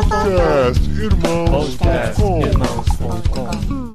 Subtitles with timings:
[0.00, 1.50] Podcast Irmãos.
[1.76, 3.92] Podcast Irmãos.com.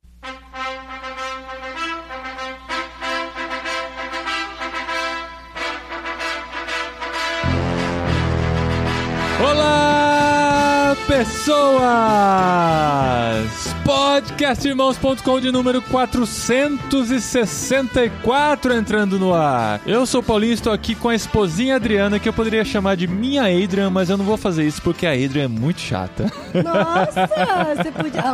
[9.44, 11.86] Olá, pessoas!
[14.16, 19.82] Podcastirmãos.com de número 464 entrando no ar.
[19.86, 23.07] Eu sou o Paulinho estou aqui com a esposinha Adriana, que eu poderia chamar de
[23.07, 26.32] minha Adrian, mas eu não vou fazer isso porque a Adrian é muito chata.
[26.54, 27.28] Nossa,
[27.75, 28.24] você podia.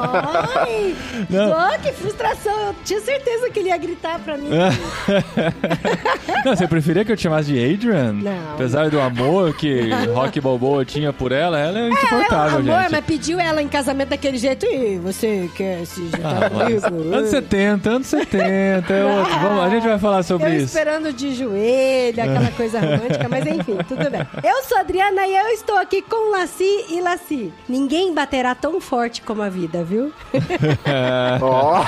[0.70, 0.96] Ai!
[1.32, 2.68] Oh, que frustração!
[2.68, 4.50] Eu tinha certeza que ele ia gritar pra mim.
[6.46, 8.14] Não, você preferia que eu te chamasse de Adrian?
[8.14, 8.54] Não.
[8.54, 12.92] Apesar do amor que Rock Balboa tinha por ela, ela é insuportável, amor, gente.
[12.92, 17.16] mas pediu ela em casamento daquele jeito e você quer se juntar Ah, comigo?
[17.16, 19.40] Anos 70, anos 70, é outro.
[19.40, 20.66] Vamos, a gente vai falar sobre eu isso.
[20.66, 24.22] esperando de joelho, aquela coisa romântica, mas enfim, tudo bem.
[24.44, 27.54] Eu sou a Adriana e eu estou aqui com Laci e Laci.
[27.68, 30.12] Ninguém baterá tão forte como a vida, viu?
[31.42, 31.84] Ó.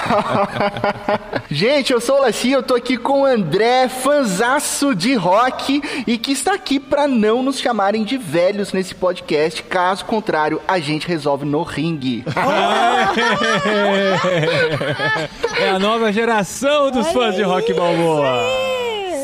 [1.50, 6.18] Gente, eu sou o Laci, eu tô aqui com o André, fanzaço de rock, e
[6.18, 9.62] que está aqui pra não nos chamarem de velhos nesse podcast.
[9.64, 12.24] Caso contrário, a gente resolve no ringue.
[15.60, 18.42] É a nova geração dos Olha fãs de Rock Balboa.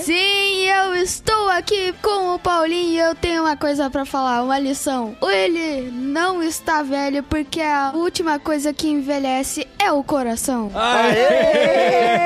[0.03, 0.38] Sim,
[0.85, 5.15] eu estou aqui com o Paulinho e eu tenho uma coisa pra falar, uma lição.
[5.21, 10.71] Ele não está velho porque a última coisa que envelhece é o coração.
[10.73, 12.19] Aê!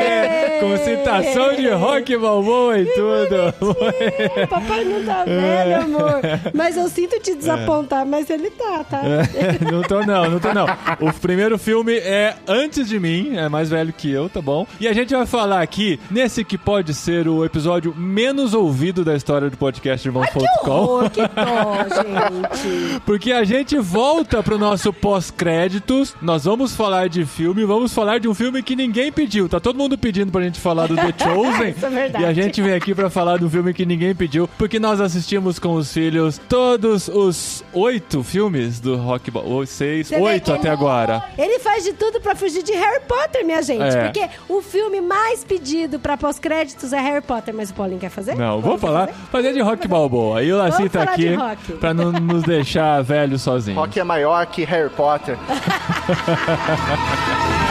[0.63, 3.53] Com citação de Rock Balboa e tudo.
[4.47, 6.21] Papai não tá velho, amor.
[6.53, 9.01] Mas eu sinto te desapontar, mas ele tá, tá?
[9.71, 10.65] não tô não, não tô não.
[11.01, 14.65] O primeiro filme é antes de mim, é mais velho que eu, tá bom?
[14.79, 19.15] E a gente vai falar aqui nesse que pode ser o episódio menos ouvido da
[19.15, 20.71] história do podcast Irmãos.com.
[20.71, 22.99] Horror, que dó, gente.
[23.05, 26.15] Porque a gente volta pro nosso pós-créditos.
[26.21, 29.47] Nós vamos falar de filme, vamos falar de um filme que ninguém pediu.
[29.47, 31.69] Tá todo mundo pedindo pra gente falar do The Chosen.
[31.69, 32.23] Isso é verdade.
[32.23, 35.59] E a gente vem aqui pra falar do filme que ninguém pediu, porque nós assistimos
[35.59, 39.45] com os filhos todos os oito filmes do Rock Ball.
[39.45, 41.23] Ou seis, Você oito que até agora.
[41.37, 43.83] Ele faz de tudo pra fugir de Harry Potter, minha gente.
[43.83, 44.03] É.
[44.05, 47.53] Porque o filme mais pedido pra pós-créditos é Harry Potter.
[47.53, 48.32] Mas o Paulinho quer fazer?
[48.37, 49.19] Não, vou falar, fazer?
[49.31, 50.43] fazer de Rock Balboa.
[50.43, 51.35] E o Laci tá aqui
[51.79, 53.79] pra não nos deixar velhos sozinhos.
[53.79, 55.37] Rock é maior que Harry Potter.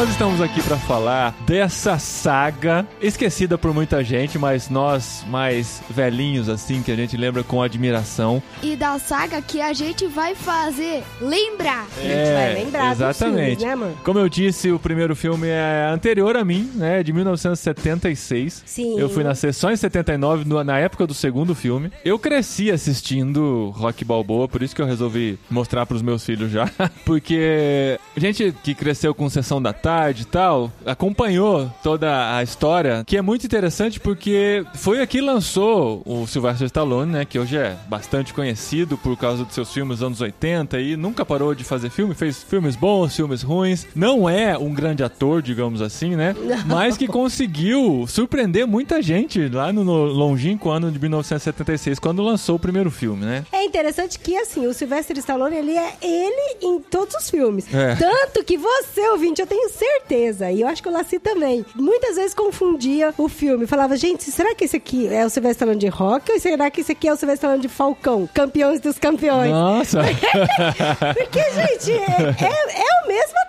[0.00, 6.48] Nós estamos aqui pra falar dessa saga esquecida por muita gente, mas nós mais velhinhos
[6.48, 8.42] assim que a gente lembra com admiração.
[8.62, 11.86] E da saga que a gente vai fazer lembrar.
[11.98, 13.58] A gente vai lembrar É, exatamente.
[13.58, 13.92] filmes, né, amor?
[14.02, 18.62] Como eu disse, o primeiro filme é anterior a mim, né, de 1976.
[18.64, 18.98] Sim.
[18.98, 21.92] Eu fui nascer só em 79, no- na época do segundo filme.
[22.02, 26.70] Eu cresci assistindo Rock Balboa, por isso que eu resolvi mostrar pros meus filhos já.
[27.04, 29.89] Porque gente que cresceu com Sessão da Tarde
[30.22, 36.02] e tal, acompanhou toda a história, que é muito interessante porque foi aqui que lançou
[36.06, 40.06] o Sylvester Stallone, né, que hoje é bastante conhecido por causa dos seus filmes dos
[40.06, 43.86] anos 80 e nunca parou de fazer filme, fez filmes bons, filmes ruins.
[43.94, 46.34] Não é um grande ator, digamos assim, né?
[46.64, 52.56] Mas que conseguiu surpreender muita gente lá no no longínquo ano de 1976, quando lançou
[52.56, 53.44] o primeiro filme, né?
[53.50, 57.66] É interessante que, assim, o Sylvester Stallone, ele é ele em todos os filmes.
[57.74, 57.96] É.
[57.96, 62.16] Tanto que você, ouvinte, eu tenho certeza, e eu acho que o Laci também, muitas
[62.16, 63.66] vezes confundia o filme.
[63.66, 66.82] Falava, gente, será que esse aqui é o Sylvester Stallone de rock ou será que
[66.82, 68.28] esse aqui é o Sylvester Stallone de Falcão?
[68.32, 69.50] Campeões dos campeões.
[69.50, 70.00] Nossa!
[71.16, 73.40] Porque, gente, é, é, é o mesmo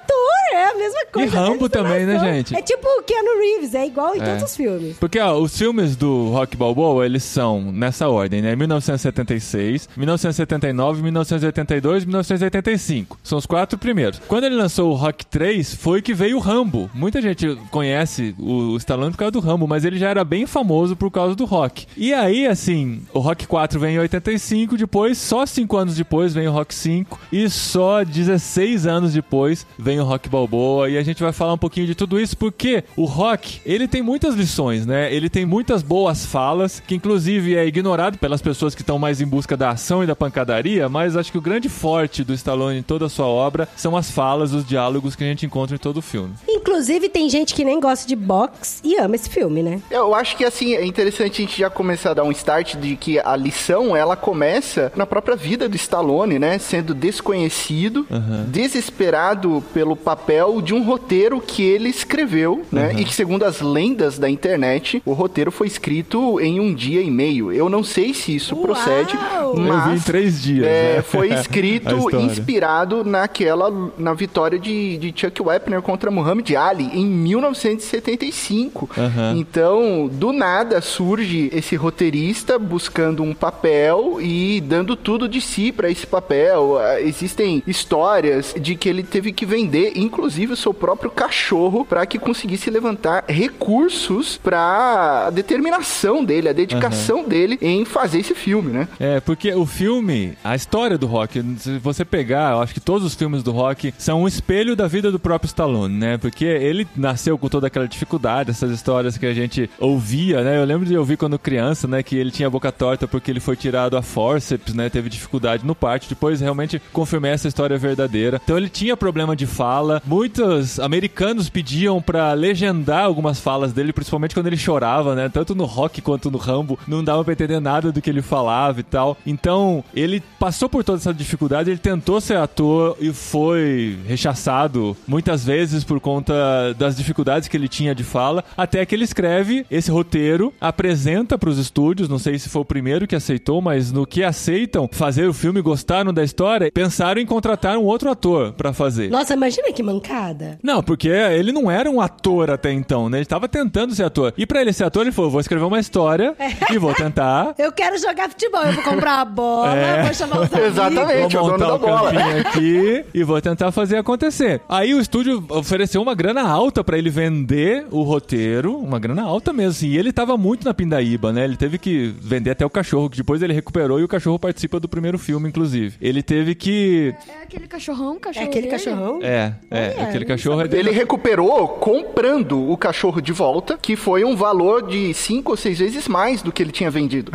[0.53, 1.35] é a mesma coisa.
[1.39, 2.55] Rambo é também, né, gente?
[2.55, 4.25] É tipo o Keanu Reeves, é igual em É.
[4.25, 4.97] todos os filmes.
[4.97, 8.55] Porque, ó, os filmes do Rock Balboa, eles são nessa ordem, né?
[8.55, 13.19] 1976, 1979, 1982 e 1985.
[13.23, 14.19] São os quatro primeiros.
[14.27, 16.89] Quando ele lançou o Rock 3, foi que veio o Rambo.
[16.93, 20.95] Muita gente conhece o Stallone por causa do Rambo, mas ele já era bem famoso
[20.95, 21.85] por causa do Rock.
[21.97, 26.47] E aí, assim, o Rock 4 vem em 85, depois, só 5 anos depois, vem
[26.47, 30.89] o Rock 5, e só 16 anos depois vem o Rock Balboa.
[30.89, 34.01] E a gente vai falar um pouquinho de tudo isso, porque o Rock, ele tem
[34.01, 35.13] muitas lições, né?
[35.13, 39.25] Ele tem muitas boas falas, que inclusive é ignorado pelas pessoas que estão mais em
[39.25, 42.83] busca da ação e da pancadaria, mas acho que o grande forte do Stallone em
[42.83, 45.97] toda a sua obra são as falas, os diálogos que a gente encontra em todo
[45.97, 46.33] o filme.
[46.47, 49.81] Inclusive, tem gente que nem gosta de boxe e ama esse filme, né?
[49.89, 52.95] Eu acho que assim, é interessante a gente já começar a dar um start de
[52.95, 56.57] que a lição ela começa na própria vida do Stallone, né?
[56.57, 58.05] Sendo desconhecido,
[58.47, 62.93] desesperado pelo papel papel de um roteiro que ele escreveu, né?
[62.97, 67.09] E que, segundo as lendas da internet, o roteiro foi escrito em um dia e
[67.09, 67.51] meio.
[67.51, 68.63] Eu não sei se isso Uau!
[68.63, 71.01] procede, Eu vi mas em três dias, é, né?
[71.01, 78.89] foi escrito inspirado naquela na vitória de, de Chuck Wepner contra Muhammad Ali em 1975.
[78.97, 79.35] Aham.
[79.37, 85.89] Então, do nada surge esse roteirista buscando um papel e dando tudo de si para
[85.89, 86.77] esse papel.
[86.99, 92.19] Existem histórias de que ele teve que vender, inclusive, o seu próprio cachorro para que
[92.19, 98.87] conseguisse levantar recursos para a determinação dele, a dedicação dele em fazer esse filme, né?
[98.99, 103.05] É, porque o filme, a história do rock, se você pegar, eu acho que todos
[103.05, 106.17] os filmes do rock são um espelho da vida do próprio Stallone, né?
[106.17, 110.57] Porque ele nasceu com toda aquela dificuldade, essas histórias que a gente ouvia, né?
[110.57, 113.39] Eu lembro de ouvir quando criança, né, que ele tinha a boca torta porque ele
[113.39, 114.89] foi tirado a forceps, né?
[114.89, 116.07] Teve dificuldade no parto.
[116.07, 118.39] Depois realmente confirmei essa história verdadeira.
[118.43, 119.70] Então ele tinha problema de fala.
[120.05, 125.29] Muitos americanos pediam pra legendar algumas falas dele, principalmente quando ele chorava, né?
[125.29, 128.79] Tanto no rock quanto no Rambo, não dava pra entender nada do que ele falava
[128.79, 129.17] e tal.
[129.25, 135.45] Então, ele passou por toda essa dificuldade, ele tentou ser ator e foi rechaçado muitas
[135.45, 136.33] vezes por conta
[136.77, 141.57] das dificuldades que ele tinha de fala, até que ele escreve esse roteiro, apresenta pros
[141.57, 145.33] estúdios, não sei se foi o primeiro que aceitou, mas no que aceitam fazer o
[145.33, 149.09] filme, gostaram da história, pensaram em contratar um outro ator pra fazer.
[149.09, 150.57] Nossa, imagina que mancada.
[150.63, 153.19] Não, porque ele não era um ator até então, né?
[153.19, 154.33] Ele tava tentando ser ator.
[154.37, 156.35] E pra ele ser ator, ele falou: vou escrever uma história
[156.71, 157.53] e vou tentar.
[157.59, 160.03] Eu quero jogar futebol, eu vou comprar a bola, É.
[160.03, 160.71] vou chamar os amigos.
[160.71, 161.17] Exatamente.
[161.17, 162.11] Vou é o dono montar da o bola.
[162.11, 164.61] campinho aqui e vou tentar fazer acontecer.
[164.67, 169.53] Aí o estúdio ofereceu uma grana alta pra ele vender o roteiro, uma grana alta
[169.53, 169.87] mesmo, assim.
[169.89, 171.43] E ele tava muito na pindaíba, né?
[171.43, 174.79] Ele teve que vender até o cachorro, que depois ele recuperou e o cachorro participa
[174.79, 175.95] do primeiro filme, inclusive.
[176.01, 177.13] Ele teve que...
[177.27, 178.77] É aquele cachorrão, É cachorro aquele dele?
[178.77, 179.19] cachorrão?
[179.21, 180.89] É, é, Olha, aquele cachorro é dele.
[180.89, 185.79] Ele recuperou comprando o cachorro de volta, que foi um valor de cinco ou seis
[185.79, 187.31] vezes mais do que ele tinha vendido.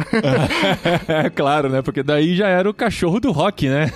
[1.08, 1.82] É claro, né?
[1.82, 3.90] Porque daí já era o cachorro do rock, né?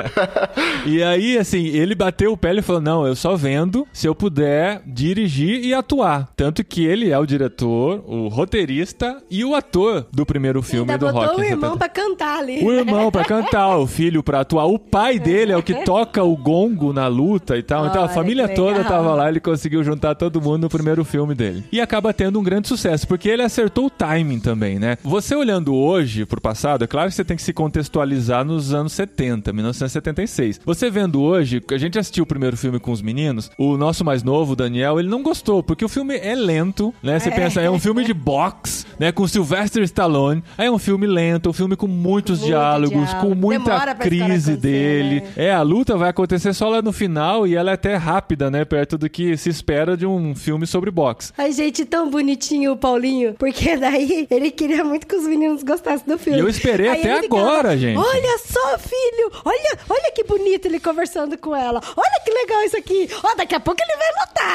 [0.86, 4.14] e aí, assim, ele bateu o pé e falou: Não, eu só vendo se eu
[4.14, 6.28] puder dirigir e atuar.
[6.36, 11.06] Tanto que ele é o diretor, o roteirista e o ator do primeiro filme Ainda
[11.06, 11.40] do botou rock.
[11.40, 11.78] o irmão 70.
[11.78, 12.64] pra cantar ali.
[12.64, 14.66] O irmão pra cantar, o filho pra atuar.
[14.66, 17.86] O pai dele é o que toca o gongo na luta e tal.
[17.86, 21.34] então a Olha, família toda tava lá, ele conseguiu juntar todo mundo no primeiro filme
[21.34, 21.64] dele.
[21.72, 24.96] E acaba tendo um grande sucesso, porque ele acertou o timing também, né?
[25.02, 28.92] Você olhando hoje pro passado, é claro que você tem que se contextualizar nos anos
[28.92, 30.60] 70, 1976.
[30.64, 34.22] Você vendo hoje, a gente assistiu o primeiro filme com os meninos, o nosso mais
[34.22, 37.18] novo, o Daniel, ele não gostou, porque o filme é lento, né?
[37.18, 39.12] Você pensa, é um filme de boxe, né?
[39.12, 40.42] Com Sylvester Stallone.
[40.56, 43.28] Aí é um filme lento, um filme com muitos Muito diálogos, diálogo.
[43.28, 45.20] com muita crise dele.
[45.20, 45.26] né?
[45.36, 48.64] É, a luta vai acontecer só lá no final e ela é até rápida, né?
[48.64, 51.32] Perto do que se espera de um filme sobre boxe.
[51.36, 56.06] Ai, gente, tão bonitinho o Paulinho, porque daí ele queria muito que os meninos gostassem
[56.06, 56.38] do filme.
[56.38, 57.98] E eu esperei Aí até agora, gente.
[57.98, 61.80] Olha só, filho, olha, olha que bonito ele conversando com ela.
[61.96, 63.08] Olha que legal isso aqui.
[63.22, 64.04] Ó, daqui a pouco ele vai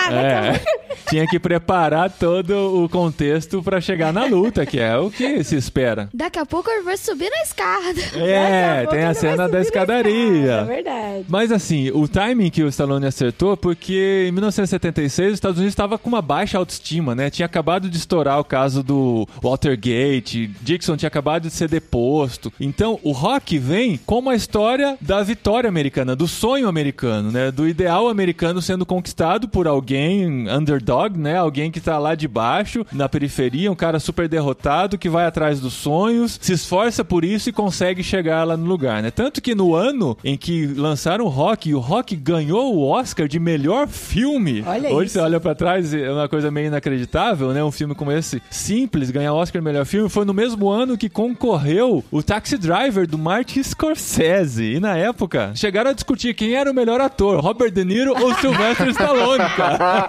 [0.09, 0.65] a É, pouco-
[1.09, 5.55] tinha que preparar todo o contexto pra chegar na luta, que é o que se
[5.55, 6.09] espera.
[6.13, 8.01] Daqui a pouco ele vai subir na escada.
[8.15, 10.13] É, pouco tem a cena da escadaria.
[10.51, 11.25] escada, É verdade.
[11.27, 15.97] Mas assim, o timing que o Stallone acertou, porque em 1976 os Estados Unidos estava
[15.97, 17.29] com uma baixa autoestima, né?
[17.29, 22.51] Tinha acabado de estourar o caso do Watergate, Dixon tinha acabado de ser deposto.
[22.59, 27.51] Então, o rock vem como a história da vitória americana, do sonho americano, né?
[27.51, 31.37] Do ideal americano sendo conquistado por alguém underdog, né?
[31.37, 35.59] Alguém que tá lá de baixo, na periferia, um cara super derrotado que vai atrás
[35.59, 39.11] dos sonhos, se esforça por isso e consegue chegar lá no lugar, né?
[39.11, 43.39] Tanto que no ano em que lançaram o Rock, o Rock ganhou o Oscar de
[43.39, 44.63] melhor filme.
[44.65, 45.13] Olha Hoje isso.
[45.13, 47.63] você olha pra trás, é uma coisa meio inacreditável, né?
[47.63, 50.97] Um filme como esse, simples, ganhar o Oscar de melhor filme, foi no mesmo ano
[50.97, 54.75] que concorreu o Taxi Driver do Martin Scorsese.
[54.75, 58.33] E na época, chegaram a discutir quem era o melhor ator, Robert De Niro ou
[58.35, 60.07] Sylvester Stallone, cara.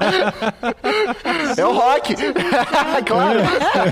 [1.56, 2.14] É o rock.
[3.06, 3.40] claro.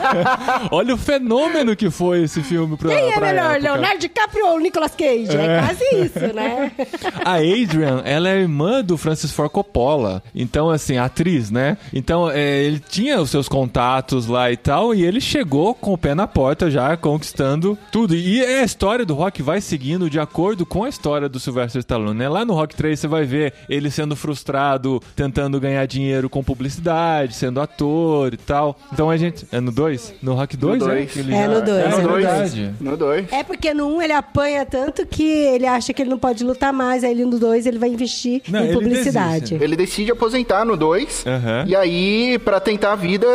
[0.70, 3.58] Olha o fenômeno que foi esse filme pra, Quem é pra melhor, época.
[3.72, 5.36] Leonardo DiCaprio ou Nicolas Cage?
[5.36, 6.72] É, quase isso, né?
[7.24, 10.22] A Adrian, ela é irmã do Francis Ford Coppola.
[10.34, 11.76] Então, assim, atriz, né?
[11.92, 15.98] Então, é, ele tinha os seus contatos lá e tal, e ele chegou com o
[15.98, 18.14] pé na porta já, conquistando tudo.
[18.14, 22.18] E a história do Rock vai seguindo de acordo com a história do Sylvester Stallone,
[22.18, 22.28] né?
[22.28, 27.34] Lá no Rock 3 você vai ver ele sendo frustrado, tentando ganhar dinheiro com publicidade,
[27.34, 28.76] sendo ator e tal.
[28.92, 29.46] Então a gente.
[29.50, 30.14] É no 2?
[30.22, 30.80] No Rock 2?
[30.82, 30.94] No é?
[30.94, 31.12] dois.
[31.12, 31.84] Que ele É, no dois.
[31.84, 32.24] É, No é dois.
[32.24, 32.74] verdade.
[32.80, 33.32] No 2.
[33.32, 36.44] É porque no 1 um ele apanha tanto que ele acha que ele não pode
[36.44, 39.32] lutar mais, aí ele no 2 ele vai investir Não, em ele publicidade.
[39.40, 39.64] desiste, né?
[39.64, 41.24] Ele decide aposentar no 2.
[41.26, 41.64] Aham.
[41.66, 43.26] E aí, pra tentar a vida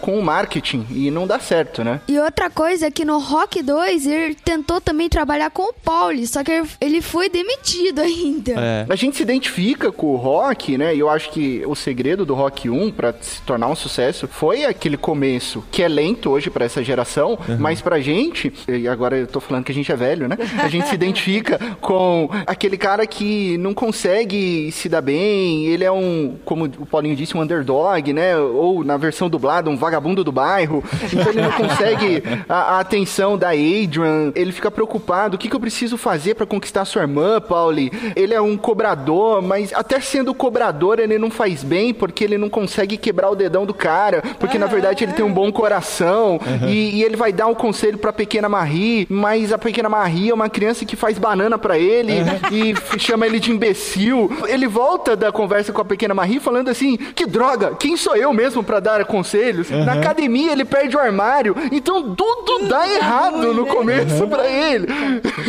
[0.00, 0.86] com o marketing.
[0.90, 2.00] E não dá certo, né?
[2.08, 6.26] E outra coisa é que no Rock 2 ele tentou também trabalhar com o Pauli,
[6.26, 8.52] só que ele foi demitido ainda.
[8.52, 8.86] É.
[8.88, 10.94] A gente se identifica com o rock, né?
[10.94, 14.64] E eu acho que o segredo do rock 1 pra se tornar um sucesso foi
[14.64, 19.26] aquele começo que é lento hoje pra essa geração, mas pra gente, e agora eu
[19.26, 20.36] tô falando que a gente é velho, né?
[20.62, 24.37] A gente se identifica com aquele cara que não consegue
[24.72, 28.36] se dar bem, ele é um, como o Paulinho disse, um underdog, né?
[28.38, 30.82] Ou na versão dublada, um vagabundo do bairro.
[31.12, 35.54] Então ele não consegue a, a atenção da Adrian, ele fica preocupado, o que, que
[35.56, 37.90] eu preciso fazer pra conquistar sua irmã, Pauli?
[38.16, 42.48] Ele é um cobrador, mas até sendo cobrador ele não faz bem porque ele não
[42.48, 46.96] consegue quebrar o dedão do cara, porque na verdade ele tem um bom coração e,
[46.98, 50.48] e ele vai dar um conselho pra pequena Marie, mas a pequena Marie é uma
[50.48, 52.12] criança que faz banana pra ele
[52.52, 54.27] e f- chama ele de imbecil.
[54.46, 58.32] Ele volta da conversa com a pequena Marie falando assim: "Que droga, quem sou eu
[58.32, 63.66] mesmo pra dar conselhos?" Na academia ele perde o armário, então tudo dá errado no
[63.66, 64.86] começo pra ele.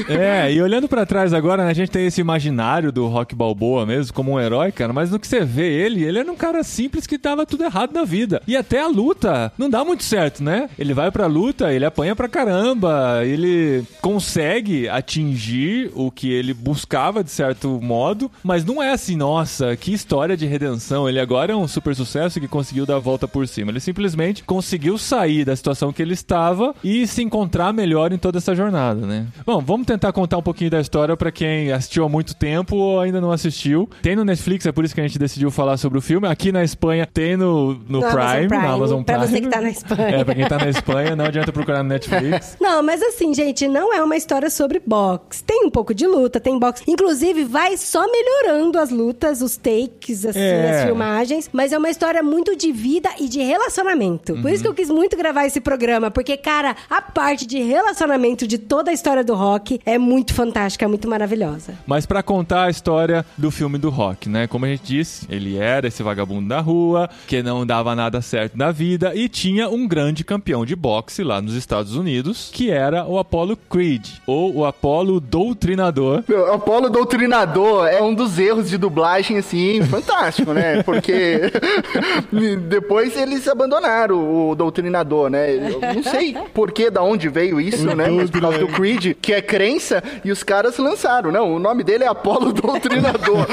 [0.08, 3.86] É, e olhando pra trás agora, né, a gente tem esse imaginário do Rock Balboa
[3.86, 6.64] mesmo como um herói, cara, mas no que você vê ele, ele era um cara
[6.64, 8.42] simples que tava tudo errado na vida.
[8.48, 10.70] E até a luta não dá muito certo, né?
[10.78, 17.24] Ele vai pra luta, ele apanha pra caramba, ele consegue atingir o que ele buscava
[17.24, 21.10] de certo modo, mas não é assim, nossa, que história de redenção.
[21.10, 23.72] Ele agora é um super sucesso que conseguiu dar a volta por cima.
[23.72, 28.38] Ele simplesmente conseguiu sair da situação que ele estava e se encontrar melhor em toda
[28.38, 29.26] essa jornada, né?
[29.44, 33.00] Bom, vamos tentar contar um pouquinho da história pra quem assistiu há muito tempo ou
[33.02, 33.90] ainda não assistiu.
[34.04, 36.28] Tem no Netflix, é por isso que a gente decidiu falar sobre o filme.
[36.28, 39.32] Aqui na Espanha tem no, no, No Amazon Prime, Prime, na Amazon pra Prime.
[39.32, 40.16] você que tá na Espanha.
[40.16, 42.56] É, pra quem tá na Espanha, não adianta procurar no Netflix.
[42.62, 45.44] Não, mas assim, gente, não é uma história sobre boxe.
[45.44, 46.84] Tem um pouco de luta, tem boxe.
[46.88, 50.72] Inclusive, vai só melhorando as lutas, os takes, assim, É.
[50.80, 51.50] as filmagens.
[51.54, 54.34] Mas é uma história muito de vida e de relacionamento.
[54.34, 54.50] Por Uhum.
[54.50, 56.12] isso que eu quis muito gravar esse programa.
[56.12, 60.86] Porque, cara, a parte de relacionamento de toda a história do rock é muito fantástica,
[60.86, 61.74] é muito maravilhosa.
[61.88, 64.48] Mas pra contar a história do filme do Rock, né?
[64.48, 68.58] Como a gente disse, ele era esse vagabundo da rua, que não dava nada certo
[68.58, 73.06] na vida e tinha um grande campeão de boxe lá nos Estados Unidos, que era
[73.06, 76.24] o Apollo Creed, ou o Apollo Doutrinador.
[76.28, 80.84] Meu, Apolo Doutrinador é um dos erros de dublagem, assim, fantástico, né?
[80.84, 81.52] Porque
[82.68, 85.54] depois eles abandonaram o Doutrinador, né?
[85.54, 88.08] Eu não sei por que, da onde veio isso, né?
[88.10, 91.32] Mas por causa do Creed, que é crença, e os caras lançaram.
[91.32, 93.46] Não, o nome dele é Apolo Doutrinador.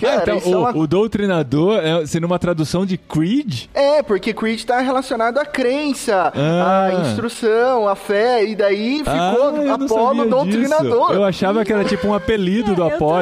[0.00, 3.64] Cara, então, é o, uma o Doutrinador é, seria uma tradução de Creed?
[3.74, 6.86] É, porque Creed está relacionado à crença, Ah.
[6.86, 11.06] à instrução, à fé, e daí ficou Ah, não Apolo Doutrinador.
[11.08, 11.12] disso.
[11.12, 13.12] Eu achava que era tipo um apelido do eu Apollo.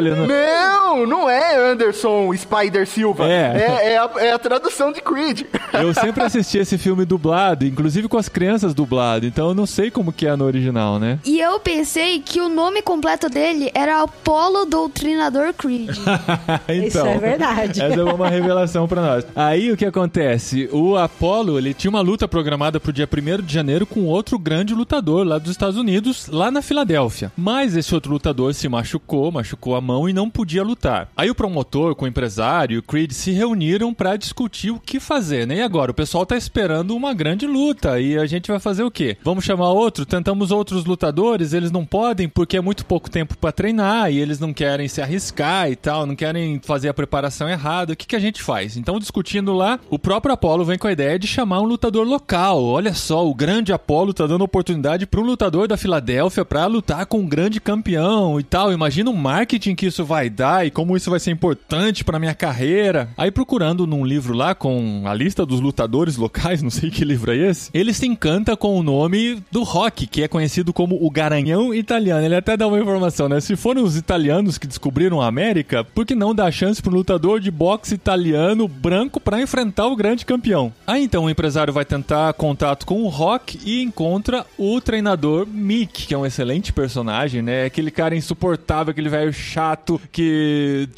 [0.70, 3.28] Não, não é Anderson Spider Silva.
[3.28, 3.56] É.
[3.56, 5.42] É, é a, é a tradução de Creed.
[5.72, 9.90] Eu sempre assisti esse filme dublado, inclusive com as crianças dublado, então eu não sei
[9.90, 11.18] como que é no original, né?
[11.24, 15.90] E eu pensei que o nome completo dele era Apollo Doutrinador Creed.
[16.86, 17.82] Isso é verdade.
[17.82, 19.26] Essa é uma revelação pra nós.
[19.34, 20.68] Aí o que acontece?
[20.72, 24.74] O Apollo, ele tinha uma luta programada pro dia 1 de janeiro com outro grande
[24.74, 27.32] lutador lá dos Estados Unidos, lá na Filadélfia.
[27.36, 31.08] Mas esse outro lutador se machucou, machucou a mão e não podia lutar.
[31.16, 34.98] Aí o promotor com o empresário e o Creed se reuniram pra discutir o que
[34.98, 35.56] fazer, né?
[35.56, 35.90] E agora?
[35.90, 39.16] O pessoal tá esperando uma grande luta e a gente vai fazer o quê?
[39.22, 40.06] Vamos chamar outro?
[40.06, 44.40] Tentamos outros lutadores, eles não podem porque é muito pouco tempo pra treinar e eles
[44.40, 47.92] não querem se arriscar e tal, não querem fazer a preparação errada.
[47.92, 48.76] O que, que a gente faz?
[48.76, 52.64] Então, discutindo lá, o próprio Apollo vem com a ideia de chamar um lutador local.
[52.64, 57.06] Olha só, o grande Apollo tá dando oportunidade para um lutador da Filadélfia pra lutar
[57.06, 58.72] com um grande campeão e tal.
[58.72, 62.34] Imagina o marketing que isso vai dar e como isso vai ser importante pra minha
[62.34, 63.08] carreira.
[63.16, 67.32] Aí, procurando num livro lá com a lista dos lutadores locais, não sei que livro
[67.32, 71.10] é esse, ele se encanta com o nome do Rock, que é conhecido como o
[71.10, 72.24] Garanhão Italiano.
[72.24, 73.40] Ele até dá uma informação, né?
[73.40, 76.96] Se foram os italianos que descobriram a América, por que não dar chance para um
[76.96, 80.72] lutador de boxe italiano branco para enfrentar o grande campeão?
[80.86, 86.06] Aí então o empresário vai tentar contato com o Rock e encontra o treinador Mick,
[86.06, 87.64] que é um excelente personagem, né?
[87.64, 90.29] Aquele cara insuportável, aquele velho chato que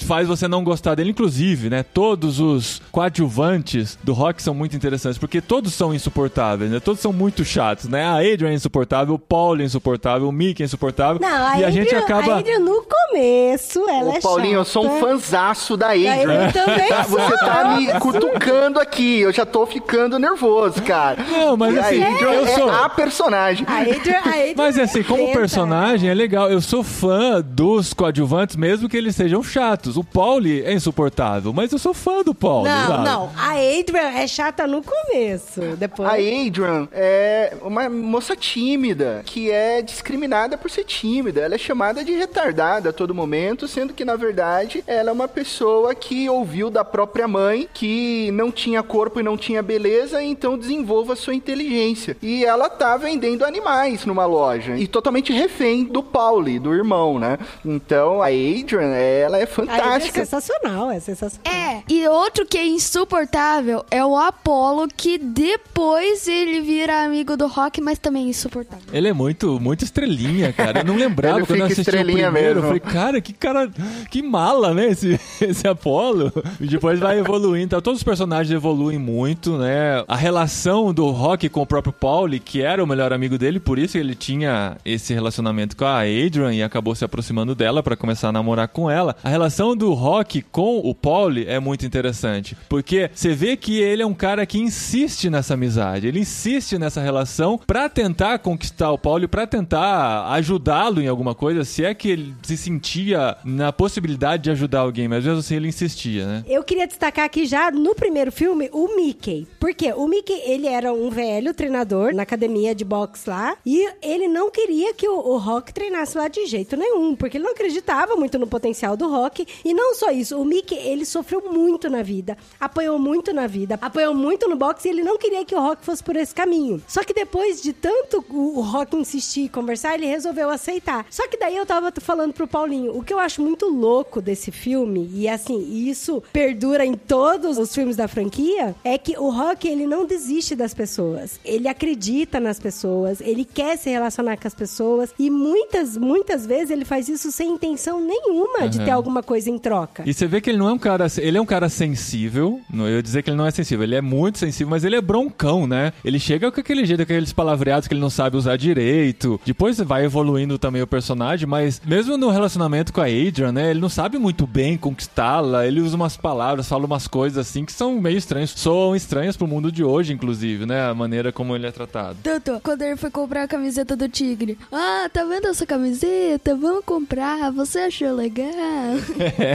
[0.06, 1.10] faz você não gostar dele.
[1.10, 1.82] Inclusive, né?
[1.82, 6.80] Todos os coadjuvantes do Rock são muito interessantes, porque todos são insuportáveis, né?
[6.80, 8.04] Todos são muito chatos, né?
[8.04, 11.20] A Adrian é insuportável, o Paul é insuportável, o Mick é insuportável.
[11.20, 12.34] Não, a e a Adrian, gente acaba.
[12.34, 14.70] a Adrian no começo, ela Ô, é Paulinho, eu chata.
[14.70, 16.50] sou um fanzaço da Eu Adrian.
[16.52, 17.18] também Tá, sou.
[17.20, 19.20] Você tá eu me cutucando aqui.
[19.20, 21.22] Eu já tô ficando nervoso, cara.
[21.22, 22.70] Não, mas E assim, aí, eu é sou.
[22.70, 23.66] a personagem.
[23.68, 25.38] A Adrian, a Adrian Mas assim, como tenta.
[25.38, 26.50] personagem é legal.
[26.50, 29.96] Eu sou fã dos coadjuvantes, mesmo que eles sejam chatos.
[29.96, 32.68] O Pauli é insuportável, mas eu sou fã do Pauli.
[32.68, 33.04] Não, sabe?
[33.04, 33.30] não.
[33.36, 35.60] A Adrian é chata no começo.
[35.78, 36.08] Depois.
[36.08, 41.40] A Adrian é uma moça tímida, que é discriminada por ser tímida.
[41.40, 45.28] Ela é chamada de retardada a todo momento, sendo que, na verdade, ela é uma
[45.28, 50.58] pessoa que ouviu da própria mãe que não tinha corpo e não tinha beleza, então
[50.58, 52.16] desenvolva sua inteligência.
[52.20, 54.76] E ela tá vendendo animais numa loja.
[54.76, 57.38] E totalmente refém do Pauli, do irmão, né?
[57.64, 60.24] Então, a Adrian, ela é A Adrian é fantástica.
[60.24, 61.52] sensacional, é sensacional.
[61.52, 67.46] É, e outro que é insuportável é o Apollo, que depois ele vira amigo do
[67.46, 68.84] Rock, mas também é insuportável.
[68.92, 70.80] Ele é muito, muito estrelinha, cara.
[70.80, 72.60] Eu não lembrava Ele quando eu assisti o estrelinha primeiro.
[72.60, 72.80] Eu mesmo.
[72.80, 73.70] falei, cara, que cara,
[74.10, 74.88] que mala, né?
[74.90, 76.32] Esse, esse Apolo.
[76.60, 77.64] E depois vai evoluindo.
[77.64, 80.04] Então, todos os personagens evoluem muito, né?
[80.06, 83.78] A relação do Rock com o próprio Pauli, que era o melhor amigo dele, por
[83.78, 88.28] isso ele tinha esse relacionamento com a Adrian e acabou se aproximando dela pra começar
[88.28, 89.01] a namorar com ela.
[89.22, 94.02] A relação do Rock com o Pauli é muito interessante, porque você vê que ele
[94.02, 98.98] é um cara que insiste nessa amizade, ele insiste nessa relação pra tentar conquistar o
[98.98, 104.44] Pauli, pra tentar ajudá-lo em alguma coisa, se é que ele se sentia na possibilidade
[104.44, 106.44] de ajudar alguém, mas mesmo assim ele insistia, né?
[106.46, 109.46] Eu queria destacar aqui já no primeiro filme o Mickey.
[109.58, 113.56] Porque o Mickey, ele era um velho treinador na academia de boxe lá.
[113.64, 117.14] E ele não queria que o, o Rock treinasse lá de jeito nenhum.
[117.14, 119.46] Porque ele não acreditava muito no potencial do Rock.
[119.64, 122.36] E não só isso, o Mickey, ele sofreu muito na vida.
[122.60, 123.78] Apanhou muito na vida.
[123.80, 126.82] Apanhou muito no boxe e ele não queria que o Rock fosse por esse caminho.
[126.86, 131.06] Só que depois de tanto o, Rock insistir e conversar, ele resolveu aceitar.
[131.10, 134.50] Só que daí eu tava falando pro Paulinho, o que eu acho muito louco desse
[134.50, 139.68] filme, e assim, isso perdura em todos os filmes da franquia, é que o Rock,
[139.68, 141.40] ele não desiste das pessoas.
[141.44, 146.70] Ele acredita nas pessoas, ele quer se relacionar com as pessoas, e muitas, muitas vezes
[146.70, 148.81] ele faz isso sem intenção nenhuma de Aham.
[148.84, 150.02] Ter alguma coisa em troca.
[150.06, 151.06] E você vê que ele não é um cara.
[151.18, 152.60] Ele é um cara sensível.
[152.72, 153.84] Não, eu ia dizer que ele não é sensível.
[153.84, 155.92] Ele é muito sensível, mas ele é broncão, né?
[156.04, 159.40] Ele chega com aquele jeito, com aqueles palavreados que ele não sabe usar direito.
[159.44, 163.70] Depois vai evoluindo também o personagem, mas mesmo no relacionamento com a Adrian, né?
[163.70, 165.66] Ele não sabe muito bem conquistá-la.
[165.66, 168.50] Ele usa umas palavras, fala umas coisas assim que são meio estranhas.
[168.50, 170.88] Soam estranhas pro mundo de hoje, inclusive, né?
[170.88, 172.18] A maneira como ele é tratado.
[172.22, 174.58] Tanto, quando ele foi comprar a camiseta do Tigre.
[174.70, 176.54] Ah, tá vendo essa camiseta?
[176.56, 177.50] Vamos comprar.
[177.52, 178.52] Você achou legal?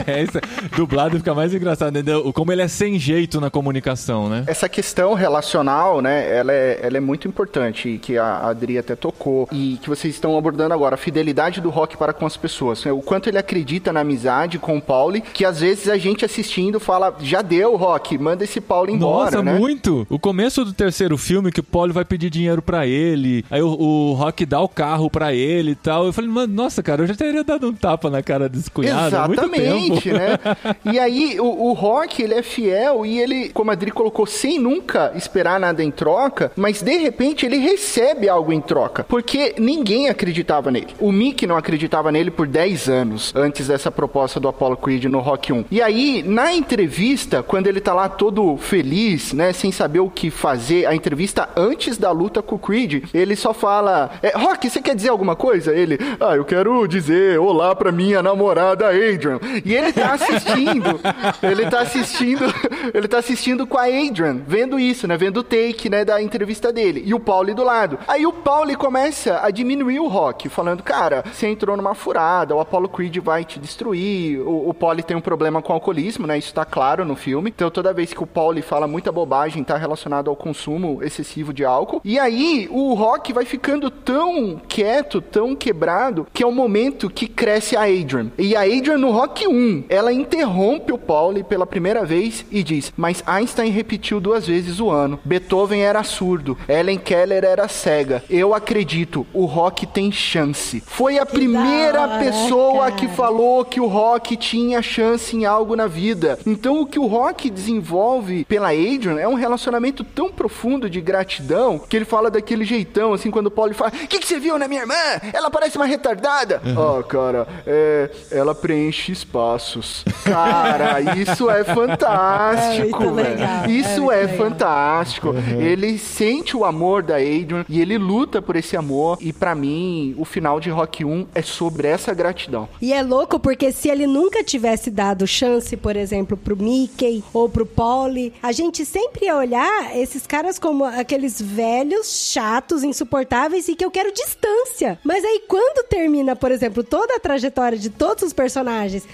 [0.08, 0.40] É, isso,
[0.76, 2.32] dublado fica mais engraçado, entendeu?
[2.34, 4.44] Como ele é sem jeito na comunicação, né?
[4.48, 9.48] Essa questão relacional, né, ela é, ela é muito importante, que a Adri até tocou,
[9.52, 12.84] e que vocês estão abordando agora, a fidelidade do Rock para com as pessoas.
[12.86, 12.92] né?
[12.92, 16.80] O quanto ele acredita na amizade com o Pauli, que às vezes a gente assistindo
[16.80, 19.58] fala, já deu, Rock, manda esse Pauli embora, Nossa, né?
[19.58, 20.06] muito!
[20.10, 23.68] O começo do terceiro filme, que o Paulo vai pedir dinheiro pra ele, aí o,
[23.70, 26.06] o Rock dá o carro pra ele e tal.
[26.06, 28.97] Eu falei, mano, nossa, cara, eu já teria dado um tapa na cara desse cunhado
[29.06, 30.40] Exatamente, né?
[30.92, 34.58] E aí, o, o Rock, ele é fiel e ele, como a Adri colocou, sem
[34.58, 40.10] nunca esperar nada em troca, mas de repente ele recebe algo em troca, porque ninguém
[40.10, 40.88] acreditava nele.
[41.00, 45.20] O Mickey não acreditava nele por 10 anos, antes dessa proposta do Apollo Creed no
[45.20, 45.66] Rock 1.
[45.70, 50.30] E aí, na entrevista, quando ele tá lá todo feliz, né, sem saber o que
[50.30, 54.82] fazer, a entrevista antes da luta com o Creed, ele só fala, é, Rock, você
[54.82, 55.74] quer dizer alguma coisa?
[55.74, 59.40] Ele, ah, eu quero dizer olá pra minha namorada Adrian.
[59.64, 61.00] E ele tá assistindo,
[61.44, 62.46] ele tá assistindo,
[62.94, 66.72] ele tá assistindo com a Adrian, vendo isso, né, vendo o take, né, da entrevista
[66.72, 67.04] dele.
[67.06, 68.00] E o Pauli do lado.
[68.08, 72.60] Aí o Pauli começa a diminuir o Rock, falando, cara, você entrou numa furada, o
[72.60, 76.54] Apollo Creed vai te destruir, o, o Pauli tem um problema com alcoolismo, né, isso
[76.54, 77.52] tá claro no filme.
[77.56, 81.66] Então toda vez que o Pauli fala muita bobagem, tá relacionado ao consumo excessivo de
[81.66, 82.02] álcool.
[82.04, 87.28] E aí o Rock vai ficando tão quieto, tão quebrado, que é o momento que
[87.28, 88.32] cresce a Adrian.
[88.38, 93.24] E a no Rock 1, ela interrompe o Pauli pela primeira vez e diz: Mas
[93.26, 95.20] Einstein repetiu duas vezes o ano.
[95.24, 96.58] Beethoven era surdo.
[96.68, 98.24] Ellen Keller era cega.
[98.30, 100.82] Eu acredito, o Rock tem chance.
[100.86, 102.92] Foi a primeira hora, pessoa cara.
[102.94, 106.40] que falou que o Rock tinha chance em algo na vida.
[106.46, 111.80] Então o que o Rock desenvolve pela Adrian é um relacionamento tão profundo de gratidão
[111.80, 114.58] que ele fala daquele jeitão, assim, quando o Paulo fala: O que, que você viu
[114.58, 114.94] na minha irmã?
[115.34, 116.62] Ela parece uma retardada.
[116.78, 120.04] Ah, cara, é, ela preenche espaços.
[120.26, 123.04] Cara, isso é fantástico.
[123.04, 124.38] É legal, é Isso é, legal.
[124.38, 125.34] fantástico.
[125.58, 129.18] Ele sente o amor da Adrian e ele luta por esse amor.
[129.22, 132.68] E pra mim, o final de Rock 1 é sobre essa gratidão.
[132.82, 137.24] E é louco porque se ele nunca tivesse dado chance, por exemplo, pro Mickey Mickey
[137.34, 143.68] ou pro Polly, a gente sempre ia olhar esses caras como aqueles velhos, chatos, insuportáveis
[143.68, 145.00] e que eu quero distância.
[145.04, 148.57] Mas aí quando termina, por exemplo, toda a trajetória de todos os personagens,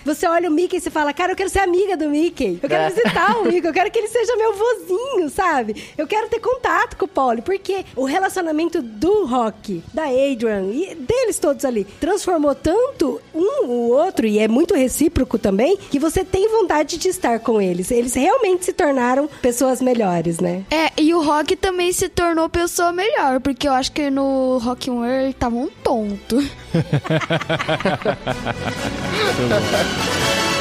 [0.06, 2.60] você olha o Mickey e você fala, cara, eu quero ser amiga do Mickey.
[2.62, 2.89] Eu quero É.
[2.89, 5.84] visitar o Mickey, eu quero que ele seja meu vozinho, sabe?
[5.97, 10.95] Eu quero ter contato com o Polly, porque o relacionamento do Rock, da Adrian e
[10.95, 16.23] deles todos ali transformou tanto um o outro, e é muito recíproco também, que você
[16.23, 17.91] tem vontade de estar com eles.
[17.91, 20.63] Eles realmente se tornaram pessoas melhores, né?
[20.69, 24.89] É, e o Rock também se tornou pessoa melhor, porque eu acho que no Rock
[24.89, 26.43] One ele tava um tonto.
[29.50, 30.52] だっ？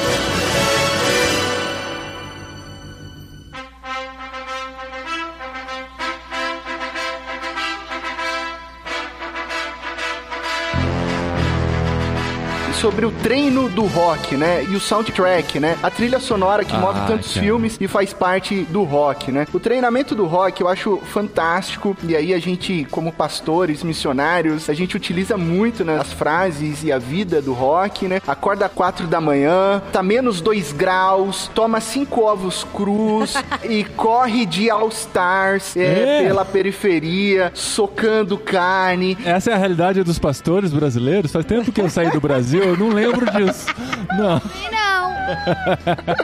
[12.83, 14.65] Sobre o treino do rock, né?
[14.65, 15.77] E o soundtrack, né?
[15.81, 17.47] A trilha sonora que Ah, move tantos cara.
[17.47, 19.47] filmes e faz parte do rock, né?
[19.53, 21.97] O treinamento do rock eu acho fantástico.
[22.03, 26.91] E aí a gente, como pastores, missionários, a gente utiliza muito né, as frases e
[26.91, 28.21] a vida do rock, né?
[28.27, 34.45] Acorda às quatro da manhã, tá menos dois graus, toma cinco ovos crus e corre
[34.45, 36.23] de All Stars é, É.
[36.27, 39.17] pela periferia, socando carne.
[39.25, 41.31] Essa é a realidade dos pastores brasileiros.
[41.31, 43.67] Faz tempo que eu saí do Brasil, eu não lembro disso.
[44.17, 44.37] Não.
[44.39, 45.13] E não!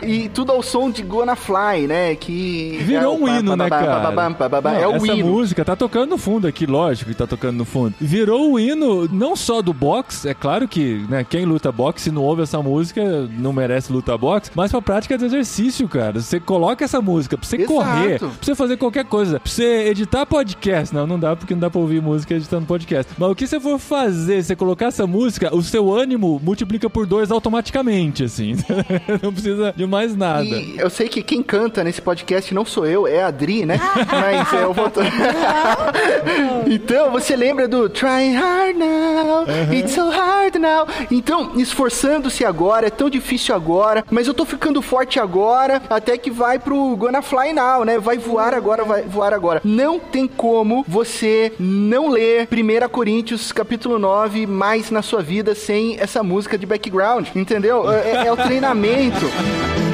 [0.03, 2.15] E tudo ao som de Gonna Fly, né?
[2.15, 4.11] Que Virou é um hino, né, cara?
[4.11, 5.27] Não, É o essa hino.
[5.29, 7.95] música tá tocando no fundo aqui, lógico que tá tocando no fundo.
[8.01, 12.23] Virou o hino não só do boxe, é claro que né, quem luta boxe não
[12.23, 13.03] ouve essa música
[13.39, 16.21] não merece lutar boxe, mas pra prática de exercício, cara.
[16.21, 17.73] Você coloca essa música pra você Exato.
[17.73, 20.95] correr, pra você fazer qualquer coisa, pra você editar podcast.
[20.95, 23.13] Não, não dá porque não dá pra ouvir música editando podcast.
[23.17, 27.07] Mas o que você for fazer, você colocar essa música, o seu ânimo multiplica por
[27.07, 28.57] dois automaticamente, assim.
[29.23, 30.45] não precisa de mais nada.
[30.45, 33.79] E eu sei que quem canta nesse podcast não sou eu, é a Adri, né?
[34.11, 34.91] Mas eu vou.
[36.67, 40.87] então, você lembra do Trying Hard Now, It's So Hard Now.
[41.11, 46.31] Então, esforçando-se agora, é tão difícil agora, mas eu tô ficando forte agora, até que
[46.31, 47.99] vai pro Gonna Fly Now, né?
[47.99, 49.61] Vai voar agora, vai voar agora.
[49.65, 55.99] Não tem como você não ler 1 Coríntios capítulo 9 mais na sua vida sem
[55.99, 57.91] essa música de background, entendeu?
[57.91, 59.27] É, é o treinamento.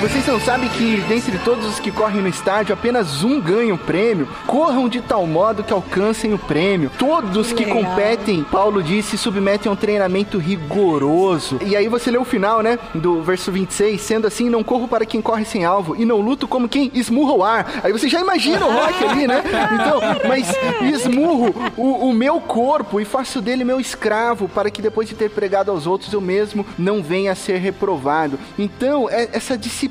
[0.00, 3.78] Vocês não sabem que, dentre todos os que correm no estádio, apenas um ganha o
[3.78, 4.28] prêmio?
[4.46, 6.90] Corram de tal modo que alcancem o prêmio.
[6.98, 7.82] Todos que Legal.
[7.82, 11.58] competem, Paulo disse, se submetem a um treinamento rigoroso.
[11.64, 12.78] E aí você lê o final, né?
[12.94, 13.98] Do verso 26.
[13.98, 17.32] Sendo assim, não corro para quem corre sem alvo, e não luto como quem esmurra
[17.32, 17.80] o ar.
[17.82, 19.42] Aí você já imagina o rock ali, né?
[19.72, 20.46] Então, mas
[20.92, 25.30] esmurro o, o meu corpo e faço dele meu escravo, para que depois de ter
[25.30, 28.38] pregado aos outros, eu mesmo não venha a ser reprovado.
[28.58, 29.85] Então, é essa disciplina,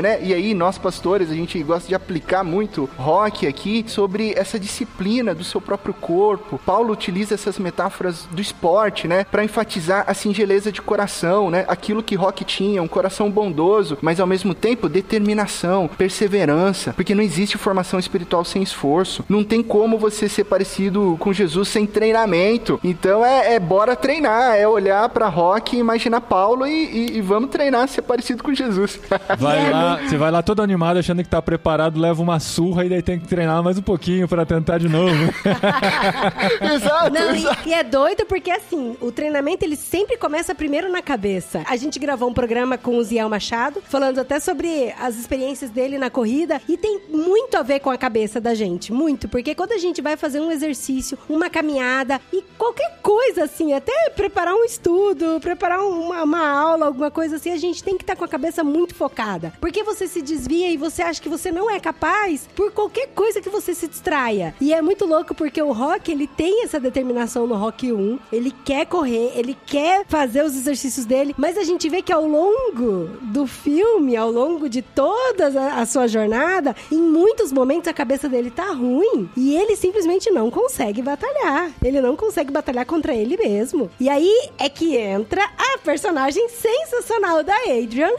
[0.00, 0.18] né?
[0.22, 5.34] E aí, nós pastores, a gente gosta de aplicar muito rock aqui sobre essa disciplina
[5.34, 6.58] do seu próprio corpo.
[6.64, 9.24] Paulo utiliza essas metáforas do esporte, né?
[9.30, 11.64] Para enfatizar a singeleza de coração, né?
[11.68, 17.22] Aquilo que rock tinha, um coração bondoso, mas ao mesmo tempo determinação, perseverança, porque não
[17.22, 19.24] existe formação espiritual sem esforço.
[19.28, 22.78] Não tem como você ser parecido com Jesus sem treinamento.
[22.82, 27.50] Então é, é bora treinar, é olhar para rock imaginar Paulo e, e- e vamos
[27.50, 28.98] treinar ser parecido com Jesus.
[29.36, 32.88] Vai lá, você vai lá todo animado achando que tá preparado, leva uma surra e
[32.88, 35.14] daí tem que treinar mais um pouquinho pra tentar de novo.
[36.74, 37.68] exato, Não, exato.
[37.68, 41.62] e, e é doido porque assim, o treinamento ele sempre começa primeiro na cabeça.
[41.66, 45.98] A gente gravou um programa com o Ziel Machado, falando até sobre as experiências dele
[45.98, 49.72] na corrida, e tem muito a ver com a cabeça da gente, muito, porque quando
[49.72, 54.64] a gente vai fazer um exercício, uma caminhada e qualquer coisa assim, até preparar um
[54.64, 58.28] estudo, preparar uma, uma aula, alguma coisa assim, a gente tem que estar com a
[58.28, 59.17] cabeça muito focada.
[59.60, 63.40] Porque você se desvia e você acha que você não é capaz por qualquer coisa
[63.40, 64.54] que você se distraia.
[64.60, 68.18] E é muito louco porque o Rock, ele tem essa determinação no Rock 1.
[68.32, 72.26] Ele quer correr, ele quer fazer os exercícios dele, mas a gente vê que ao
[72.26, 77.92] longo do filme, ao longo de toda a, a sua jornada, em muitos momentos a
[77.92, 81.72] cabeça dele tá ruim e ele simplesmente não consegue batalhar.
[81.82, 83.90] Ele não consegue batalhar contra ele mesmo.
[83.98, 88.12] E aí é que entra a personagem sensacional da Adrian,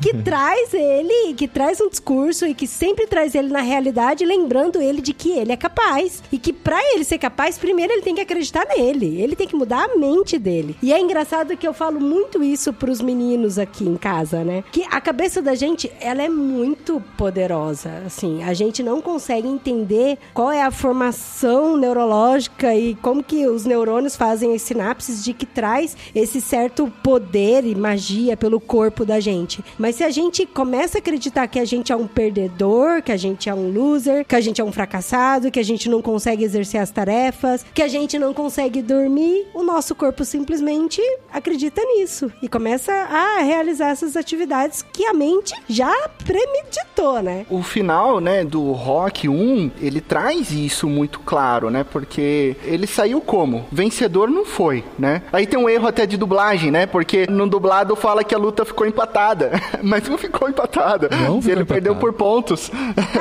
[0.00, 4.24] que traz traz ele, que traz um discurso e que sempre traz ele na realidade,
[4.24, 6.20] lembrando ele de que ele é capaz.
[6.32, 9.22] E que pra ele ser capaz, primeiro ele tem que acreditar nele.
[9.22, 10.76] Ele tem que mudar a mente dele.
[10.82, 14.64] E é engraçado que eu falo muito isso pros meninos aqui em casa, né?
[14.72, 18.02] Que a cabeça da gente, ela é muito poderosa.
[18.04, 23.64] Assim, a gente não consegue entender qual é a formação neurológica e como que os
[23.64, 29.20] neurônios fazem as sinapses de que traz esse certo poder e magia pelo corpo da
[29.20, 29.64] gente.
[29.78, 33.16] Mas se a gente começa a acreditar que a gente é um perdedor, que a
[33.16, 36.42] gente é um loser, que a gente é um fracassado, que a gente não consegue
[36.42, 42.32] exercer as tarefas, que a gente não consegue dormir, o nosso corpo simplesmente acredita nisso
[42.42, 45.92] e começa a realizar essas atividades que a mente já
[46.24, 47.44] premeditou, né?
[47.50, 51.84] O final, né, do Rock 1, ele traz isso muito claro, né?
[51.84, 53.66] Porque ele saiu como?
[53.70, 55.22] Vencedor não foi, né?
[55.32, 56.86] Aí tem um erro até de dublagem, né?
[56.86, 61.08] Porque no dublado fala que a luta ficou empatada, mas não ficou empatada.
[61.10, 62.70] Não ficou ele perdeu por pontos.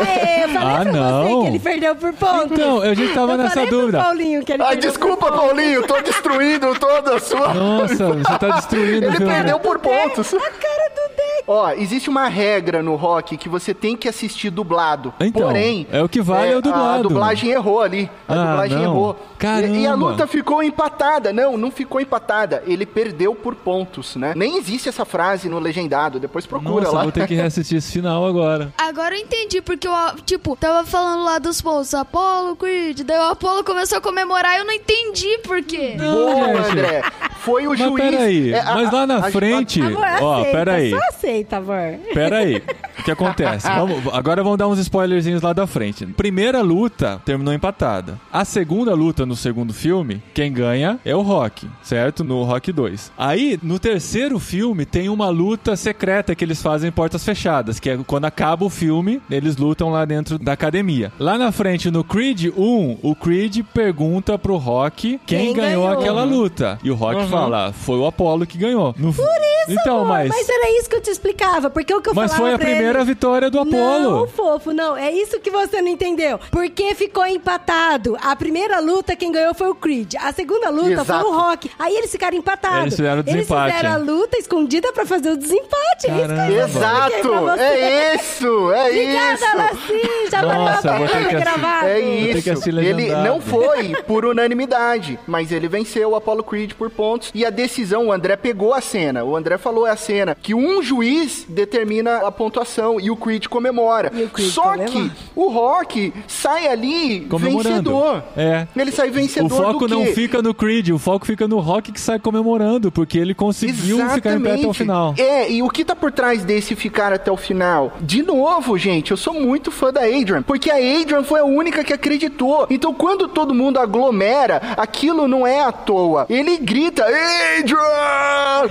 [0.08, 1.42] É, eu falei Ah, pra você não.
[1.42, 2.52] que ele perdeu por pontos.
[2.52, 4.02] Então, a gente tava Eu nessa falei pro dúvida.
[4.02, 5.32] Paulinho que ele Ah, desculpa.
[5.32, 7.54] Paulinho, tô destruindo toda a sua.
[7.54, 9.32] Nossa, você tá destruindo Ele filme.
[9.34, 10.34] perdeu por pontos.
[10.34, 11.44] A cara do Deck.
[11.48, 15.14] Ó, existe uma regra no rock que você tem que assistir dublado.
[15.20, 17.00] Então, Porém, é o que vale é o dublado.
[17.00, 18.10] A dublagem errou ali.
[18.28, 18.84] A Ah, dublagem não.
[18.84, 19.16] errou.
[19.38, 19.76] Caramba.
[19.76, 21.34] E, e a luta ficou empatada.
[21.34, 22.64] Não, não ficou empatada.
[22.68, 24.34] Ele perdeu por pontos, né?
[24.36, 26.20] Nem existe essa frase no legendado.
[26.20, 27.04] Depois procura Nossa, lá.
[27.04, 28.74] vou ter que reassistir esse final agora.
[28.78, 29.94] Agora eu entendi, porque eu,
[30.26, 34.60] tipo, tava falando lá dos pontos, Apolo, Creed, daí o Apolo começou a comemorar e
[34.60, 35.96] eu não entendi por quê.
[35.98, 36.72] Boa, gente.
[36.72, 37.02] André.
[37.40, 38.02] Foi o Mas juiz.
[38.12, 39.82] peraí, é, a- mas lá na a- a- frente...
[39.82, 40.90] Amor, Ó, aceita, peraí.
[40.92, 41.98] só aceita, amor.
[42.14, 42.64] Pera aí,
[43.00, 43.68] o que acontece?
[43.72, 46.06] Vamos- agora vamos dar uns spoilerzinhos lá da frente.
[46.06, 48.20] Primeira luta terminou empatada.
[48.32, 52.24] A segunda luta no segundo filme, quem ganha é o Rock, certo?
[52.24, 53.12] No Rock 2.
[53.18, 57.90] Aí, no terceiro filme, tem uma luta secreta que eles fazem em portas fechadas, que
[57.90, 61.12] é quando acaba o filme, eles lutam lá dentro da academia.
[61.20, 66.00] Lá na frente, no Creed 1, o Creed pergunta pro Rock quem, Quem ganhou, ganhou.
[66.00, 66.80] aquela luta.
[66.84, 68.94] E o Rock fala, foi o Apollo que ganhou.
[68.94, 70.30] Por isso, então, Amor, mas...
[70.30, 71.70] mas era isso que eu te explicava.
[71.70, 74.20] Porque o que eu Mas falava foi a primeira ele- vitória do Apollo.
[74.22, 74.96] Não, fofo, não.
[74.98, 76.40] É isso que você não entendeu.
[76.52, 78.18] Porque ficou empatado.
[78.22, 80.16] A primeira luta, quem ganhou foi o Creed.
[80.20, 81.22] A segunda luta Exato.
[81.26, 81.70] foi o Rock.
[81.78, 82.82] Aí eles ficaram empatados.
[82.82, 83.62] Eles fizeram o desempate.
[83.70, 86.08] Eles fizeram a luta escondida pra fazer o desempate.
[86.08, 86.52] É isso que Caramba.
[86.54, 87.50] eu Exato!
[87.60, 88.72] É isso!
[88.72, 89.58] É Obrigada, isso!
[89.58, 90.30] Laci.
[90.32, 91.88] Já Nossa, valeu vou ter que gravado.
[91.88, 92.02] É
[92.34, 92.70] ter que isso.
[92.70, 97.32] Ele não foi por unanimidade, mas ele venceu o Apollo Creed por pontos.
[97.34, 99.24] E a decisão, o André pegou a cena.
[99.24, 103.48] O André falou é a cena que um juiz determina a pontuação e o Creed
[103.48, 104.12] comemora.
[104.14, 104.90] E o Creed Só comemora.
[104.90, 108.24] que o Rock sai ali vencedor.
[108.36, 108.68] É.
[108.76, 110.14] Ele sai O vencedor foco do não quê?
[110.14, 114.34] fica no Creed, o foco fica no Rock que sai comemorando, porque ele conseguiu ficar
[114.34, 115.14] em pé até o final.
[115.18, 117.94] É, e o que tá por trás desse ficar até o final?
[118.02, 121.82] De novo, gente, eu sou muito fã da Adrian, porque a Adrian foi a única
[121.82, 122.68] que acreditou.
[122.70, 126.26] Então, quando todo mundo aglomera, aquilo não é à toa.
[126.30, 128.68] Ele grita, Adrian!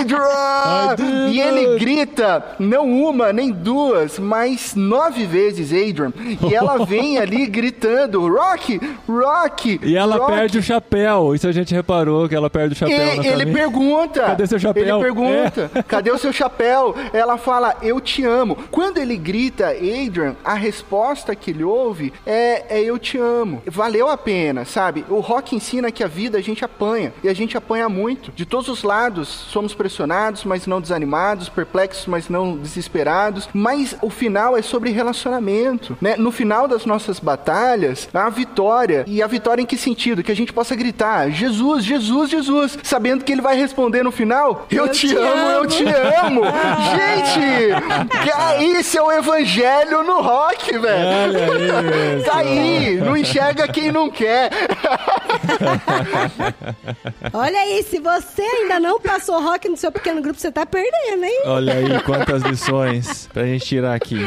[0.00, 0.96] Adrian!
[1.30, 6.12] e ele grita, não uma, nem duas, mas nove vezes Adrian.
[6.48, 8.80] E ela vem ali gritando, Rock!
[9.08, 9.80] Rock!
[9.82, 10.32] E ela Rock!
[10.32, 11.34] perde o chapéu.
[11.34, 14.22] Isso a gente reparou que ela perde o chapéu E- na ele pergunta.
[14.22, 14.82] Cadê seu chapéu?
[15.00, 15.70] Ele pergunta.
[15.88, 16.91] Cadê o seu chapéu?
[17.12, 18.56] Ela fala, eu te amo.
[18.70, 23.62] Quando ele grita, Adrian, a resposta que ele ouve é, é eu te amo.
[23.66, 25.04] Valeu a pena, sabe?
[25.08, 27.12] O rock ensina que a vida a gente apanha.
[27.22, 28.32] E a gente apanha muito.
[28.32, 33.48] De todos os lados, somos pressionados, mas não desanimados, perplexos, mas não desesperados.
[33.52, 36.16] Mas o final é sobre relacionamento, né?
[36.16, 39.04] No final das nossas batalhas, há a vitória.
[39.06, 40.22] E a vitória em que sentido?
[40.22, 44.66] Que a gente possa gritar, Jesus, Jesus, Jesus, sabendo que ele vai responder no final,
[44.70, 45.66] eu, te, te amo, eu amo.
[45.66, 46.42] te amo.
[46.82, 52.18] gente, ca- isso é o evangelho no rock, velho.
[52.18, 52.24] Isso.
[52.24, 54.50] Tá aí, não enxerga quem não quer.
[57.32, 61.24] Olha aí, se você ainda não passou rock no seu pequeno grupo, você tá perdendo,
[61.24, 61.42] hein?
[61.46, 64.18] Olha aí quantas lições pra gente tirar aqui.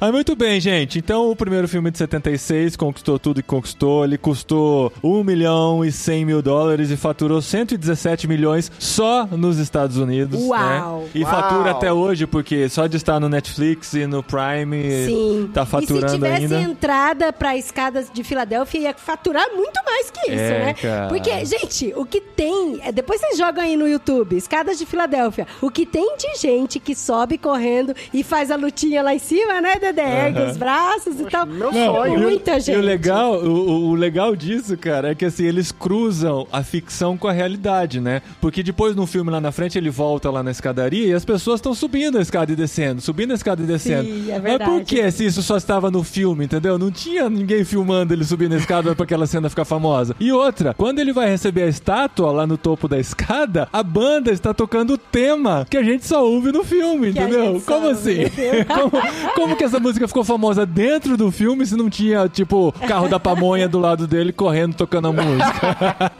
[0.00, 0.98] Ah, muito bem, gente.
[0.98, 4.02] Então, o primeiro filme de 76 conquistou tudo que conquistou.
[4.04, 9.98] Ele custou 1 milhão e 100 mil dólares e faturou 117 milhões só nos Estados
[9.98, 10.40] Unidos.
[10.42, 11.00] Uau.
[11.02, 11.08] Né?
[11.14, 11.30] E Uau.
[11.30, 15.50] fatura até hoje, porque só de estar no Netflix e no Prime Sim.
[15.52, 16.60] tá e se faturando tivesse ainda.
[16.62, 20.74] entrada pra escadas de Filadélfia, ia faturar muito mais que isso, É, né?
[20.74, 21.08] cara.
[21.08, 22.80] Porque, gente, o que tem.
[22.82, 25.46] é, Depois vocês jogam aí no YouTube, escadas de Filadélfia.
[25.60, 29.60] O que tem de gente que sobe correndo e faz a lutinha lá em cima,
[29.60, 31.46] né, Ergue os braços e tal.
[31.46, 32.14] meu Não, sonho.
[32.14, 32.78] e o- Muita E gente.
[32.78, 37.26] o legal, o, o- legal disso, cara, é que assim, eles cruzam a ficção com
[37.28, 38.22] a realidade, né?
[38.40, 41.58] Porque depois no filme lá na frente ele volta lá na escadaria e as pessoas
[41.58, 44.04] estão subindo a escada e descendo, subindo a escada e descendo.
[44.04, 44.70] Sim, é Mas verdade.
[44.70, 46.78] por que se isso só estava no filme, entendeu?
[46.78, 50.14] Não tinha ninguém filmando ele subindo a escada pra aquela cena ficar famosa.
[50.20, 54.30] E outra, quando ele vai receber a estátua lá no topo da escada, a banda
[54.30, 57.60] está tocando o tema que a gente só ouve no filme, Que entendeu?
[57.66, 58.18] Como assim?
[58.68, 58.92] como,
[59.34, 63.18] como que essa música ficou famosa dentro do filme se não tinha, tipo, carro da
[63.18, 66.12] pamonha do lado dele correndo tocando a música?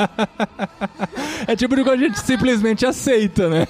[1.47, 3.69] é tipo de coisa que a gente simplesmente aceita, né?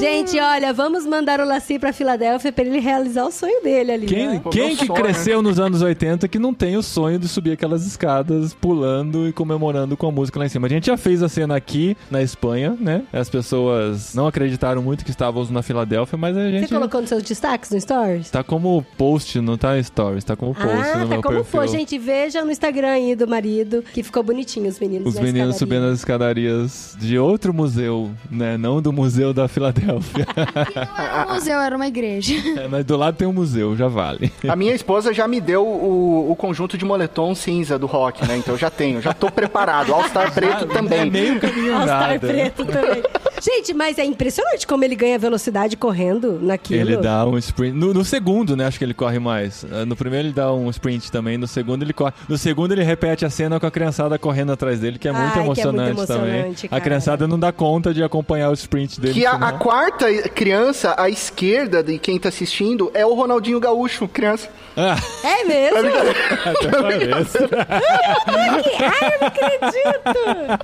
[0.00, 4.06] Gente, olha, vamos mandar o Laci pra Filadélfia pra ele realizar o sonho dele ali.
[4.06, 4.42] Quem, né?
[4.50, 7.86] Quem que sonho, cresceu nos anos 80 que não tem o sonho de subir aquelas
[7.86, 10.66] escadas pulando e comemorando com a música lá em cima?
[10.66, 13.02] A gente já fez a cena aqui na Espanha, né?
[13.12, 17.08] As pessoas não acreditaram muito que estávamos na Filadélfia, mas a Você gente colocou nos
[17.08, 18.30] seus destaques no Stories?
[18.30, 21.44] tá como post, não tá stories, tá como post ah, no tá meu como perfil.
[21.44, 21.96] for, gente.
[21.98, 25.58] Veja no Instagram aí do marido, que ficou bonitinho os meninos Os meninos escadaria.
[25.58, 28.56] subindo as escadarias de outro museu, né?
[28.56, 30.26] Não do Museu da Filadélfia.
[30.98, 32.34] Não era um museu, era uma igreja.
[32.58, 34.32] É, mas do lado tem um museu, já vale.
[34.48, 38.36] A minha esposa já me deu o, o conjunto de moletom cinza do rock, né?
[38.36, 39.92] Então eu já tenho, já tô preparado.
[39.94, 41.10] All-Star preto É também.
[41.10, 43.02] meio caminho All-Star preto também.
[43.40, 46.80] Gente, mas é impressionante como ele ganha velocidade correndo naquilo.
[46.80, 47.76] Ele dá um sprint.
[47.76, 48.66] No, no segundo, né?
[48.66, 49.64] Acho que ele corre mais.
[49.70, 51.36] Ah, No primeiro ele dá um sprint também.
[51.38, 52.12] No segundo ele corre.
[52.28, 55.24] No segundo ele repete a cena com a criançada correndo atrás dele, que é muito,
[55.26, 56.54] Ai, que é muito emocionante, emocionante, também.
[56.70, 56.76] cara.
[56.76, 59.14] A criançada não dá conta de acompanhar o sprint dele.
[59.14, 64.06] Que a, a quarta criança, à esquerda de quem tá assistindo, é o Ronaldinho Gaúcho,
[64.08, 64.48] criança.
[64.76, 65.78] Ah, É mesmo?
[66.44, 67.38] até parece.
[67.68, 70.58] Ai, eu não acredito!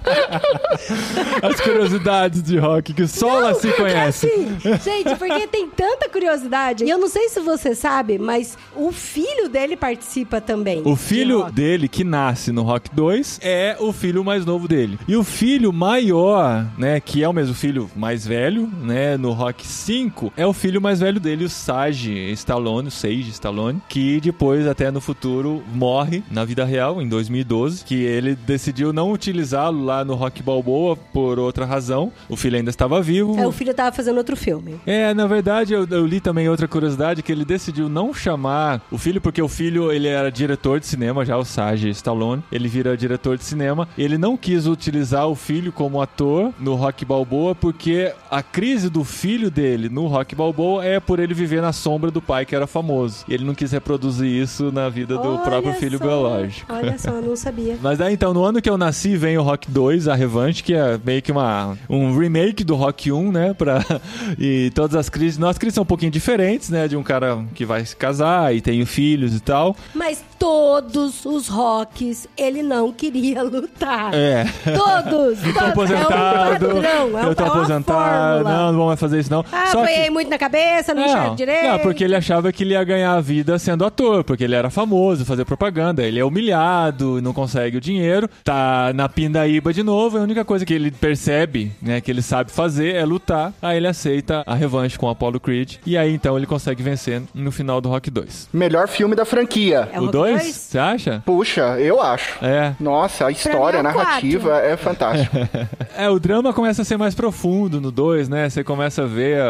[1.43, 4.27] As curiosidades de rock que só ela se conhece.
[4.27, 6.85] assim, gente, porque tem tanta curiosidade.
[6.85, 10.83] E eu não sei se você sabe, mas o filho dele participa também.
[10.85, 14.99] O filho dele, que nasce no Rock 2, é o filho mais novo dele.
[15.07, 19.67] E o filho maior, né, que é o mesmo filho mais velho, né, no Rock
[19.67, 24.67] 5, é o filho mais velho dele, o Sage Stallone, o Sage Stallone, que depois,
[24.67, 30.05] até no futuro, morre na vida real, em 2012, que ele decidiu não utilizá-lo lá
[30.05, 32.13] no Rock Balboa por outra razão.
[32.29, 33.39] O filho ainda estava vivo.
[33.39, 34.77] É, o filho tava fazendo outro filme.
[34.87, 38.99] É, na verdade, eu, eu li também outra curiosidade que ele decidiu não chamar o
[38.99, 42.97] filho, porque o filho ele era diretor de cinema, já o Sage Stallone, ele vira
[42.97, 43.89] diretor de cinema.
[43.97, 49.05] Ele não quis utilizar o filho como ator no Rock Balboa, porque a crise do
[49.05, 52.67] filho dele no Rock Balboa é por ele viver na sombra do pai que era
[52.67, 53.25] famoso.
[53.29, 56.73] E ele não quis reproduzir isso na vida do Olha próprio filho só, biológico.
[56.73, 57.79] Olha só, eu não sabia.
[57.83, 60.75] Mas aí então, no ano que eu nasci, vem o Rock 2, a revanche, que
[60.75, 63.55] é meio que uma, um remake do Rock 1, né?
[63.55, 63.85] Pra,
[64.39, 65.39] e todas as crises.
[65.39, 66.89] Nossas crises são um pouquinho diferentes, né?
[66.89, 69.77] De um cara que vai se casar e tem filhos e tal.
[69.95, 74.13] Mas todos os rocks, ele não queria lutar.
[74.15, 74.45] É.
[74.65, 75.39] Todos!
[75.41, 75.69] Tô todos.
[75.69, 76.67] aposentado.
[76.67, 78.45] É um padrão, é eu tô é aposentado.
[78.45, 79.45] Não, não vou mais fazer isso, não.
[79.51, 80.11] Ah, Só apanhei que.
[80.11, 81.67] muito na cabeça, não, enxergo direito.
[81.67, 84.71] não, porque ele achava que ele ia ganhar a vida sendo ator, porque ele era
[84.71, 86.03] famoso, fazer propaganda.
[86.03, 90.19] Ele é humilhado, não consegue o dinheiro, tá na pindaíba de novo.
[90.19, 93.53] A única coisa que ele percebe, né, que ele sabe fazer é lutar.
[93.63, 95.77] Aí ele aceita a revanche com o Apollo Creed.
[95.87, 98.49] E aí então ele consegue vencer no final do Rock 2.
[98.53, 99.89] Melhor filme da franquia.
[99.93, 100.33] É o Rock 2?
[100.35, 100.55] dois?
[100.55, 101.23] Você acha?
[101.25, 102.45] Puxa, eu acho.
[102.45, 102.75] É.
[102.79, 105.35] Nossa, a história, a é narrativa é fantástica.
[105.97, 108.49] É, o drama começa a ser mais profundo no 2, né?
[108.49, 109.41] Você começa a ver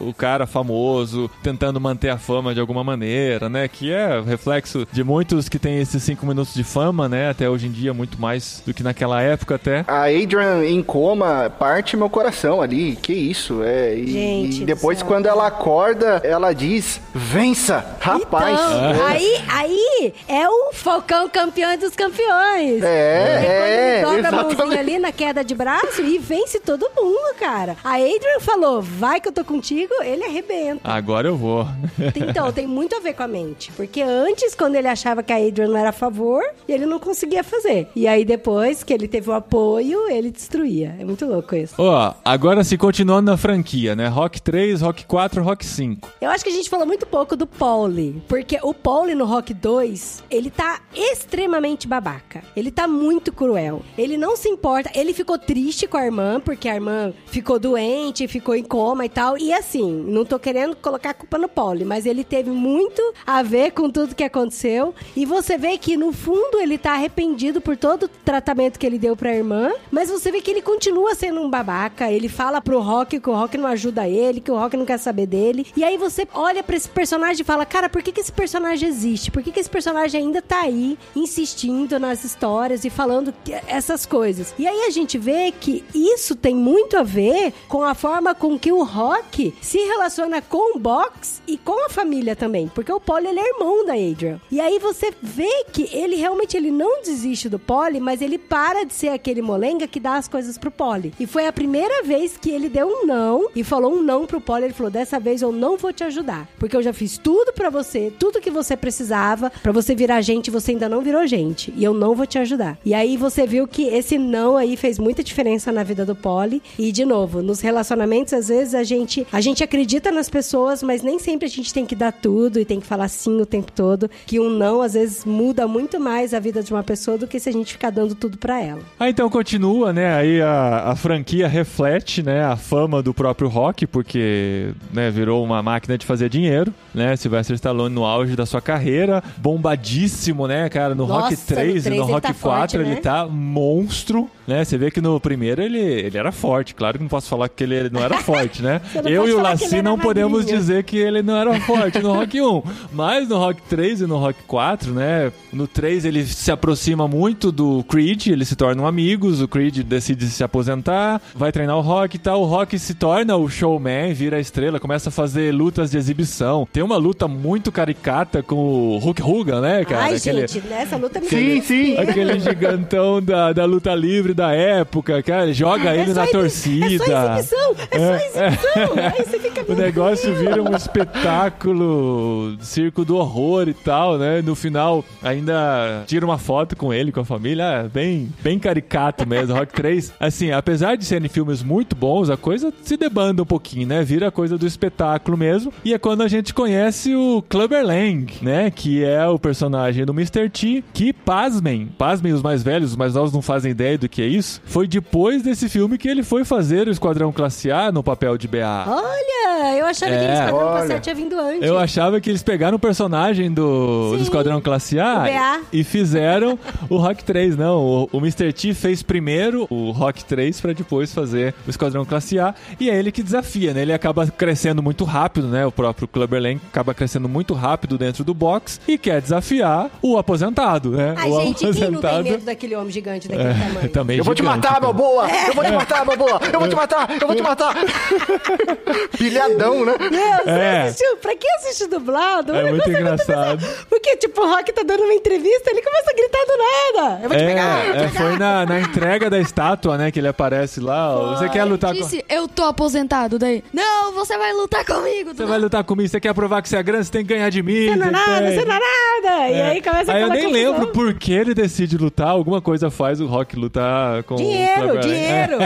[0.00, 3.68] o cara famoso tentando manter a fama de alguma maneira, né?
[3.68, 7.30] Que é reflexo de muitos que têm esses 5 minutos de fama, né?
[7.30, 9.84] Até hoje em dia, muito mais do que naquela época até.
[9.86, 12.96] A Adrian em coma parte meu coração ali.
[12.96, 13.62] Que isso?
[13.62, 17.00] É, e, Gente e depois, quando ela acorda, ela diz:
[17.32, 17.96] Vença!
[17.98, 18.60] Rapaz!
[18.60, 22.82] Então, aí, aí é o Falcão campeão dos campeões.
[22.82, 24.56] É, É quando ele dobra a exatamente.
[24.58, 27.74] mãozinha ali na queda de braço e vence todo mundo, cara.
[27.82, 30.80] A Adrian falou, vai que eu tô contigo, ele arrebenta.
[30.84, 31.66] Agora eu vou.
[32.14, 33.72] Então, tem muito a ver com a mente.
[33.72, 37.42] Porque antes, quando ele achava que a Adrian não era a favor, ele não conseguia
[37.42, 37.88] fazer.
[37.96, 40.94] E aí, depois que ele teve o apoio, ele destruía.
[41.00, 41.74] É muito louco isso.
[41.78, 44.06] Ó, agora se continuando na franquia, né?
[44.08, 46.10] Rock 3, Rock 4, Rock 5.
[46.20, 48.22] Eu acho que a gente falou muito pouco do Pauli.
[48.28, 52.42] Porque o Pauli no Rock 2, box, ele tá extremamente babaca.
[52.56, 53.82] Ele tá muito cruel.
[53.96, 54.90] Ele não se importa.
[54.94, 59.08] Ele ficou triste com a irmã, porque a irmã ficou doente, ficou em coma e
[59.08, 59.38] tal.
[59.38, 63.42] E assim, não tô querendo colocar a culpa no Polly, mas ele teve muito a
[63.42, 64.94] ver com tudo que aconteceu.
[65.14, 68.98] E você vê que, no fundo, ele tá arrependido por todo o tratamento que ele
[68.98, 69.70] deu pra irmã.
[69.90, 72.10] Mas você vê que ele continua sendo um babaca.
[72.10, 74.98] Ele fala pro Rock que o Rock não ajuda ele, que o Rock não quer
[74.98, 75.66] saber dele.
[75.76, 78.88] E aí você olha pra esse personagem e fala: Cara, por que, que esse personagem
[78.88, 79.30] existe?
[79.30, 83.34] Por que, que esse personagem ainda tá aí, insistindo nas histórias e falando
[83.66, 84.54] essas coisas?
[84.58, 88.58] E aí a gente vê que isso tem muito a ver com a forma com
[88.58, 92.68] que o Rock se relaciona com o Box e com a família também.
[92.74, 94.40] Porque o Polly é irmão da Adrian.
[94.50, 98.84] E aí você vê que ele realmente ele não desiste do Polly, mas ele para
[98.84, 101.12] de ser aquele molenga que dá as coisas pro Polly.
[101.18, 104.40] E foi a primeira vez que ele deu um não e falou um não pro
[104.40, 104.64] Polly.
[104.64, 106.48] Ele falou: dessa vez eu não vou te ajudar.
[106.58, 110.50] Porque eu já fiz tudo pra você, tudo que você precisava pra você virar gente,
[110.50, 111.72] você ainda não virou gente.
[111.76, 112.78] E eu não vou te ajudar.
[112.84, 116.62] E aí você viu que esse não aí fez muita diferença na vida do Polly.
[116.78, 121.02] E de novo, nos relacionamentos, às vezes a gente, a gente acredita nas pessoas, mas
[121.02, 123.70] nem sempre a gente tem que dar tudo e tem que falar sim o tempo
[123.72, 124.10] todo.
[124.26, 127.40] Que um não, às vezes, muda muito mais a vida de uma pessoa do que
[127.40, 128.80] se a gente ficar dando tudo pra ela.
[128.98, 130.14] Ah, então continua, né?
[130.14, 135.62] Aí a, a franquia reflete, né, a fama do próprio Rock, porque, né, virou uma
[135.62, 137.16] máquina de fazer dinheiro, né?
[137.16, 141.92] Sylvester Stallone no auge da sua carreira, bombadíssimo, né, cara, no Nossa, Rock 3 no
[141.92, 142.96] e no Rock tá 4 forte, ele né?
[142.96, 144.64] tá monstro, né?
[144.64, 147.62] Você vê que no primeiro ele, ele era forte, claro que não posso falar que
[147.62, 148.80] ele não era forte, né?
[149.04, 152.62] Eu e o Laci não podemos dizer que ele não era forte no Rock 1,
[152.92, 155.32] mas no Rock 3 e no Rock 4, né?
[155.52, 160.26] No 3 ele se aproxima muito do Creed, eles se tornam amigos, o Creed decide
[160.26, 164.36] se aposentar, vai treinar o Rock e tal, o Rock se torna o showman, vira
[164.36, 166.66] a estrela, começa a fazer lutas de exibição.
[166.72, 170.04] Tem uma luta muito caricata com o Hulk Hogan, né, cara?
[170.04, 171.96] Ai, Aquele- gente, nessa luta me Sim, sim.
[171.98, 176.26] Aquele gigantão da, da luta livre da época, cara, ele joga ele É só na
[176.26, 176.94] torcida.
[176.94, 178.92] É só exibição, é só exibição.
[179.16, 184.42] Aí você fica O negócio vira um espetáculo, circo do horror e tal, né?
[184.42, 187.62] No final, ainda tira uma foto com ele, com a família.
[187.84, 189.54] É bem, bem caricato mesmo.
[189.54, 193.86] Rock 3, assim, apesar de serem filmes muito bons, a coisa se debanda um pouquinho,
[193.86, 194.02] né?
[194.02, 195.72] Vira a coisa do espetáculo mesmo.
[195.84, 196.71] E é quando a gente conhece
[197.14, 198.70] o Clubber Lang, né?
[198.70, 200.48] Que é o personagem do Mr.
[200.48, 204.22] T, que, pasmem, pasmem os mais velhos, os mais novos não fazem ideia do que
[204.22, 204.60] é isso.
[204.64, 208.48] Foi depois desse filme que ele foi fazer o Esquadrão Classe A no papel de
[208.48, 208.84] BA.
[208.86, 209.41] Olha,
[209.78, 210.24] eu achava que É.
[210.24, 210.76] eles Esquadrão Olha.
[210.76, 211.62] Classe A tinha vindo antes.
[211.62, 214.22] Eu achava que eles pegaram o personagem do, do.
[214.22, 217.56] Esquadrão Classe A e fizeram o Rock 3.
[217.56, 218.52] Não, o, o Mr.
[218.52, 222.54] T fez primeiro o Rock 3 pra depois fazer o Esquadrão Classe A.
[222.78, 223.82] E é ele que desafia, né?
[223.82, 225.66] Ele acaba crescendo muito rápido, né?
[225.66, 230.18] O próprio Clubber Lang acaba crescendo muito rápido dentro do box e quer desafiar o
[230.18, 231.14] aposentado, né?
[231.16, 233.88] Ai, o gente, quem não tem medo daquele homem gigante daquele é, tamanho?
[233.88, 234.80] também Eu vou te gigante, matar, cara.
[234.80, 235.28] Balboa!
[235.48, 236.40] Eu vou te matar, Balboa!
[236.52, 237.10] Eu vou te matar!
[237.20, 237.74] Eu vou te matar!
[239.46, 239.94] Pilhadão, né?
[239.98, 240.82] Meu, você É.
[240.82, 241.16] assistiu?
[241.18, 242.52] Pra quem assiste dublado?
[242.52, 243.64] o É muito engraçado.
[243.88, 246.58] Porque, tipo, o Rock tá dando uma entrevista, ele começa a gritar do
[247.02, 247.20] nada.
[247.22, 248.20] Eu vou te pegar, eu vou É, te é, pegar.
[248.28, 250.10] foi na, na entrega da estátua, né?
[250.10, 251.16] Que ele aparece lá.
[251.16, 251.98] ó, Você quer lutar com.
[252.00, 253.62] Disse, eu tô aposentado daí.
[253.72, 255.34] Não, você vai lutar comigo.
[255.34, 257.50] Você vai lutar comigo, você quer provar que você é grande, você tem que ganhar
[257.50, 257.88] de mim.
[257.88, 259.48] Você não é nada, você não é nada.
[259.48, 259.62] E É.
[259.70, 260.72] aí começa Aí eu nem confusão.
[260.72, 262.28] lembro por que ele decide lutar.
[262.28, 265.58] Alguma coisa faz o Rock lutar com o Dinheiro, dinheiro.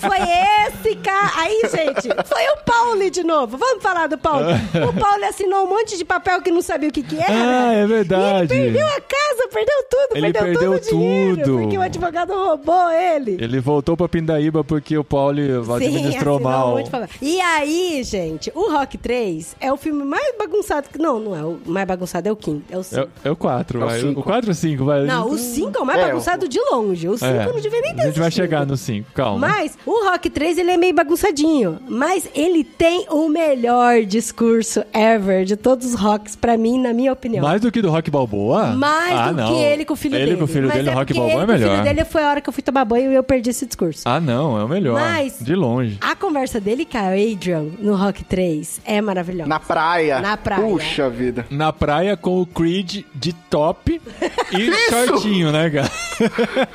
[0.00, 0.18] Foi
[0.66, 1.30] esse cara.
[1.36, 2.56] Aí, gente, foi o
[3.00, 3.56] Pauli de novo.
[3.56, 4.52] Vamos falar do Pauli.
[4.88, 7.32] O Pauli assinou um monte de papel que não sabia o que, que era.
[7.32, 8.52] Ah, é verdade.
[8.52, 11.42] E ele perdeu a casa, perdeu tudo, Ele perdeu, perdeu todo o dinheiro.
[11.42, 11.58] tudo.
[11.62, 13.38] Porque o advogado roubou ele.
[13.40, 15.38] Ele voltou pra Pindaíba porque o Paulo
[15.74, 16.78] administrou um mal.
[16.90, 17.08] papel.
[17.22, 20.88] E aí, gente, o Rock 3 é o filme mais bagunçado.
[20.90, 22.64] que Não, não é o mais bagunçado, é o quinto.
[22.70, 23.00] É o 5.
[23.24, 24.00] É, é o 4, É o vai.
[24.00, 24.20] cinco.
[24.20, 25.04] O 4 ou 5, vai.
[25.04, 27.08] Não, o 5 é o mais É, bagunçado de longe.
[27.08, 27.46] O 5 É.
[27.46, 29.48] não devia nem ter A gente vai chegar no 5, calma.
[29.48, 35.44] Mas o Rock 3 ele é meio bagunçadinho, mas ele tem o melhor discurso ever
[35.44, 37.42] de todos os rocks pra mim, na minha opinião.
[37.44, 38.66] Mais do que do Rock Balboa?
[38.68, 39.48] Mais ah, do não.
[39.48, 40.36] que ele com o filho ele dele.
[40.38, 41.70] com o filho Mas dele, é o Rock Balboa é ele com o melhor.
[41.72, 44.02] filho dele foi a hora que eu fui tomar banho e eu perdi esse discurso.
[44.08, 45.00] Ah, não, é o melhor.
[45.00, 45.98] Mas- De longe.
[46.00, 49.48] A conversa dele com a Adrian no Rock 3 é maravilhosa.
[49.48, 50.20] Na praia.
[50.20, 50.62] Na praia.
[50.62, 51.46] Puxa vida.
[51.50, 54.00] Na praia com o Creed de top
[54.52, 55.90] e shortinho, né, cara?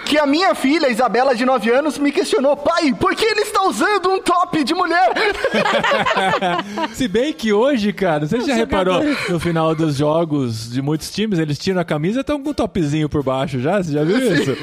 [0.05, 3.63] que a minha filha, Isabela, de 9 anos, me questionou: pai, por que ele está
[3.63, 5.13] usando um top de mulher?
[6.93, 11.39] Se bem que hoje, cara, você já reparou no final dos jogos de muitos times,
[11.39, 13.81] eles tiram a camisa e estão com um topzinho por baixo já?
[13.81, 14.55] Você já viu isso?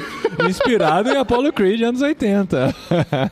[0.47, 2.75] Inspirado em Apollo Creed anos 80.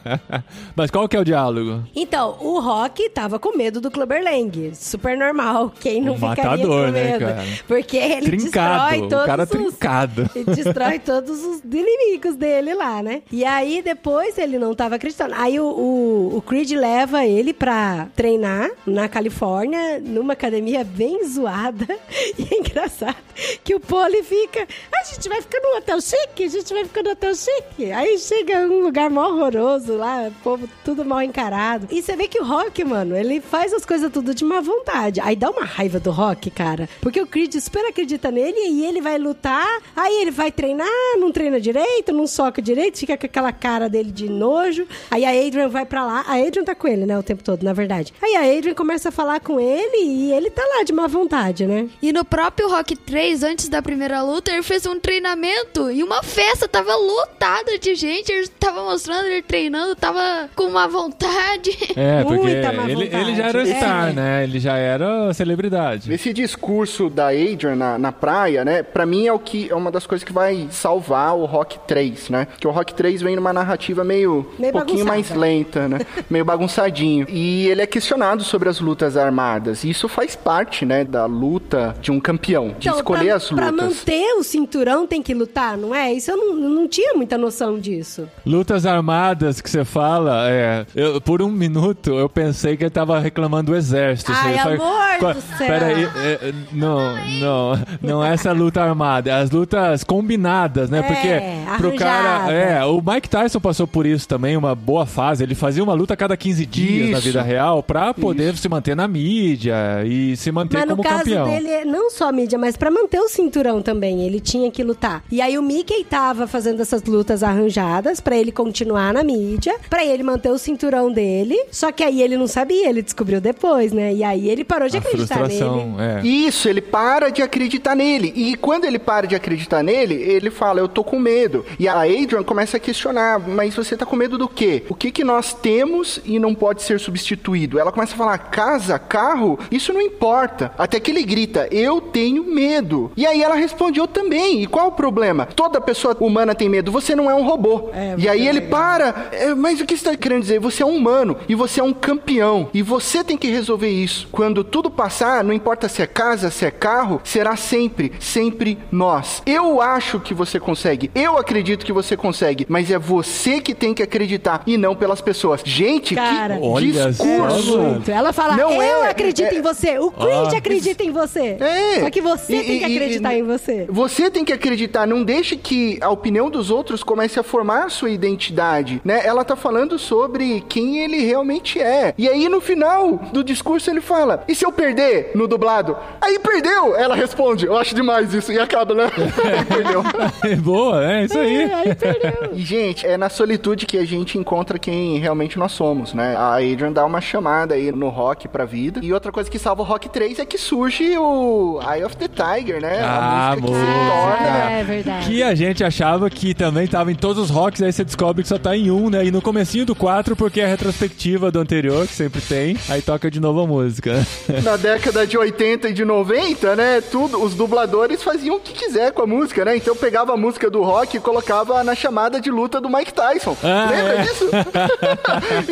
[0.76, 1.84] Mas qual que é o diálogo?
[1.95, 4.72] Então, o Rock tava com medo do Clubber Lang.
[4.76, 5.74] Super normal.
[5.80, 7.26] Quem não Um ficaria matador, com né, medo?
[7.26, 7.43] cara?
[7.68, 9.49] Porque ele Trincado, destrói o todos cara os...
[9.49, 10.30] trincado.
[10.36, 13.22] Ele destrói todos os inimigos dele lá, né?
[13.32, 15.34] E aí, depois, ele não tava acreditando.
[15.36, 21.88] Aí, o, o, o Creed leva ele pra treinar na Califórnia, numa academia bem zoada.
[22.38, 23.18] E é engraçado
[23.64, 24.68] que o Poli fica...
[24.93, 26.43] A gente vai ficar num hotel chique?
[26.43, 27.91] A gente vai ficar no hotel chique?
[27.91, 31.88] Aí chega um lugar mó horroroso lá, o povo tudo mal encarado.
[31.91, 35.20] E você vê que o Rock, mano, ele faz as coisas tudo de má vontade.
[35.22, 36.88] Aí dá uma raiva do Rock, cara.
[37.02, 39.82] Porque o Creed super acredita nele e ele vai lutar.
[39.95, 40.88] Aí ele vai treinar,
[41.18, 44.88] não treina direito, não soca direito, fica com aquela cara dele de nojo.
[45.10, 46.24] Aí a Adrian vai pra lá.
[46.28, 47.91] A Adrian tá com ele, né, o tempo todo, na verdade.
[48.22, 51.66] Aí a Adrian começa a falar com ele e ele tá lá de má vontade,
[51.68, 51.88] né?
[52.02, 56.24] E no próprio Rock 3, antes da primeira luta, ele fez um treinamento e uma
[56.24, 58.32] festa tava lotada de gente.
[58.32, 61.72] Ele tava mostrando ele treinando, tava com uma vontade.
[61.96, 63.24] É, porque Muita má ele, vontade.
[63.24, 63.76] ele já era É.
[63.76, 64.44] star, né?
[64.44, 66.12] Ele já era celebridade.
[66.12, 68.82] Esse discurso da Adrian na, na praia, né?
[68.82, 72.30] Pra mim é o que é uma das coisas que vai salvar o Rock 3,
[72.30, 72.48] né?
[72.60, 75.39] Que o Rock 3 vem numa narrativa meio, Meio um pouquinho mais bagunçada.
[75.39, 76.00] lenta, né?
[76.30, 77.26] meio bagunçadinho.
[77.30, 79.84] E ele é questionado sobre as lutas armadas.
[79.84, 83.70] E isso faz parte, né, da luta de um campeão, de escolher pra, as pra
[83.70, 83.88] lutas.
[83.98, 86.12] manter o cinturão tem que lutar, não é?
[86.14, 88.28] Isso eu não, não tinha muita noção disso.
[88.46, 90.86] Lutas armadas que você fala, é.
[90.96, 94.32] eu- por um minuto eu pensei que ele tava reclamando do exército.
[94.34, 98.82] Ai, Ele amor "Qual- do céu." Peraí, é, é, não, não, não é essa luta
[98.82, 101.00] armada, é as lutas combinadas, né?
[101.00, 102.52] É, Porque pro cara.
[102.52, 105.44] É, o Mike Tyson passou por isso também, uma boa fase.
[105.44, 107.28] Ele fazia uma luta a cada 15 dias na Isso.
[107.28, 111.24] vida real pra poder se manter na mídia e se manter Mas no como caso
[111.24, 111.45] campeão.
[111.45, 115.24] dele, não só a mídia, mas pra manter o cinturão também, ele tinha que lutar.
[115.32, 120.03] E aí o Mickey tava fazendo essas lutas arranjadas pra ele continuar na mídia, pra
[120.03, 121.55] ele manter o cinturão dele.
[121.72, 124.13] Só que aí ele não sabia, ele descobriu depois, né?
[124.13, 125.61] E aí ele parou de A acreditar nele.
[125.99, 126.26] é.
[126.26, 128.34] Isso, ele para de acreditar nele.
[128.36, 131.65] E quando ele para de acreditar nele, ele fala, eu tô com medo.
[131.78, 134.84] E a Adrian começa a questionar, mas você tá com medo do quê?
[134.89, 137.61] O que que nós temos e não pode ser substituído?
[137.80, 140.72] Ela começa a falar, casa, carro, isso não importa.
[140.78, 143.12] Até que ele grita, eu tenho medo.
[143.16, 144.62] E aí ela responde, eu também.
[144.64, 145.45] E qual o problema?
[145.45, 147.89] Toda pessoa humana tem medo, você não é um robô.
[147.93, 148.80] É, e aí muito ele legal.
[148.80, 150.59] para, "É, mas o que você está querendo dizer?
[150.59, 152.70] Você é um humano e você é um campeão.
[152.74, 154.28] E você tem que resolver isso.
[154.32, 159.41] Quando tudo passar, não importa se é casa, se é carro, será sempre, sempre nós.
[159.45, 161.09] Eu acho que você consegue.
[161.16, 162.66] Eu acredito que você consegue.
[162.70, 165.62] Mas é você que tem que acreditar e não pelas pessoas.
[165.64, 167.41] Gente, Cara, que discurso!
[167.42, 168.04] Mano.
[168.08, 169.98] Ela fala, Não eu é- acredito é- em você.
[170.00, 170.58] O Creed Ah.
[170.58, 171.58] acredita em você.
[171.60, 172.00] É.
[172.02, 173.86] Só que você E- tem que acreditar e- em você.
[173.89, 177.89] Você tem que acreditar, não deixe que a opinião dos outros comece a formar a
[177.89, 179.22] sua identidade, né?
[179.26, 182.14] Ela tá falando sobre quem ele realmente é.
[182.18, 186.39] E aí no final do discurso ele fala: "E se eu perder no dublado?" Aí
[186.39, 187.66] perdeu, ela responde.
[187.66, 189.10] Eu acho demais isso e acaba, né?
[189.68, 190.04] perdeu.
[190.62, 191.72] Boa, é isso aí.
[191.72, 192.52] Aí perdeu.
[192.54, 196.36] E gente, é na solitude que a gente encontra quem realmente nós somos, né?
[196.36, 199.00] A Adrian dá uma chamada aí no rock pra vida.
[199.02, 202.28] E outra coisa que salva o Rock 3 é que surge o Eye of the
[202.28, 203.00] Tiger, né?
[203.02, 205.26] Ah, a música que se torna É verdade.
[205.28, 208.50] Que a gente achava que também tava em todos os rocks, aí você descobre que
[208.50, 209.26] só tá em um, né?
[209.26, 213.02] E no comecinho do 4, porque é a retrospectiva do anterior, que sempre tem, aí
[213.02, 214.26] toca de novo a música.
[214.62, 217.02] na década de 80 e de 90, né?
[217.02, 219.78] Tudo, os dubladores faziam o que quiser com a música, né?
[219.78, 223.56] Então pegava a música do rock e colocava na chamada de luta do Mike Tyson.
[223.64, 224.22] Ah, Lembra é.
[224.24, 224.50] disso?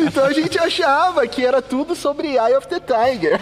[0.06, 3.38] então a gente achava que era tudo sobre Eye of the Tiger.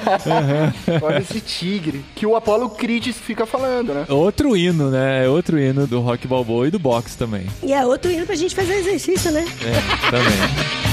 [1.03, 4.07] Olha esse tigre que o Apollo Creed fica falando, né?
[4.09, 5.25] Outro hino, né?
[5.27, 7.47] É outro hino do rock balboa e do boxe também.
[7.63, 9.45] E é outro hino pra gente fazer exercício, né?
[9.63, 10.88] É, também.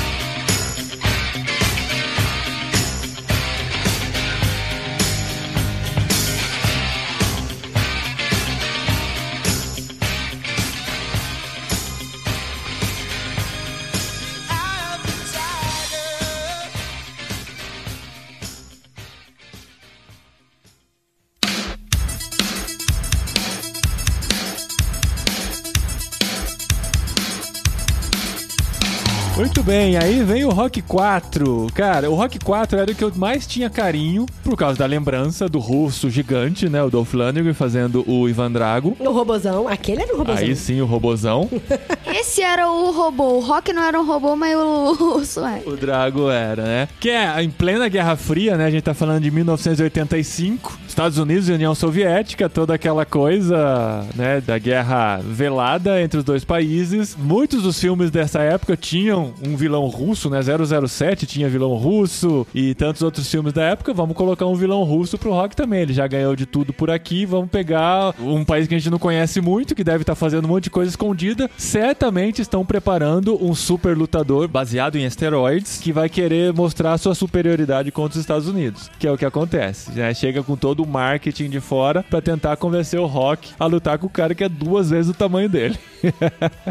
[29.66, 31.68] Bem, aí vem o Rock 4.
[31.74, 35.49] Cara, o Rock 4 era o que eu mais tinha carinho por causa da lembrança
[35.49, 36.84] do russo gigante, né?
[36.84, 38.95] O Dolph Lundgren fazendo o Ivan Drago.
[38.99, 40.43] O robozão, aquele era o robozão.
[40.43, 41.49] Aí sim, o robozão.
[42.05, 43.38] Esse era o robô.
[43.38, 45.63] O Rock não era um robô, mas o Russo é.
[45.66, 46.88] O Drago era, né?
[46.99, 48.66] Que é em plena Guerra Fria, né?
[48.66, 50.78] A gente tá falando de 1985.
[50.88, 54.41] Estados Unidos e União Soviética, toda aquela coisa, né?
[54.41, 57.18] Da guerra velada entre os dois países.
[57.20, 60.39] Muitos dos filmes dessa época tinham um vilão russo, né?
[60.41, 63.93] 007 tinha vilão russo e tantos outros filmes da época.
[63.93, 65.82] Vamos colocar um vilão russo pro Rock também.
[65.82, 67.26] Ele já ganhou de tudo por aqui.
[67.26, 70.49] Vamos pegar um país que a gente não conhece muito, que deve estar fazendo um
[70.49, 71.49] monte de coisa escondida.
[71.58, 77.91] Certamente estão preparando um super lutador baseado em esteroides que vai querer mostrar sua superioridade
[77.91, 79.91] contra os Estados Unidos, que é o que acontece.
[79.91, 80.14] Né?
[80.14, 84.08] Chega com todo o marketing de fora para tentar convencer o Rock a lutar com
[84.08, 85.78] o cara que é duas vezes o tamanho dele.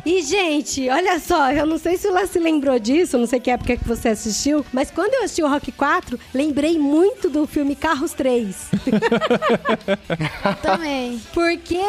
[0.05, 3.41] E, gente, olha só, eu não sei se o Lá se lembrou disso, não sei
[3.41, 7.47] que época que você assistiu, mas quando eu assisti o Rock 4, lembrei muito do
[7.47, 8.70] filme Carros 3.
[10.62, 11.20] Também.
[11.33, 11.81] Porque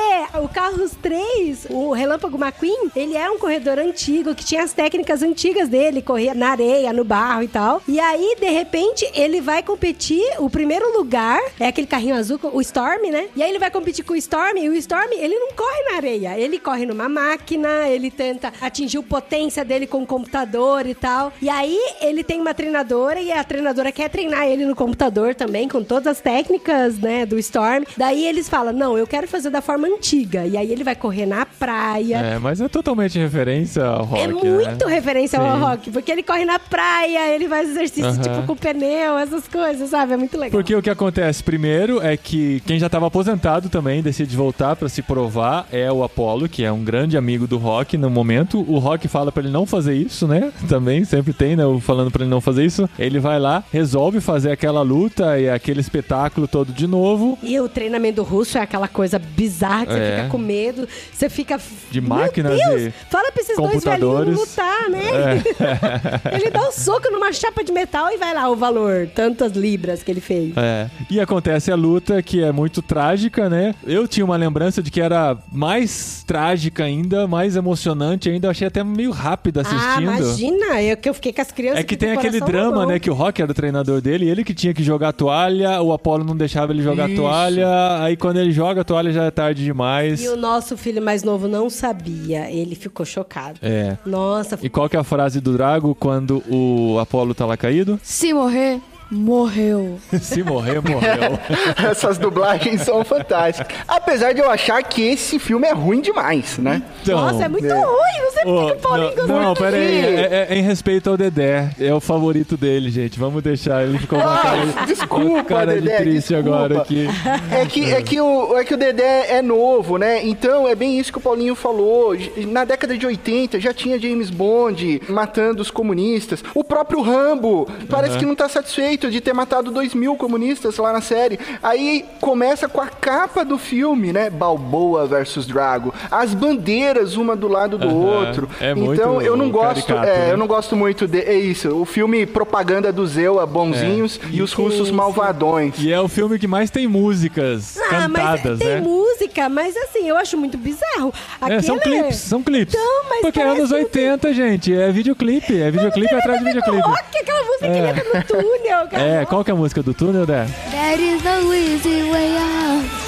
[0.42, 5.22] o Carros 3, o Relâmpago McQueen, ele é um corredor antigo que tinha as técnicas
[5.22, 7.82] antigas dele, corria na areia, no barro e tal.
[7.88, 12.62] E aí, de repente, ele vai competir, o primeiro lugar é aquele carrinho azul, o
[12.62, 13.30] Storm, né?
[13.36, 15.98] E aí ele vai competir com o Storm, e o Storm, ele não corre na
[15.98, 20.96] areia, ele corre numa máquina, ele tenta atingir a potência dele com o computador e
[20.96, 21.32] tal.
[21.42, 25.68] E aí ele tem uma treinadora e a treinadora quer treinar ele no computador também,
[25.70, 27.84] com todas as técnicas, né, do Storm.
[27.96, 30.46] Daí eles falam: "Não, eu quero fazer da forma antiga".
[30.46, 32.18] E aí ele vai correr na praia.
[32.18, 34.94] É, mas é totalmente referência ao Rock, É muito né?
[34.96, 35.62] referência ao Sim.
[35.62, 38.22] rock, porque ele corre na praia, ele faz exercício Aham.
[38.22, 40.14] tipo com pneu, essas coisas, sabe?
[40.14, 40.52] É muito legal.
[40.52, 44.90] Porque o que acontece primeiro é que quem já estava aposentado também decide voltar para
[44.90, 48.60] se provar é o Apollo, que é um grande amigo do Rock no momento.
[48.68, 50.52] O Rock fala para ele não fazer isso, né?
[50.76, 51.66] Também sempre tem, né?
[51.66, 52.90] o Falando para ele não fazer isso.
[52.98, 57.38] Ele vai lá, resolve fazer aquela luta e aquele espetáculo todo de novo.
[57.44, 60.16] E o treinamento russo é aquela coisa bizarra que você É.
[60.18, 61.60] fica com medo, você fica.
[61.92, 65.44] De Meu máquinas Deus, e Fala pra esses dois velhinhos lutar, né?
[66.34, 70.04] ele dá um soco numa chapa de metal e vai lá o valor, tantas libras
[70.04, 70.54] que ele fez.
[70.58, 70.90] É.
[71.10, 73.74] E acontece a luta que é muito trágica, né?
[73.86, 78.48] Eu tinha uma lembrança de que era mais trágica ainda, mais emocionante ainda.
[78.48, 80.10] Eu achei até meio rápida Ah, assistindo.
[80.56, 81.80] Imagina, eu que eu fiquei com as crianças.
[81.80, 83.00] É que tem o aquele drama, né?
[83.00, 85.94] Que o Rock era o treinador dele, ele que tinha que jogar a toalha, o
[85.94, 87.22] Apollo não deixava ele jogar Isso.
[87.22, 90.24] a toalha, aí quando ele joga a toalha já é tarde demais.
[90.24, 93.60] E o nosso filho mais novo não sabia, ele ficou chocado.
[93.62, 93.98] É.
[94.06, 98.00] Nossa, E qual que é a frase do Drago quando o Apollo tá lá caído?
[98.02, 98.80] Se morrer,
[99.12, 100.00] morreu.
[100.22, 101.40] Se morrer, morreu.
[101.90, 103.76] Essas dublagens são fantásticas.
[103.88, 106.82] Apesar de eu achar que esse filme é ruim demais, né?
[107.02, 107.74] Então, nossa, é muito é.
[107.74, 109.88] ruim, não sei Ô, por que o Paulinho não, não, pera aí.
[109.88, 110.06] quê?
[110.32, 111.70] É, é em respeito ao Dedé.
[111.80, 113.20] É o favorito dele, gente.
[113.20, 113.84] Vamos deixar.
[113.84, 116.56] Ele ficou com uma cara, Ah, desculpa, cara Dedé, de triste desculpa.
[116.58, 117.08] agora aqui.
[117.52, 120.26] É que, é, que o, é que o Dedé é novo, né?
[120.26, 122.16] Então é bem isso que o Paulinho falou.
[122.48, 126.44] Na década de 80 já tinha James Bond matando os comunistas.
[126.54, 130.92] O próprio Rambo parece que não tá satisfeito de ter matado dois mil comunistas lá
[130.94, 131.40] na série.
[131.62, 134.30] Aí começa com a capa do filme, né?
[134.30, 135.94] Balboa versus Drago.
[136.10, 137.96] As bandeiras uma do lado do Aham.
[138.28, 138.50] outro.
[138.60, 140.32] É muito então eu não gosto, caricato, é, né?
[140.32, 141.70] eu não gosto muito de é isso.
[141.76, 144.94] O filme propaganda do Zewa bonzinhos e os russos Isso.
[144.94, 145.76] malvadões.
[145.80, 148.82] E é o filme que mais tem músicas Ah, mas cantadas, tem né?
[148.82, 151.14] música, mas assim, eu acho muito bizarro.
[151.48, 152.76] É, são Aquele- clipes, são clipes.
[152.76, 154.74] Então, mas Porque é anos que não 80, gente.
[154.74, 155.60] É videoclipe.
[155.62, 156.82] É videoclipe atrás de videoclipe.
[156.88, 159.04] Rock, aquela música que entra no túnel, cara.
[159.04, 160.48] É, qual que é a música do túnel, né?
[160.72, 162.66] There is no easy way out.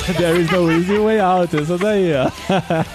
[0.17, 1.53] There is no easy way out.
[1.55, 2.30] Essa daí, ó.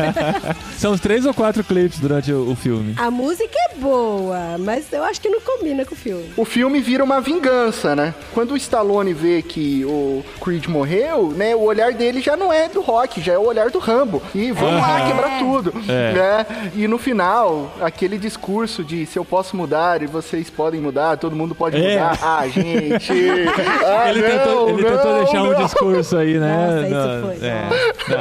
[0.79, 2.95] São os três ou quatro clipes durante o, o filme.
[2.97, 6.33] A música é boa, mas eu acho que não combina com o filme.
[6.37, 8.15] o filme vira uma vingança, né?
[8.33, 11.55] Quando o Stallone vê que o Creed morreu, né?
[11.55, 14.23] O olhar dele já não é do Rock, já é o olhar do Rambo.
[14.35, 16.13] E vamos lá quebrar tudo, É.
[16.13, 16.47] né?
[16.75, 21.37] E no final, aquele discurso de se eu posso mudar e vocês podem mudar, todo
[21.37, 21.93] mundo pode É.
[21.99, 22.19] mudar.
[22.23, 22.72] Ah, gente!
[23.85, 25.65] Ah, ele não, tentou, ele tentou não, deixar um não.
[25.65, 26.67] discurso aí, né?
[26.67, 27.69] Nossa, isso Não, foi, é.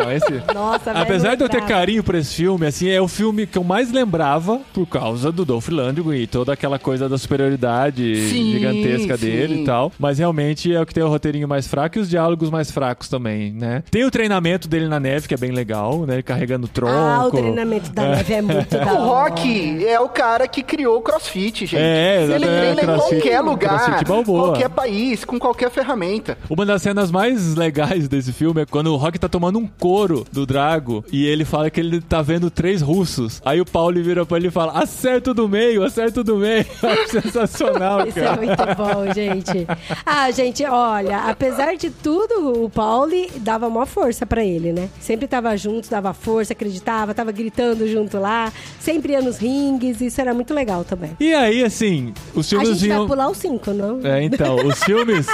[0.03, 0.43] Não, esse.
[0.53, 3.63] Nossa, Apesar de eu ter carinho por esse filme, assim, é o filme que eu
[3.63, 9.17] mais lembrava por causa do Dolph Lundgren e toda aquela coisa da superioridade Sim, gigantesca
[9.17, 9.25] sim.
[9.25, 9.91] dele e tal.
[9.99, 13.07] Mas realmente é o que tem o roteirinho mais fraco e os diálogos mais fracos
[13.07, 13.83] também, né?
[13.91, 16.15] Tem o treinamento dele na neve, que é bem legal, né?
[16.15, 16.93] Ele carregando tronco.
[16.93, 19.05] Ah, o treinamento da neve é muito da O.
[19.11, 21.81] Rock é o cara que criou o CrossFit, gente.
[21.81, 24.40] É, Ele treina em crossfit- qualquer lugar, crossfit Balboa.
[24.45, 26.37] Qualquer país, com qualquer ferramenta.
[26.49, 30.25] Uma das cenas mais legais desse filme é quando o Rock tá tomando um couro
[30.31, 33.41] do Drago e ele fala que ele tá vendo três russos.
[33.45, 36.23] Aí o Paulo vira pra ele e fala: acerta acerta o do meio, acerta o
[36.23, 36.65] do meio.
[36.81, 38.37] Acho sensacional, Isso é cara.
[38.37, 39.67] muito bom, gente.
[40.05, 44.89] Ah, gente, olha, apesar de tudo, o Pauli dava maior força pra ele, né?
[44.99, 50.19] Sempre tava junto, dava força, acreditava, tava gritando junto lá, sempre ia nos ringues, isso
[50.21, 51.11] era muito legal também.
[51.19, 52.99] E aí, assim, os A filmes gente vinham.
[52.99, 53.99] vai pular os cinco, não?
[54.05, 55.27] É, então, os filmes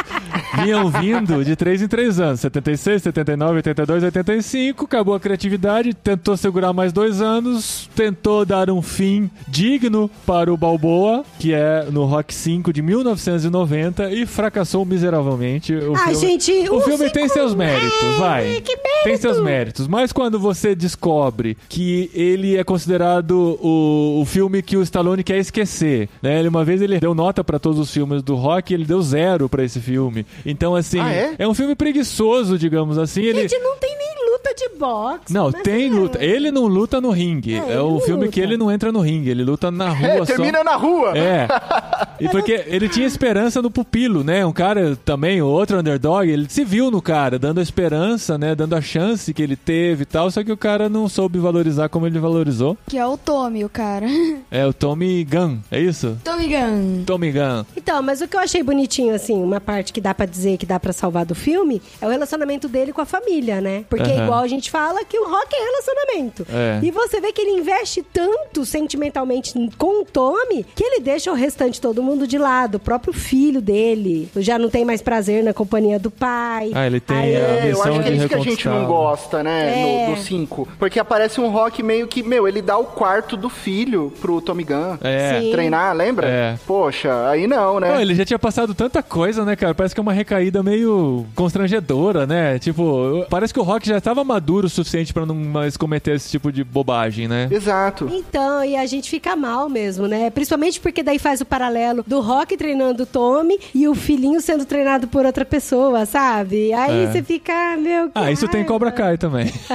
[0.63, 2.39] vinham vindo de 3 em 3 anos.
[2.41, 4.85] 76, 79, 82, 85.
[4.85, 10.57] Acabou a criatividade, tentou segurar mais dois anos, tentou dar um fim digno para o
[10.57, 15.73] Balboa, que é no Rock 5 de 1990, e fracassou miseravelmente.
[15.73, 18.43] O Ah, filme, gente, o o filme tem seus méritos, É, vai.
[18.61, 19.03] que mérito!
[19.03, 19.87] Tem seus méritos.
[19.87, 25.37] Mas quando você descobre que ele é considerado o, o filme que o Stallone quer
[25.37, 26.39] esquecer, né?
[26.39, 29.47] Ele, uma vez ele deu nota pra todos os filmes do Rock, ele deu zero
[29.49, 30.25] pra esse filme.
[30.45, 31.47] Então, assim, Ah, é?
[31.47, 33.21] um filme preguiçoso, digamos assim.
[33.21, 33.47] Ele...
[33.47, 34.06] Gente, não tem nem
[34.37, 35.33] luta de boxe.
[35.33, 35.89] Não, tem é.
[35.89, 36.23] luta.
[36.23, 37.55] Ele não luta no ringue.
[37.55, 38.31] É, É, filme luta.
[38.31, 39.29] que ele não entra no ringue.
[39.29, 40.25] Ele luta na rua É, só.
[40.25, 41.17] termina na rua.
[41.17, 41.47] É.
[42.19, 44.43] E porque ele tinha esperança no pupilo, né?
[44.43, 48.55] Um cara também, outro underdog, ele se viu no cara, dando a esperança, né?
[48.55, 51.89] Dando a chance que ele teve e tal, só que o cara não soube valorizar
[51.89, 52.75] como ele valorizou.
[52.87, 54.07] Que é o Tommy, o cara.
[54.49, 56.17] É o Tommy Gunn, é isso?
[56.23, 57.03] Tommy Gunn.
[57.05, 57.65] Tommy Gunn.
[57.75, 60.65] Então, mas o que eu achei bonitinho, assim, uma parte que dá pra dizer que
[60.65, 63.83] dá pra salvar do filme é o relacionamento dele com a família, né?
[63.89, 64.26] Porque Aham.
[64.27, 66.45] Igual a gente fala que o rock é relacionamento.
[66.49, 66.79] É.
[66.83, 71.35] E você vê que ele investe tanto sentimentalmente com o Tommy que ele deixa o
[71.35, 72.75] restante todo mundo de lado.
[72.75, 76.71] O próprio filho dele já não tem mais prazer na companhia do pai.
[76.73, 78.85] Ah, ele tem Aí- a É, eu acho que é isso que a gente não
[78.85, 80.03] gosta, né?
[80.05, 80.09] É.
[80.09, 80.67] No, 5.
[80.79, 84.63] Porque aparece um rock meio que, meu, ele dá o quarto do filho pro Tommy
[84.63, 84.97] Gunn.
[85.01, 85.49] É.
[85.51, 86.27] Treinar, lembra?
[86.27, 86.55] É.
[86.65, 87.93] Poxa, aí não, né?
[87.93, 89.73] Não, ele já tinha passado tanta coisa, né, cara?
[89.75, 92.59] Parece que é uma recaída meio constrangedora, né?
[92.59, 96.29] Tipo, parece que o Rock já estava maduro o suficiente pra não mais cometer esse
[96.29, 97.47] tipo de bobagem, né?
[97.51, 98.09] Exato.
[98.11, 100.29] Então, e a gente fica mal mesmo, né?
[100.29, 104.65] Principalmente porque daí faz o paralelo do Rock treinando o Tommy e o filhinho sendo
[104.65, 106.73] treinado por outra pessoa, sabe?
[106.73, 107.11] Aí É.
[107.11, 108.09] você fica, meu.
[108.15, 108.63] Ah, isso tem.
[108.65, 109.47] Cobra Kai também.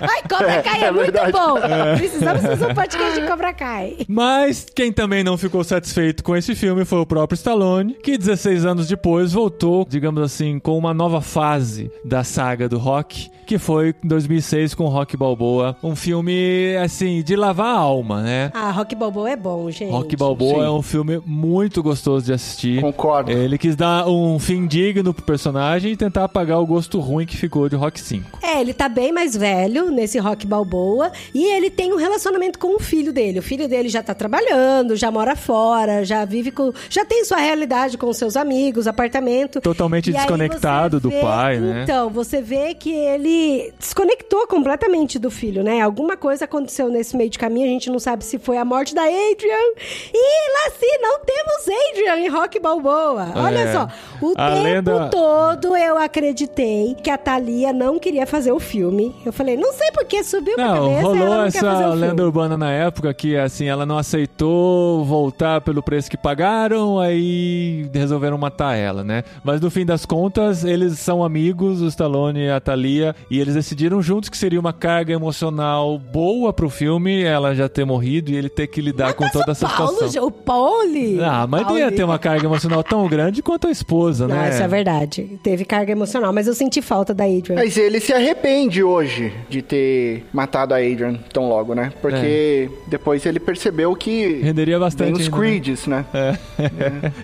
[0.00, 1.32] Ai, Cobra Kai é, É muito verdade.
[1.32, 1.54] bom.
[1.96, 3.98] Precisamos fazer um podcast de Cobra Kai.
[4.08, 8.64] Mas quem também não ficou satisfeito com esse filme foi o próprio Stallone, que 16
[8.64, 13.14] anos depois voltou, digamos assim, com uma nova fase da saga do rock,
[13.52, 18.50] que foi em 2006 com Rock Balboa, um filme assim de lavar a alma, né?
[18.54, 19.90] Ah, Rock Balboa é bom, gente.
[19.90, 20.64] Rock Balboa Sim.
[20.64, 22.80] é um filme muito gostoso de assistir.
[22.80, 23.30] Concordo.
[23.30, 27.36] Ele quis dar um fim digno pro personagem e tentar apagar o gosto ruim que
[27.36, 28.38] ficou de Rock 5.
[28.42, 32.76] É, ele tá bem mais velho nesse Rock Balboa e ele tem um relacionamento com
[32.76, 33.38] o filho dele.
[33.38, 36.72] O filho dele já tá trabalhando, já mora fora, já vive com.
[36.88, 39.60] já tem sua realidade com seus amigos, apartamento.
[39.60, 41.82] Totalmente E desconectado você do pai, né?
[41.82, 43.41] Então, você vê que ele
[43.78, 45.80] desconectou completamente do filho, né?
[45.80, 48.94] Alguma coisa aconteceu nesse meio de caminho, a gente não sabe se foi a morte
[48.94, 49.72] da Adrian.
[50.14, 53.28] E lá sim, não temos Adrian em Rock Balboa.
[53.36, 53.72] Olha É.
[53.72, 53.88] só,
[54.20, 59.14] o A tempo lenda- todo eu acreditei que a Thalia não queria fazer o filme.
[59.24, 61.82] Eu falei, não sei por que subiu pra Não, cabeça ela rolou não quer fazer
[61.82, 62.22] essa o lenda filme.
[62.22, 68.38] urbana na época que, assim, ela não aceitou voltar pelo preço que pagaram, aí resolveram
[68.38, 69.24] matar ela, né?
[69.44, 73.54] Mas no fim das contas, eles são amigos, o Stallone e a Thalia, e eles
[73.54, 78.36] decidiram juntos que seria uma carga emocional boa pro filme, ela já ter morrido e
[78.36, 80.26] ele ter que lidar com toda essa Paulo, situação.
[80.26, 81.20] o Pauli.
[81.22, 81.96] Ah, mas não ia Pauli.
[81.96, 84.50] ter uma carga emocional tão grande quanto a esposa, Não, né?
[84.50, 85.38] isso é verdade.
[85.42, 87.56] Teve carga emocional, mas eu senti falta da Adrian.
[87.56, 91.92] Mas ele se arrepende hoje de ter matado a Adrian tão logo, né?
[92.00, 95.36] Porque depois ele percebeu que Renderia bastante vem os né?
[95.38, 96.04] Creeds, né?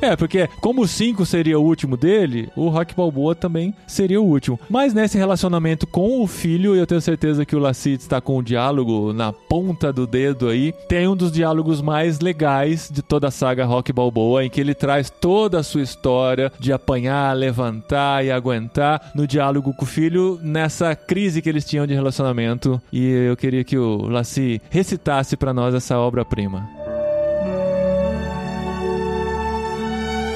[0.00, 0.16] É.
[0.16, 4.58] porque como o 5 seria o último dele, o Rock Balboa também seria o último.
[4.68, 8.42] Mas nesse relacionamento com o filho, eu tenho certeza que o Lassite está com o
[8.42, 10.72] diálogo na ponta do dedo aí.
[10.88, 14.74] Tem um dos diálogos mais legais de toda a saga Rock Balboa, em que ele
[14.74, 20.38] traz toda a sua história de apanhar, levantar e aguentar no diálogo com o filho,
[20.42, 22.80] nessa crise que eles tinham de relacionamento.
[22.92, 26.77] E eu queria que o Lassi recitasse pra nós essa obra-prima.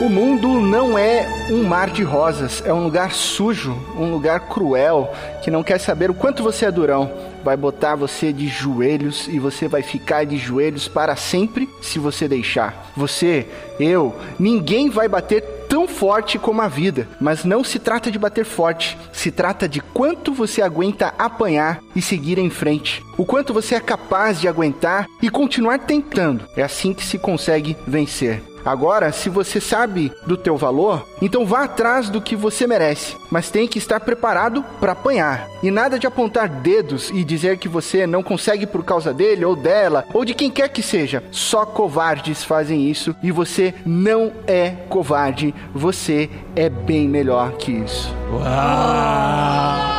[0.03, 5.15] O mundo não é um mar de rosas, é um lugar sujo, um lugar cruel,
[5.45, 7.09] que não quer saber o quanto você é durão.
[7.45, 12.27] Vai botar você de joelhos e você vai ficar de joelhos para sempre se você
[12.27, 12.91] deixar.
[12.97, 13.47] Você,
[13.79, 17.07] eu, ninguém vai bater tão forte como a vida.
[17.21, 22.03] Mas não se trata de bater forte, se trata de quanto você aguenta apanhar e
[22.03, 23.05] seguir em frente.
[23.17, 26.45] O quanto você é capaz de aguentar e continuar tentando.
[26.57, 28.52] É assim que se consegue vencer.
[28.65, 33.51] Agora, se você sabe do teu valor, então vá atrás do que você merece, mas
[33.51, 35.49] tem que estar preparado para apanhar.
[35.63, 39.55] E nada de apontar dedos e dizer que você não consegue por causa dele ou
[39.55, 41.23] dela ou de quem quer que seja.
[41.31, 48.13] Só covardes fazem isso e você não é covarde, você é bem melhor que isso.
[48.33, 49.92] Uau!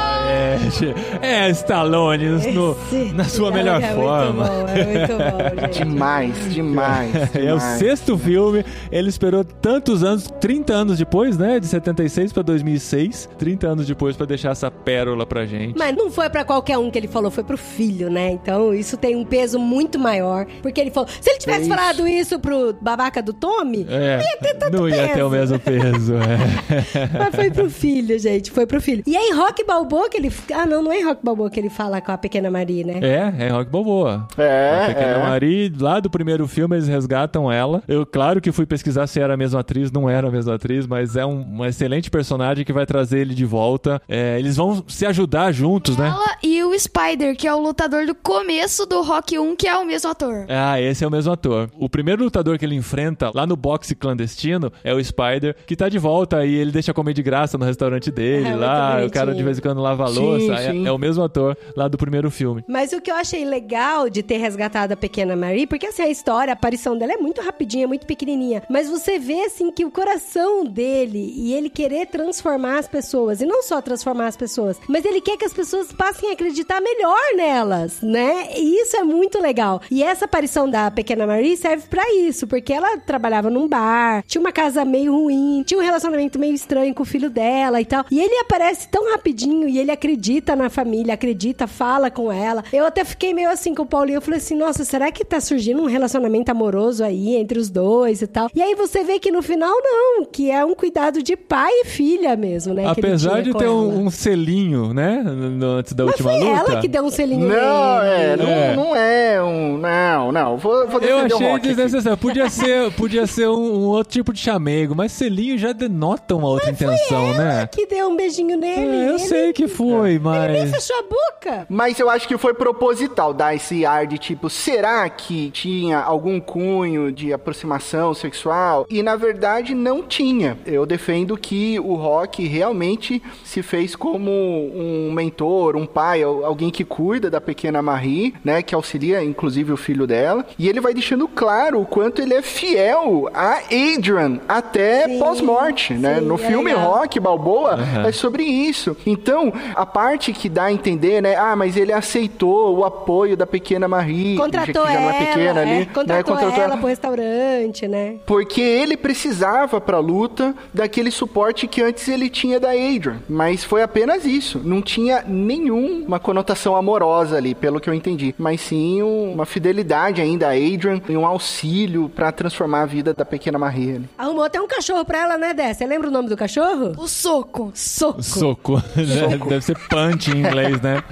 [1.22, 2.76] É, é Stallone no,
[3.14, 4.44] na sua melhor é forma.
[4.46, 5.84] Muito bom, é muito bom, gente.
[5.84, 7.14] Demais, demais.
[7.34, 7.80] É o demais.
[7.80, 11.60] sexto filme, ele esperou tantos anos, 30 anos depois, né?
[11.60, 15.78] De 76 pra 2006, 30 anos depois pra deixar essa pérola pra gente.
[15.78, 18.32] Mas não foi pra qualquer um que ele falou, foi pro filho, né?
[18.32, 20.46] Então isso tem um peso muito maior.
[20.62, 21.70] Porque ele falou, se ele tivesse isso.
[21.70, 25.14] falado isso pro babaca do Tommy, É, não ia ter tanto não ia peso.
[25.14, 26.14] ter o mesmo peso.
[26.16, 27.10] é.
[27.18, 29.04] Mas foi pro filho, gente, foi pro filho.
[29.08, 30.32] E em Rock Balboa que ele...
[30.52, 33.00] Ah, não, não é em Rock Balboa que ele fala com a pequena Marie, né?
[33.02, 34.28] É, é Rock Balboa.
[34.38, 35.24] É, A Pequena é.
[35.24, 37.84] Marie, lá do primeiro filme, eles resgatam ela.
[37.88, 40.86] Eu, claro que fui pesquisar se era a mesma atriz, não era a mesma atriz,
[40.88, 44.02] mas é um, uma excelente personagem que vai trazer ele de volta.
[44.08, 46.08] É, eles vão se ajudar juntos, né?
[46.08, 49.78] Ela e o Spider, que é o lutador do começo do Rock 1, que é
[49.78, 50.46] o mesmo ator.
[50.50, 51.70] Ah, esse é o mesmo ator.
[51.78, 55.90] O primeiro lutador que ele enfrenta lá no boxe clandestino é o Spider, que tá
[55.90, 59.04] de volta e ele deixa comer de graça no restaurante dele É, muito lá.
[59.06, 60.88] O cara de vez em quando lava a Sim, É-.
[60.88, 62.64] É, o mesmo ator lá do primeiro filme.
[62.68, 66.10] Mas o que eu achei legal de ter resgatado a pequena Marie, porque assim, a
[66.10, 68.64] história, a aparição dela é muito rapidinha, muito pequenininha.
[68.70, 73.46] Mas você vê, assim, que o coração dele e ele querer transformar as pessoas, e
[73.46, 77.20] não só transformar as pessoas, mas ele quer que as pessoas passem a acreditar melhor
[77.36, 78.50] nelas, né?
[78.58, 79.82] E isso é muito legal.
[79.90, 84.42] E essa aparição da pequena Marie serve pra isso, porque ela trabalhava num bar, tinha
[84.42, 88.06] uma casa meio ruim, tinha um relacionamento meio estranho com o filho dela e tal.
[88.10, 90.23] E ele aparece tão rapidinho e ele acredita
[90.56, 92.64] na família, acredita, fala com ela.
[92.72, 94.18] Eu até fiquei meio assim com o Paulinho.
[94.18, 98.22] Eu falei assim: nossa, será que tá surgindo um relacionamento amoroso aí entre os dois
[98.22, 98.50] e tal?
[98.56, 101.86] E aí você vê que no final, não, que é um cuidado de pai e
[101.86, 102.86] filha mesmo, né?
[102.88, 105.22] Apesar de ter um, um selinho, né?
[105.24, 106.72] no- antes da Mas última foi luta.
[106.72, 108.44] ela que deu um selinho Não, é, nele.
[108.44, 108.76] não É.
[108.76, 109.78] não é um.
[109.78, 110.58] Não, não.
[110.58, 112.18] Vou, vou Eu achei desnecessário.
[112.18, 116.48] Podia ser, podia ser um, um outro tipo de chamego, mas selinho já denota uma
[116.48, 117.68] outra intenção, né?
[117.72, 118.82] Que deu um beijinho nele.
[118.82, 120.72] É, eu ele- sei que foi, Ele nem mas.
[120.72, 121.66] fechou a boca.
[121.70, 126.40] Mas eu acho que foi proposital dar esse ar de tipo, será que tinha algum
[126.40, 128.86] cunho de aproximação sexual?
[128.90, 130.58] E na verdade não tinha.
[130.66, 136.70] Eu defendo que o Rock realmente se fez como um mentor, um pai, al- alguém
[136.70, 138.62] que cuida da pequena Marie, né?
[138.62, 140.46] Que auxilia inclusive o filho dela.
[140.58, 143.60] E ele vai deixando claro o quanto ele é fiel a
[143.96, 146.20] Adrian até pós-morte, né?
[146.20, 146.92] sim, No é filme legal.
[146.94, 148.08] Rock Balboa Aham.
[148.08, 148.96] é sobre isso.
[149.06, 151.36] Então, a parte que dá a entender, né?
[151.36, 155.02] Ah, mas ele aceitou o apoio da pequena Marie, Contratou que já ela.
[155.02, 155.86] não é pequena ali, é, né?
[155.94, 158.16] contratou, Contratou ela pro restaurante, né?
[158.26, 163.82] porque ele precisava pra luta daquele suporte que antes ele tinha da Adrian, mas foi
[163.82, 169.34] apenas isso, não tinha nenhuma conotação amorosa ali, pelo que eu entendi, mas sim um-
[169.34, 173.96] uma fidelidade ainda a Adrian e um auxílio pra transformar a vida da pequena Marie.
[173.96, 174.10] ali.
[174.18, 175.74] Arrumou até um cachorro pra ela, né, Dé?
[175.74, 176.94] Você lembra o nome do cachorro?
[176.98, 177.72] O soco.
[177.74, 178.22] Soco.
[178.22, 178.74] Soco.
[178.96, 179.38] né?
[179.48, 181.04] Deve ser punch em inglês, né?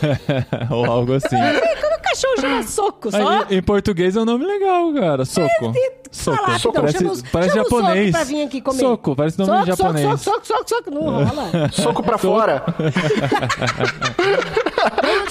[0.70, 1.28] Ou algo assim.
[1.36, 3.16] Como o cachorro chama soco, só?
[3.48, 5.24] Aí, em português é um nome legal, cara.
[5.24, 5.72] Soco.
[6.10, 6.36] Soco.
[6.36, 8.10] Fala rapidão, Parece, chama os- parece chama o soco japonês.
[8.12, 8.78] pra vir aqui comer.
[8.78, 10.20] Soco, parece nome soco, japonês.
[10.20, 10.90] Soco, soco, soco, soco, soco.
[10.92, 11.68] Não rola.
[11.72, 12.62] Soco pra fora.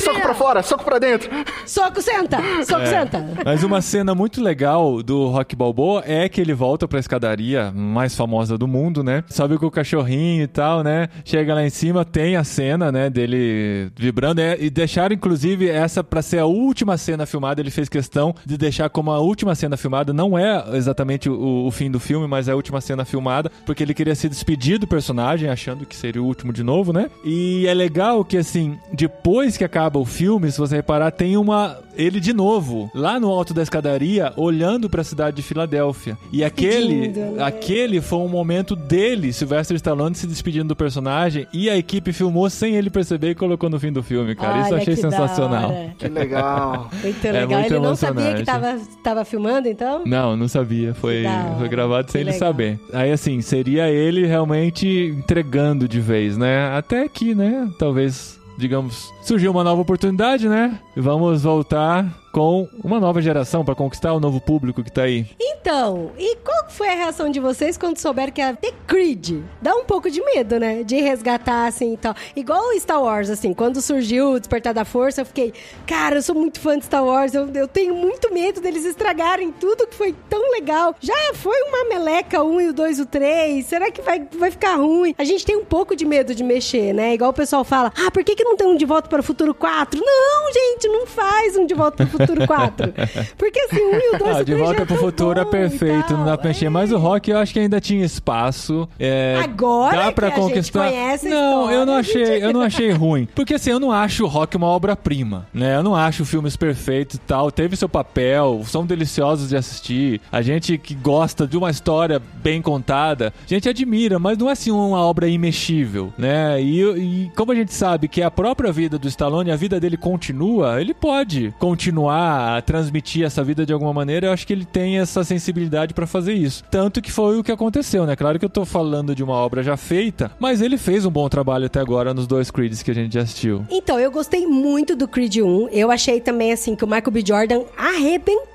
[0.03, 1.29] soco pra fora, soco pra dentro.
[1.65, 2.37] Soco, senta.
[2.65, 2.85] Soco, É.
[2.85, 3.25] senta.
[3.45, 8.15] Mas uma cena muito legal do Rock Balboa é que ele volta pra escadaria mais
[8.15, 9.23] famosa do mundo, né?
[9.27, 11.07] Sobe com o cachorrinho e tal, né?
[11.25, 14.41] Chega lá em cima, tem a cena, né, dele vibrando.
[14.41, 17.61] É, e deixaram, inclusive, essa pra ser a última cena filmada.
[17.61, 20.11] Ele fez questão de deixar como a última cena filmada.
[20.13, 23.83] Não é exatamente o, o fim do filme, mas é a última cena filmada, porque
[23.83, 27.09] ele queria se despedir do personagem, achando que seria o último de novo, né?
[27.23, 31.77] E é legal que, assim, depois que acaba o filme, se você reparar, tem uma.
[31.95, 36.17] Ele de novo, lá no alto da escadaria, olhando pra cidade de Filadélfia.
[36.31, 37.43] E aquele, né?
[37.43, 41.45] aquele foi um momento dele, Sylvester Stallone, se despedindo do personagem.
[41.53, 44.61] E a equipe filmou sem ele perceber e colocou no fim do filme, cara.
[44.61, 45.71] Isso eu achei que sensacional.
[45.97, 46.89] Que legal.
[47.03, 47.59] Muito É legal.
[47.59, 50.01] muito Ele não sabia que tava, tava filmando, então?
[50.05, 50.93] Não, não sabia.
[50.95, 51.23] Foi,
[51.59, 52.47] foi gravado sem Que ele legal.
[52.49, 52.79] saber.
[52.91, 56.75] Aí, assim, seria ele realmente entregando de vez, né?
[56.75, 57.69] Até que, né?
[57.77, 60.79] Talvez, digamos, surgiu uma nova oportunidade, né?
[60.95, 65.27] Vamos voltar com uma nova geração para conquistar o novo público que tá aí.
[65.39, 69.43] Então, e qual foi a reação de vocês quando souberam que ia ter Creed?
[69.61, 70.81] Dá um pouco de medo, né?
[70.81, 72.15] De resgatar, assim, e tal.
[72.35, 75.53] Igual Star Wars, assim, quando surgiu o Despertar da Força, eu fiquei,
[75.85, 79.51] cara, eu sou muito fã de Star Wars, eu, eu tenho muito medo deles estragarem
[79.51, 80.95] tudo que foi tão legal.
[80.99, 84.77] Já foi uma meleca, um e o dois, o três, será que vai, vai ficar
[84.77, 85.13] ruim?
[85.19, 87.13] A gente tem um pouco de medo de mexer, né?
[87.13, 89.23] Igual o pessoal fala, ah, por que, que não tem um De Volta para o
[89.23, 90.01] Futuro 4?
[90.03, 92.93] Não, gente, não faz um De Volta para o Futuro 4.
[93.37, 96.25] Porque assim, um e o dois, Ah, o de volta pro futuro é perfeito, não
[96.25, 96.69] dá pra mexer.
[96.69, 98.87] Mas o rock eu acho que ainda tinha espaço.
[98.99, 100.91] é, Agora dá que pra conquistar.
[100.91, 103.27] não, história, eu não achei, gente- eu não achei ruim.
[103.35, 105.75] Porque assim, eu não acho o rock uma obra-prima, né?
[105.77, 107.51] Eu não acho filmes perfeitos e tal.
[107.51, 110.21] Teve seu papel, são deliciosos de assistir.
[110.31, 114.53] A gente que gosta de uma história bem contada, a gente admira, mas não é
[114.53, 116.61] assim uma obra imexível, né?
[116.61, 119.79] E, e como a gente sabe que é a própria vida do Stallone, a vida
[119.79, 124.27] dele continua, ele pode continuar a transmitir essa vida de alguma maneira.
[124.27, 126.63] Eu acho que ele tem essa sensibilidade pra fazer isso.
[126.69, 128.15] Tanto que foi o que aconteceu, né?
[128.15, 131.27] Claro que eu tô falando de uma obra já feita, mas ele fez um bom
[131.27, 133.65] trabalho até agora nos dois Creeds que a gente já assistiu.
[133.69, 135.69] Então, eu gostei muito do Creed 1.
[135.71, 137.23] Eu achei também, assim, que o Michael B.
[137.25, 138.52] Jordan arrebentou.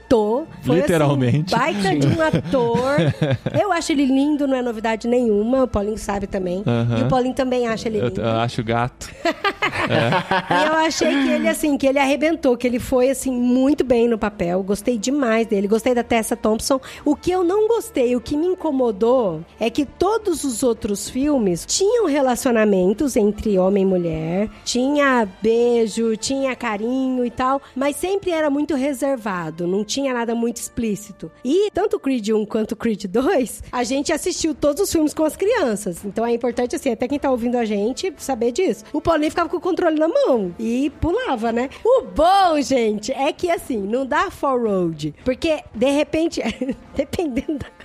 [0.63, 1.55] Foi, Literalmente.
[1.55, 2.97] Assim, baita de um ator.
[3.61, 5.65] Eu acho ele lindo, não é novidade nenhuma.
[5.65, 6.63] O Paulinho sabe também.
[6.99, 8.21] E o Paulinho também acha ele Eu, lindo.
[8.21, 9.09] eu acho gato.
[9.89, 14.09] E eu achei que ele, assim, que ele arrebentou, que ele foi, assim, muito bem
[14.09, 14.63] no papel.
[14.63, 15.67] Gostei demais dele.
[15.69, 16.81] Gostei da Tessa Thompson.
[17.05, 21.65] O que eu não gostei, o que me incomodou, é que todos os outros filmes
[21.67, 28.51] tinham relacionamentos entre homem e mulher, tinha beijo, tinha carinho e tal, mas sempre era
[28.51, 31.31] muito reservado, não tinha nada muito explícito.
[31.45, 35.37] E tanto Creed 1 quanto Creed 2, a gente assistiu todos os filmes com as
[35.37, 36.05] crianças.
[36.05, 38.85] Então é importante, assim, até quem tá ouvindo a gente saber disso.
[38.93, 41.71] O Paulinho ficava com o controle na mão e pulava, né?
[41.85, 45.15] O bom, gente, é que assim, não dá for road.
[45.25, 46.43] Porque, de repente,
[46.95, 47.79] dependendo da.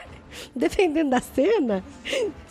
[0.56, 1.84] Dependendo da cena,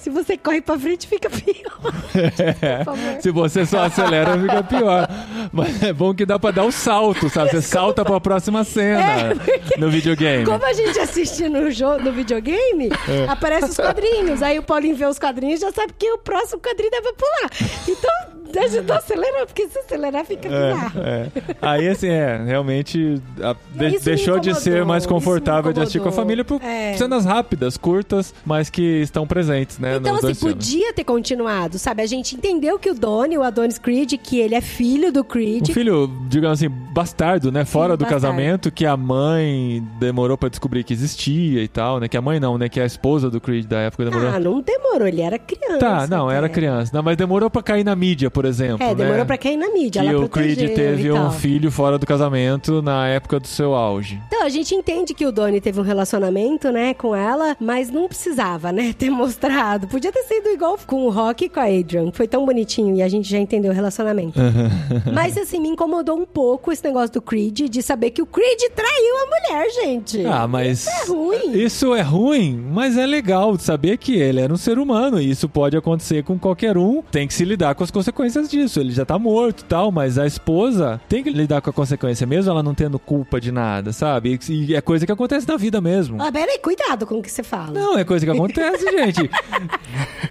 [0.02, 1.92] se você corre pra frente, fica pior.
[2.84, 3.20] Favor.
[3.20, 5.08] Se você só acelera, fica pior.
[5.52, 7.50] Mas é bom que dá pra dar o salto, sabe?
[7.50, 9.34] Você salta pra próxima cena É,
[9.78, 10.44] no videogame.
[10.44, 13.26] Como a gente assiste no, jogo, no videogame, É.
[13.28, 14.42] aparecem os quadrinhos.
[14.42, 17.50] Aí o Paulinho vê os quadrinhos e já sabe que o próximo quadrinho deve pular.
[17.88, 21.00] Então, a gente não acelera, porque se acelerar fica bizarro.
[21.00, 21.26] É.
[21.62, 26.12] Aí, assim, é, realmente a- de- deixou de ser mais confortável de assistir com a
[26.12, 26.94] família por É.
[26.96, 29.91] cenas rápidas, curtas, mas que estão presentes, né?
[29.96, 32.02] Então, nos assim, podia ter continuado, sabe?
[32.02, 35.70] A gente entendeu que o Donnie, o Adonis Creed, que ele é filho do Creed.
[35.70, 37.64] Um filho, digamos assim, bastardo, né?
[37.64, 38.26] Fora do bastardo.
[38.26, 42.08] casamento, que a mãe demorou pra descobrir que existia e tal, né?
[42.08, 42.68] Que a mãe não, né?
[42.68, 44.30] Que a esposa do Creed da época demorou.
[44.30, 45.78] Ah, não demorou, ele era criança.
[45.78, 46.38] Tá, não, até.
[46.38, 46.90] era criança.
[46.94, 48.84] Não, mas demorou pra cair na mídia, por exemplo.
[48.84, 49.24] É, demorou né?
[49.24, 50.02] pra cair na mídia.
[50.02, 53.74] Que ela o Creed teve e um filho fora do casamento na época do seu
[53.74, 54.20] auge.
[54.26, 58.08] Então, a gente entende que o Donnie teve um relacionamento, né, com ela, mas não
[58.08, 59.81] precisava, né, ter mostrado.
[59.86, 62.10] Podia ter sido igual com o Rock e com a Adrian.
[62.12, 64.38] Foi tão bonitinho e a gente já entendeu o relacionamento.
[65.12, 68.60] mas, assim, me incomodou um pouco esse negócio do Creed, de saber que o Creed
[68.74, 70.24] traiu a mulher, gente.
[70.26, 70.86] Ah, mas.
[70.86, 71.52] Isso é ruim.
[71.52, 75.48] Isso é ruim, mas é legal saber que ele era um ser humano e isso
[75.48, 77.02] pode acontecer com qualquer um.
[77.10, 78.80] Tem que se lidar com as consequências disso.
[78.80, 82.26] Ele já tá morto e tal, mas a esposa tem que lidar com a consequência,
[82.26, 84.38] mesmo ela não tendo culpa de nada, sabe?
[84.48, 86.22] E e é coisa que acontece na vida mesmo.
[86.22, 87.72] Ah, peraí, cuidado com o que você fala.
[87.72, 89.28] Não, é coisa que acontece, gente.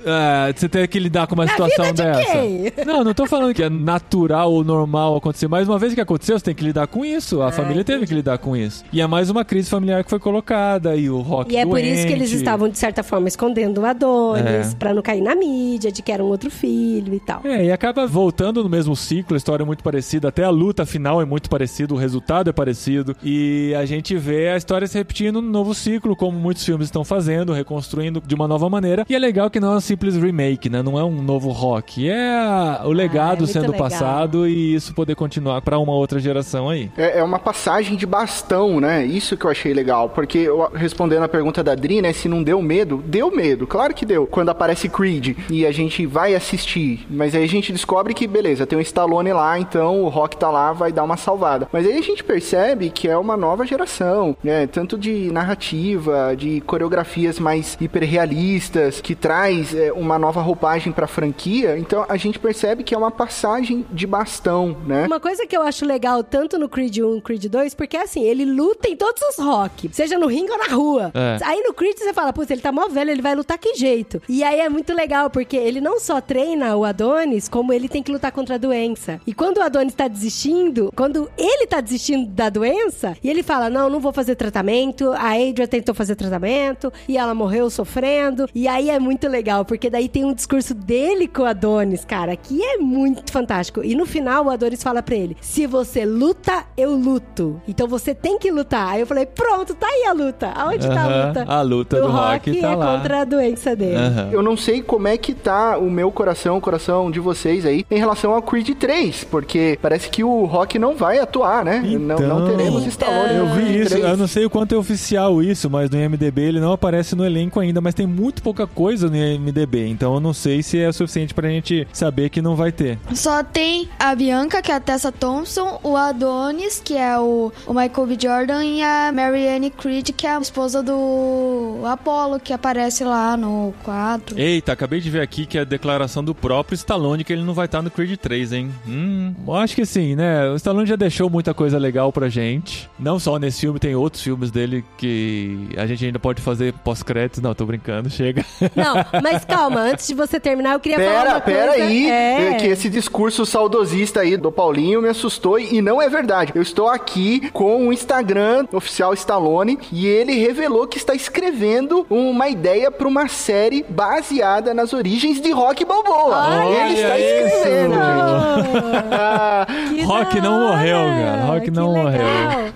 [0.06, 2.32] Ah, você tem que lidar com uma Na situação de dessa.
[2.32, 2.74] quem?
[2.86, 6.38] Não, não tô falando que é natural ou normal acontecer, mas uma vez que aconteceu,
[6.40, 7.42] você tem que lidar com isso.
[7.42, 8.84] A Ah, família teve que lidar com isso.
[8.92, 11.80] E é mais uma crise familiar que foi colocada e o rock E é por
[11.80, 12.36] isso que eles doente.
[12.42, 14.76] estavam, de certa forma, escondendo o Adonis, É.
[14.78, 17.42] pra não cair na mídia, de que era um outro filho e tal.
[17.44, 20.86] É, e acaba voltando no mesmo ciclo, a história é muito parecida, até a luta
[20.86, 24.98] final é muito parecida, o resultado é parecido, e a gente vê a história se
[24.98, 29.06] repetindo no novo ciclo, como muitos filmes estão fazendo, reconstruindo de uma nova maneira.
[29.10, 30.84] E é legal que não é um simples remake, né?
[30.84, 33.80] Não é um novo rock, é o legado Ah, muito sendo legal.
[33.90, 36.92] passado e isso poder continuar pra uma outra geração aí.
[36.98, 39.06] É, é uma passagem de bastão, né?
[39.06, 40.10] Isso que eu achei legal.
[40.10, 42.12] Porque, eu, respondendo a pergunta da Dri, né?
[42.12, 43.66] Se não deu medo, deu medo.
[43.66, 44.28] Claro que deu.
[44.28, 47.06] Quando aparece Creed e a gente vai assistir.
[47.10, 50.50] Mas aí a gente descobre que, beleza, tem um Stallone lá, então o Rock tá
[50.50, 51.70] lá, vai dar uma salvada.
[51.72, 54.68] Mas aí a gente percebe que é uma nova geração, né?
[54.68, 61.78] Tanto de narrativa, de coreografias mais hiperrealistas, que traz é, uma nova roupagem pra franquia.
[61.78, 65.06] Então a gente percebe que é uma passagem de bastão, né?
[65.06, 68.24] Uma coisa que eu acho legal, tanto no Creed 1 e Creed 2, porque assim,
[68.24, 71.12] ele luta em todos os rock, seja no ringue ou na rua.
[71.14, 71.38] É.
[71.44, 74.22] Aí no Creed você fala, putz, ele tá mó velho, ele vai lutar que jeito.
[74.28, 77.88] E aí é muito legal, porque ele não só treina o Adonis, como como ele
[77.88, 79.22] tem que lutar contra a doença.
[79.26, 83.70] E quando o Adonis tá desistindo, quando ele tá desistindo da doença, e ele fala:
[83.70, 85.12] Não, não vou fazer tratamento.
[85.14, 88.48] A Adria tentou fazer tratamento e ela morreu sofrendo.
[88.54, 92.36] E aí é muito legal, porque daí tem um discurso dele com o Adonis, cara,
[92.36, 93.84] que é muito fantástico.
[93.84, 97.60] E no final, o Adonis fala pra ele: Se você luta, eu luto.
[97.68, 98.90] Então você tem que lutar.
[98.90, 100.48] Aí eu falei: Pronto, tá aí a luta.
[100.56, 101.46] Aonde tá a luta?
[101.48, 102.98] a luta do Rock tá é lá.
[102.98, 103.98] contra a doença dele.
[104.32, 107.86] Eu não sei como é que tá o meu coração, o coração de vocês aí,
[107.90, 111.80] em relação ao Creed 3, porque parece que o Rock não vai atuar, né?
[111.84, 112.46] não, não Então.
[112.58, 114.04] teremos Stallone Eu no vi isso, 3.
[114.06, 117.26] eu não sei o quanto é oficial isso, mas no IMDB ele não aparece no
[117.26, 120.90] elenco ainda, mas tem muito pouca coisa no IMDB, então eu não sei se é
[120.90, 123.00] o suficiente pra gente saber que não vai ter.
[123.14, 127.74] Só tem a Bianca, que é a Tessa Thompson, o Adonis, que é o, o
[127.74, 128.18] Michael B.
[128.20, 133.74] Jordan, e a Marianne Creed, que é a esposa do Apollo, que aparece lá no
[133.84, 134.38] 4.
[134.38, 137.54] Eita, acabei de ver aqui que é a declaração do próprio Stallone que ele não
[137.54, 138.72] vai estar no Creed 3, hein?
[138.88, 140.50] Hum, eu acho que sim, né?
[140.50, 142.90] O Stallone já deixou muita coisa legal pra gente.
[143.00, 147.42] Não só nesse filme, tem outros filmes dele que a gente ainda pode fazer pós-créditos.
[147.42, 148.44] Não, tô brincando, chega.
[148.84, 151.84] Não, mas calma, antes de você terminar, eu queria falar Pera, uma pera coisa.
[151.86, 152.50] aí, É.
[152.50, 156.52] é que esse discurso saudosista aí do Paulinho me assustou e não é verdade.
[156.56, 162.48] Eu estou aqui com o Instagram oficial Stallone e ele revelou que está escrevendo uma
[162.50, 166.66] ideia para uma série baseada nas origens de Rock Balboa.
[166.66, 167.56] Olha ele está isso!
[167.56, 169.96] escrevendo, gente.
[169.96, 171.42] Que Rock não morreu, cara.
[171.46, 172.04] Rock que não legal.
[172.04, 172.22] morreu.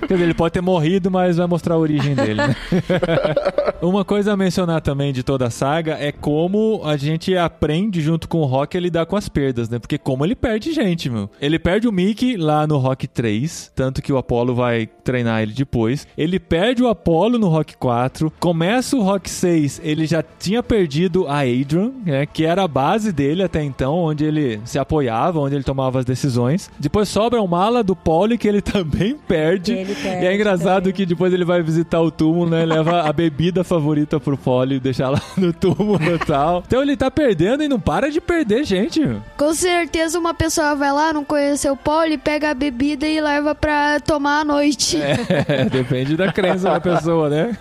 [0.07, 2.55] Quer dizer, ele pode ter morrido, mas vai mostrar a origem dele, né?
[3.85, 8.27] Uma coisa a mencionar também de toda a saga é como a gente aprende junto
[8.27, 9.77] com o Rock a lidar com as perdas, né?
[9.77, 11.29] Porque como ele perde gente, meu.
[11.39, 15.53] Ele perde o Mickey lá no Rock 3, tanto que o Apollo vai treinar ele
[15.53, 16.07] depois.
[16.17, 18.33] Ele perde o Apollo no Rock 4.
[18.39, 22.25] Começa o Rock 6, ele já tinha perdido a Adrian, né?
[22.25, 26.05] Que era a base dele até então, onde ele se apoiava, onde ele tomava as
[26.05, 26.71] decisões.
[26.79, 29.73] Depois sobra o mala do Polly, que ele também perde.
[29.73, 30.93] Ele perde e é engraçado também.
[30.93, 32.65] que depois ele vai visitar o túmulo, né?
[32.65, 33.74] Leva a bebida favorita
[34.19, 36.63] pro Polly, deixar lá no túmulo e tal.
[36.65, 39.01] Então ele tá perdendo e não para de perder, gente.
[39.37, 43.19] Com certeza uma pessoa vai lá, não conheceu o Paulo, e pega a bebida e
[43.19, 44.97] leva pra tomar à noite.
[45.01, 47.57] É, depende da crença da pessoa, né?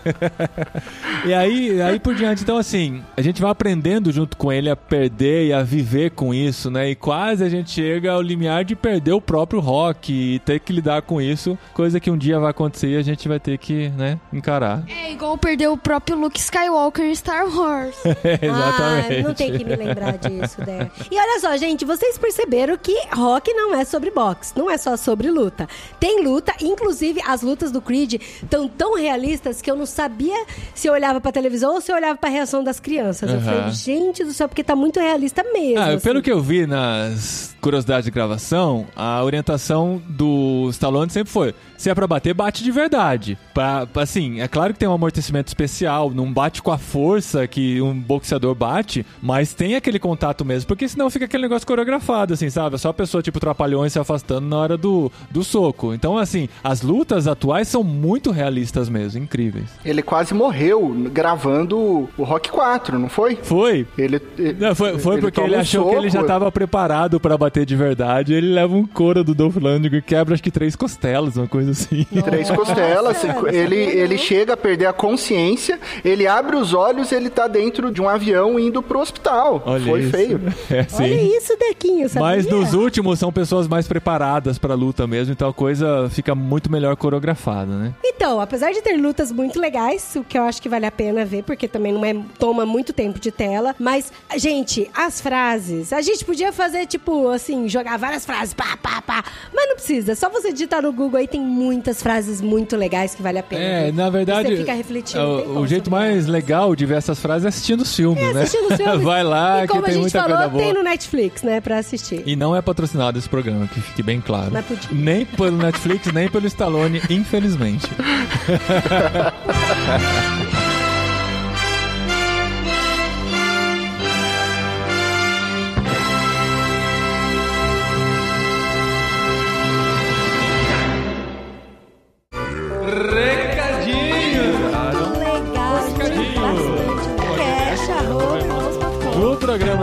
[1.24, 4.76] e aí, aí por diante, então assim, a gente vai aprendendo junto com ele a
[4.76, 6.90] perder e a viver com isso, né?
[6.90, 10.72] E quase a gente chega ao limiar de perder o próprio rock e ter que
[10.72, 13.88] lidar com isso, coisa que um dia vai acontecer e a gente vai ter que,
[13.90, 14.84] né, encarar.
[14.88, 17.96] É igual perder o próprio Luke Skywalker em Star Wars.
[18.04, 19.20] Exatamente.
[19.20, 20.90] Ah, não tem que me lembrar disso, né?
[21.10, 24.96] E olha só, gente, vocês perceberam que rock não é sobre boxe, não é só
[24.96, 25.68] sobre luta.
[25.98, 30.86] Tem luta, inclusive as lutas do Creed estão tão realistas que eu não sabia se
[30.88, 33.28] eu olhava pra televisão ou se eu olhava pra reação das crianças.
[33.30, 33.44] Eu Aham.
[33.44, 35.80] falei, gente do céu, porque tá muito realista mesmo.
[35.80, 36.00] Ah, assim.
[36.00, 41.88] pelo que eu vi nas curiosidades de gravação, a orientação do Stallone sempre foi: se
[41.90, 43.38] é pra bater, bate de verdade.
[43.52, 45.83] Pra- assim, é claro que tem um amortecimento especial,
[46.14, 50.88] não bate com a força que um boxeador bate, mas tem aquele contato mesmo, porque
[50.88, 52.74] senão fica aquele negócio coreografado, assim, sabe?
[52.76, 55.92] É só a pessoa, tipo, trapalhões se afastando na hora do, do soco.
[55.94, 59.68] Então, assim, as lutas atuais são muito realistas mesmo, incríveis.
[59.84, 63.36] ele quase morreu gravando o Rock 4, não foi?
[63.42, 64.20] Foi, Ele,
[64.58, 66.26] Não, foi, foi porque toma ele um achou que ele já soco.
[66.26, 68.34] tava preparado pra bater de verdade.
[68.34, 71.70] Ele leva um couro do Dolph Lundgren e quebra acho que três costelas, uma coisa
[71.72, 72.04] assim.
[72.24, 73.18] Três costelas,
[73.52, 75.73] ele, ele chega a perder a consciência,
[76.04, 79.62] ele abre os olhos, ele tá dentro de um avião indo pro hospital.
[79.64, 80.10] Olha Foi isso.
[80.10, 80.40] feio.
[80.70, 82.28] É, Olha isso, Dequinho, sabia?
[82.28, 86.70] Mas nos últimos são pessoas mais preparadas pra luta mesmo, então a coisa fica muito
[86.72, 87.94] melhor coreografada, né?
[88.02, 91.24] Então, apesar de ter lutas muito legais, o que eu acho que vale a pena
[91.24, 96.00] ver, porque também não é toma muito tempo de tela, mas gente, as frases, a
[96.00, 100.14] gente podia fazer tipo assim, jogar várias frases, pá, pá, pá, mas não precisa, é
[100.14, 103.62] só você digitar no Google aí tem muitas frases muito legais que vale a pena.
[103.62, 103.92] É, ver.
[103.92, 105.20] na verdade, você fica refletindo.
[105.20, 108.22] é, o, como o jeito mais legal de ver essas frases é assistindo os filmes,
[108.22, 108.42] é né?
[108.42, 109.02] assistindo os filmes.
[109.02, 110.64] Vai lá, e que como tem a gente muita falou, coisa boa.
[110.64, 112.22] tem no Netflix, né, pra assistir.
[112.26, 114.52] E não é patrocinado esse programa, que fique bem claro.
[114.92, 117.88] Nem pelo Netflix, nem pelo Stallone, infelizmente.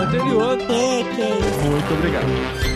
[0.08, 1.60] programa anterior, É, que é isso.
[1.70, 2.72] muito obrigado.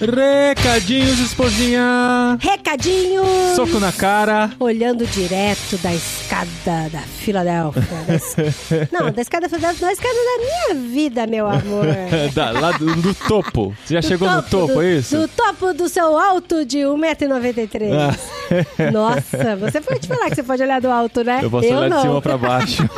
[0.00, 2.36] Recadinhos, esposinha!
[2.40, 3.22] Recadinho!
[3.54, 4.50] Soco na cara!
[4.58, 7.82] Olhando direto da escada escada da Filadélfia.
[8.06, 8.36] Da es-
[8.90, 11.86] Não, da escada da Filadélfia, da escada da minha vida, meu amor.
[12.34, 13.74] Da- lá do, do topo.
[13.84, 15.16] Você já Do chegou no topo, do, é isso?
[15.16, 17.90] Do topo do seu alto de 1,93m.
[17.92, 18.90] Ah.
[18.92, 21.40] Nossa, você pode falar que você pode olhar do alto, né?
[21.42, 21.96] Eu posso olhar não.
[21.96, 22.88] de cima pra baixo.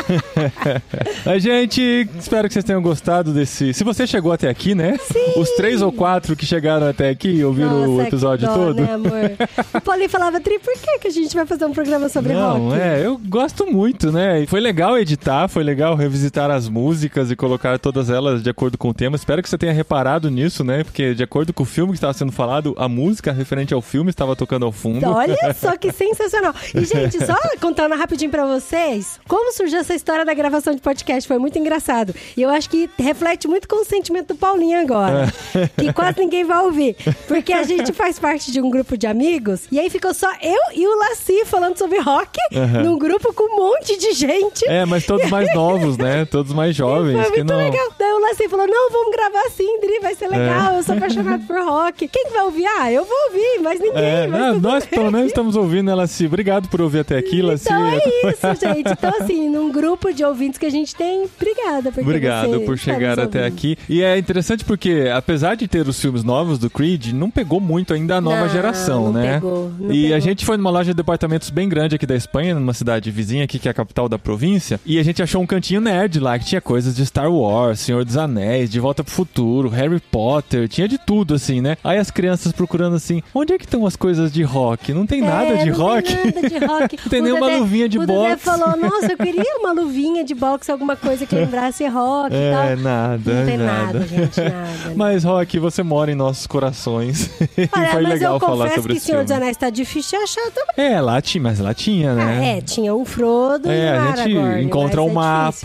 [1.25, 3.73] Mas, gente, espero que vocês tenham gostado desse.
[3.75, 4.97] Se você chegou até aqui, né?
[5.37, 8.65] Os três ou quatro que chegaram até aqui e ouviram o Nossa, episódio que dó,
[8.67, 8.83] todo.
[8.83, 9.31] Né, amor?
[9.75, 12.69] O Paulinho falava, Tri, por que, que a gente vai fazer um programa sobre Não,
[12.71, 12.81] rock?
[12.81, 14.43] é, eu gosto muito, né?
[14.43, 18.79] E foi legal editar, foi legal revisitar as músicas e colocar todas elas de acordo
[18.79, 19.17] com o tema.
[19.17, 20.85] Espero que você tenha reparado nisso, né?
[20.85, 24.11] Porque de acordo com o filme que estava sendo falado, a música referente ao filme
[24.11, 25.09] estava tocando ao fundo.
[25.09, 26.55] Olha só que sensacional.
[26.75, 31.27] E, gente, só contando rapidinho pra vocês, como surgiu essa história da gravação de podcast,
[31.27, 32.15] foi muito engraçado.
[32.37, 35.33] E eu acho que reflete muito com o sentimento do Paulinho agora,
[35.77, 36.97] que quase ninguém vai ouvir.
[37.27, 40.61] Porque a gente faz parte de um grupo de amigos, e aí ficou só eu
[40.75, 42.39] e o Laci falando sobre rock,
[42.83, 44.67] num grupo com um monte de gente.
[44.67, 46.25] É, mas todos mais novos, né?
[46.25, 47.15] Todos mais jovens.
[47.15, 47.65] Foi que muito não...
[47.65, 47.87] legal.
[47.99, 50.75] Daí o Laci falou: Não, vamos gravar assim, Dri, vai ser legal.
[50.75, 52.09] Eu sou apaixonado por rock.
[52.09, 52.67] Quem que vai ouvir?
[52.67, 54.05] Ah, eu vou ouvir, mas ninguém.
[54.05, 54.99] É, mas não, nós bem.
[54.99, 56.27] pelo menos estamos ouvindo, né, Laci?
[56.27, 57.67] Obrigado por ouvir até aqui, Laci.
[57.67, 57.97] Então é
[58.31, 58.93] isso, gente.
[58.93, 61.91] Então, assim, num grupo de ouvintes que a gente tem, obrigada.
[61.91, 63.77] Porque Obrigado por chegar até aqui.
[63.89, 67.95] E é interessante porque, apesar de ter os filmes novos do Creed, não pegou muito
[67.95, 69.35] ainda a nova Não, geração, não né?
[69.35, 70.21] pegou, não e a pegou.
[70.21, 73.59] gente foi numa loja de departamentos bem grande aqui da Espanha, numa cidade vizinha aqui,
[73.59, 76.45] que é a capital da província, e a gente achou um cantinho nerd lá, que
[76.45, 80.89] tinha coisas de Star Wars, Senhor dos Anéis, De Volta pro Futuro, Harry Potter, tinha
[80.89, 81.77] de tudo, assim, né?
[81.85, 84.93] Aí as crianças procurando assim, onde é que estão as coisas de rock?
[84.93, 86.15] Não tem nada É, de não rock?
[86.15, 86.97] Tem nada de rock.
[87.03, 88.37] Não tem O nenhuma Dedé- luvinha de o boxe.
[88.43, 92.65] falou: Nossa, eu queria uma luvinha de boxe, alguma coisa que lembrasse rock e tal.
[92.65, 93.93] É, nada, Não tem nada.
[93.99, 94.95] nada, gente, nada.
[94.95, 97.31] Mas, Rock, você mora em nossos corações.
[97.57, 99.31] e Olha, foi mas legal eu falar confesso sobre que esse Senhor dos.
[99.33, 100.93] Anéis tá difícil de achar também.
[100.93, 102.59] É, lá tinha, mas lá tinha, Ah, né?
[102.59, 105.15] é, tinha um Frodo É, e um a gente Aragorn, encontra o é difícil.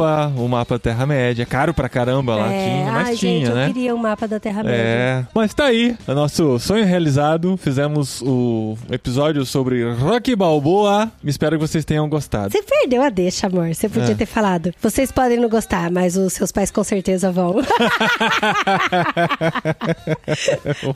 [0.05, 1.45] mapa, o mapa Terra-média.
[1.45, 3.63] Caro pra caramba lá É, tinha, mas ai, tinha, gente, né?
[3.63, 4.77] eu queria o mapa da Terra-média.
[4.77, 7.57] É, mas tá aí, o nosso sonho realizado.
[7.57, 11.11] Fizemos o episódio sobre Rock Balboa.
[11.23, 12.51] Espero que vocês tenham gostado.
[12.51, 13.73] Você perdeu a deixa, amor.
[13.73, 14.15] Você podia É.
[14.15, 14.71] ter falado.
[14.81, 17.55] Vocês podem não gostar, mas os seus pais com certeza vão.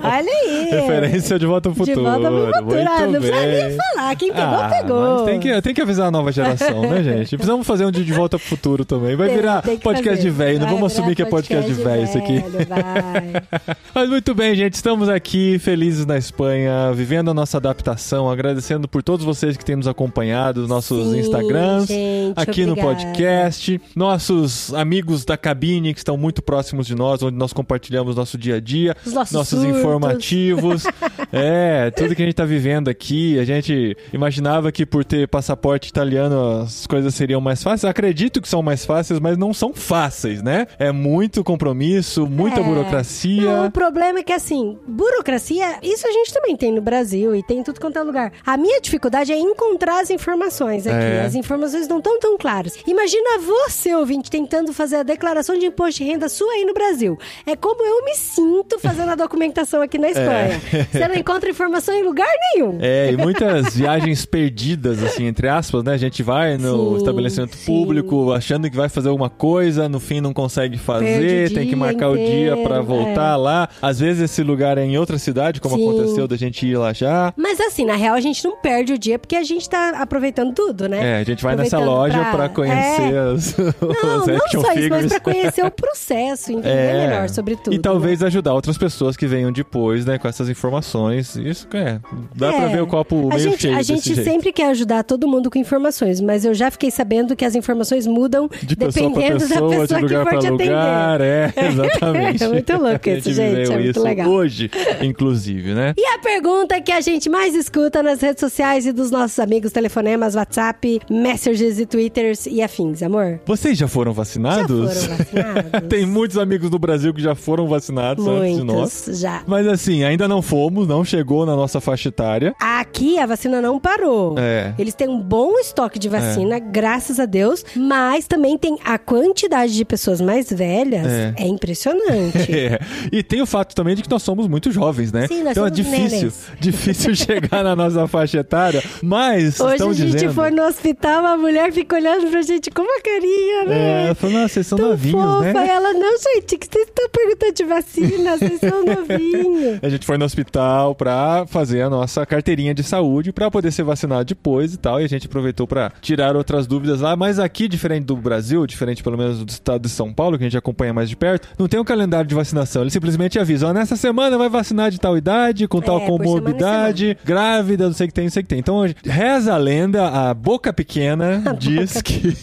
[0.01, 0.69] Olha aí.
[0.71, 2.03] Referência de volta ao De futuro.
[2.03, 2.65] volta pro futuro.
[2.65, 3.67] Muito Ah, não precisa bem.
[3.69, 4.15] nem falar.
[4.15, 5.25] Quem pegou, Ah, pegou.
[5.25, 7.35] Tem que, tem que avisar a nova geração, né, gente?
[7.37, 9.15] Precisamos fazer um de, de volta pro futuro também.
[9.15, 10.29] Vai Tem- virar tem podcast fazer.
[10.29, 10.59] de velho.
[10.59, 12.39] Não vamos assumir que é podcast de velho isso aqui.
[12.67, 13.75] Vai.
[13.93, 14.73] Mas muito bem, gente.
[14.73, 19.75] Estamos aqui felizes na Espanha, vivendo a nossa adaptação, agradecendo por todos vocês que têm
[19.75, 22.95] nos acompanhado, nos nossos Sim, Instagrams, gente, aqui no obrigada.
[22.95, 28.37] podcast, nossos amigos da cabine que estão muito próximos de nós, onde nós compartilhamos nosso
[28.37, 30.83] dia a dia, Os nossos nossos informativos.
[31.31, 33.39] é, tudo que a gente tá vivendo aqui.
[33.39, 37.85] A gente imaginava que por ter passaporte italiano as coisas seriam mais fáceis.
[37.85, 40.67] Acredito que são mais fáceis, mas não são fáceis, né?
[40.79, 42.63] É muito compromisso, muita É.
[42.63, 43.41] burocracia.
[43.41, 47.43] Não, o problema é que, assim, burocracia, isso a gente também tem no Brasil e
[47.43, 48.31] tem em tudo quanto é lugar.
[48.45, 50.95] A minha dificuldade é encontrar as informações aqui.
[50.97, 51.21] É.
[51.25, 52.77] As informações não estão tão claras.
[52.87, 57.17] Imagina você, ouvinte, tentando fazer a declaração de imposto de renda sua aí no Brasil.
[57.45, 60.59] É como eu me sinto fazendo a documentação aqui na Espanha.
[60.91, 62.77] Você não encontra informação em lugar nenhum.
[62.81, 65.94] É, e muitas viagens perdidas, assim, entre aspas, né?
[65.95, 67.65] A gente vai no Sim, estabelecimento sim.
[67.65, 72.09] público achando que vai fazer alguma coisa, no fim não consegue fazer, tem que marcar
[72.09, 73.37] o dia inteiro, pra voltar é.
[73.37, 73.69] lá.
[73.81, 75.87] Às vezes esse lugar é em outra cidade, como Sim.
[75.89, 77.33] aconteceu da gente ir lá já.
[77.37, 80.53] Mas assim, na real, a gente não perde o dia porque a gente tá aproveitando
[80.53, 81.13] tudo, né?
[81.13, 83.33] É, a gente vai nessa loja pra, conhecer É.
[83.33, 83.67] as, Não,
[84.19, 87.07] os não só isso, mas pra conhecer o processo, entender É.
[87.07, 87.73] melhor sobre tudo.
[87.73, 88.27] E talvez né?
[88.27, 91.35] ajudar outras pessoas que venham depois, né, com essas informações.
[91.37, 91.99] Isso é.
[92.35, 92.75] Dá pra É.
[92.75, 94.23] ver o copo meio a gente, cheio A gente jeito.
[94.29, 95.84] sempre quer ajudar todo mundo com informações,
[96.21, 100.01] mas eu já fiquei sabendo que as informações mudam De pessoa dependendo pessoa, da pessoa
[100.01, 101.15] que for te lugar.
[101.25, 102.43] É, exatamente.
[102.43, 104.29] É muito louco isso, gente, é muito isso legal.
[104.29, 104.69] hoje,
[105.01, 105.93] inclusive, né?
[105.97, 109.71] E a pergunta que a gente mais escuta nas redes sociais e dos nossos amigos,
[109.71, 113.39] telefonemas, WhatsApp, messages e twitters e afins, amor?
[113.45, 114.93] Vocês já foram Já vacinados?
[115.03, 115.87] foram vacinados?
[115.89, 118.77] Tem muitos amigos do Brasil que já foram vacinados antes de nós.
[119.05, 119.43] Muitos, já.
[119.47, 122.53] Mas assim, ainda não fomos, não chegou na nossa faixa etária.
[122.59, 124.35] Aqui a vacina não parou.
[124.37, 124.73] É.
[124.77, 129.73] Eles têm um bom estoque de vacina, graças a Deus, mas também tem a quantidade
[129.75, 131.33] de pessoas mais velhas É.
[131.37, 132.45] é, impressionante.
[132.55, 132.79] É.
[133.11, 135.27] E tem o fato também de que nós somos muito jovens, né?
[135.27, 140.11] Sim, nós então é difícil, difícil chegar na nossa faixa etária, mas Hoje a gente
[140.13, 140.33] dizendo...
[140.33, 144.09] for no hospital, a mulher fica olhando pra gente com uma carinha, né?
[144.11, 145.53] É, falou, nossa, vocês são Tão novinhos, fofa.
[145.53, 145.67] né?
[145.67, 149.79] Ela, não, gente, que vocês estão perguntando de vacina, vocês são novinhos.
[149.81, 153.83] A gente foi no hospital pra fazer a nossa carteirinha de saúde pra poder ser
[153.83, 155.01] vacinado depois e tal.
[155.01, 157.15] E a gente aproveitou pra tirar outras dúvidas lá.
[157.15, 160.47] Mas aqui, diferente do Brasil, diferente pelo menos do estado de São Paulo, que a
[160.47, 162.81] gente acompanha mais de perto, não tem um calendário de vacinação.
[162.81, 166.23] Ele simplesmente avisa: ó, nessa semana vai vacinar de tal idade, com tal É, semana
[166.23, 168.59] comorbidade, grávida, não sei o que tem, não sei o que tem.
[168.59, 172.33] Então, reza a lenda, a boca pequena diz que.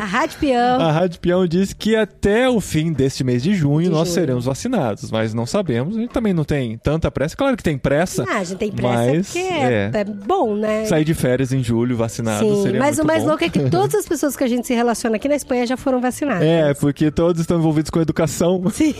[0.00, 0.80] A Rádio Peão.
[0.80, 4.14] A Rádio Peão diz que até o fim deste mês de junho De nós junho.
[4.14, 5.96] seremos vacinados, mas não sabemos.
[5.96, 7.36] A gente também não tem tanta pressa.
[7.36, 8.24] Claro que tem pressa.
[8.28, 10.84] Ah, a gente tem pressa mas, porque é, é bom, né?
[10.86, 13.28] Sair de férias em julho vacinado Sim, mas o mais bom.
[13.30, 15.76] louco é que todas as pessoas que a gente se relaciona aqui na Espanha já
[15.76, 16.42] foram vacinadas.
[16.42, 18.62] É, porque todos estão envolvidos com educação.
[18.72, 18.94] Sim.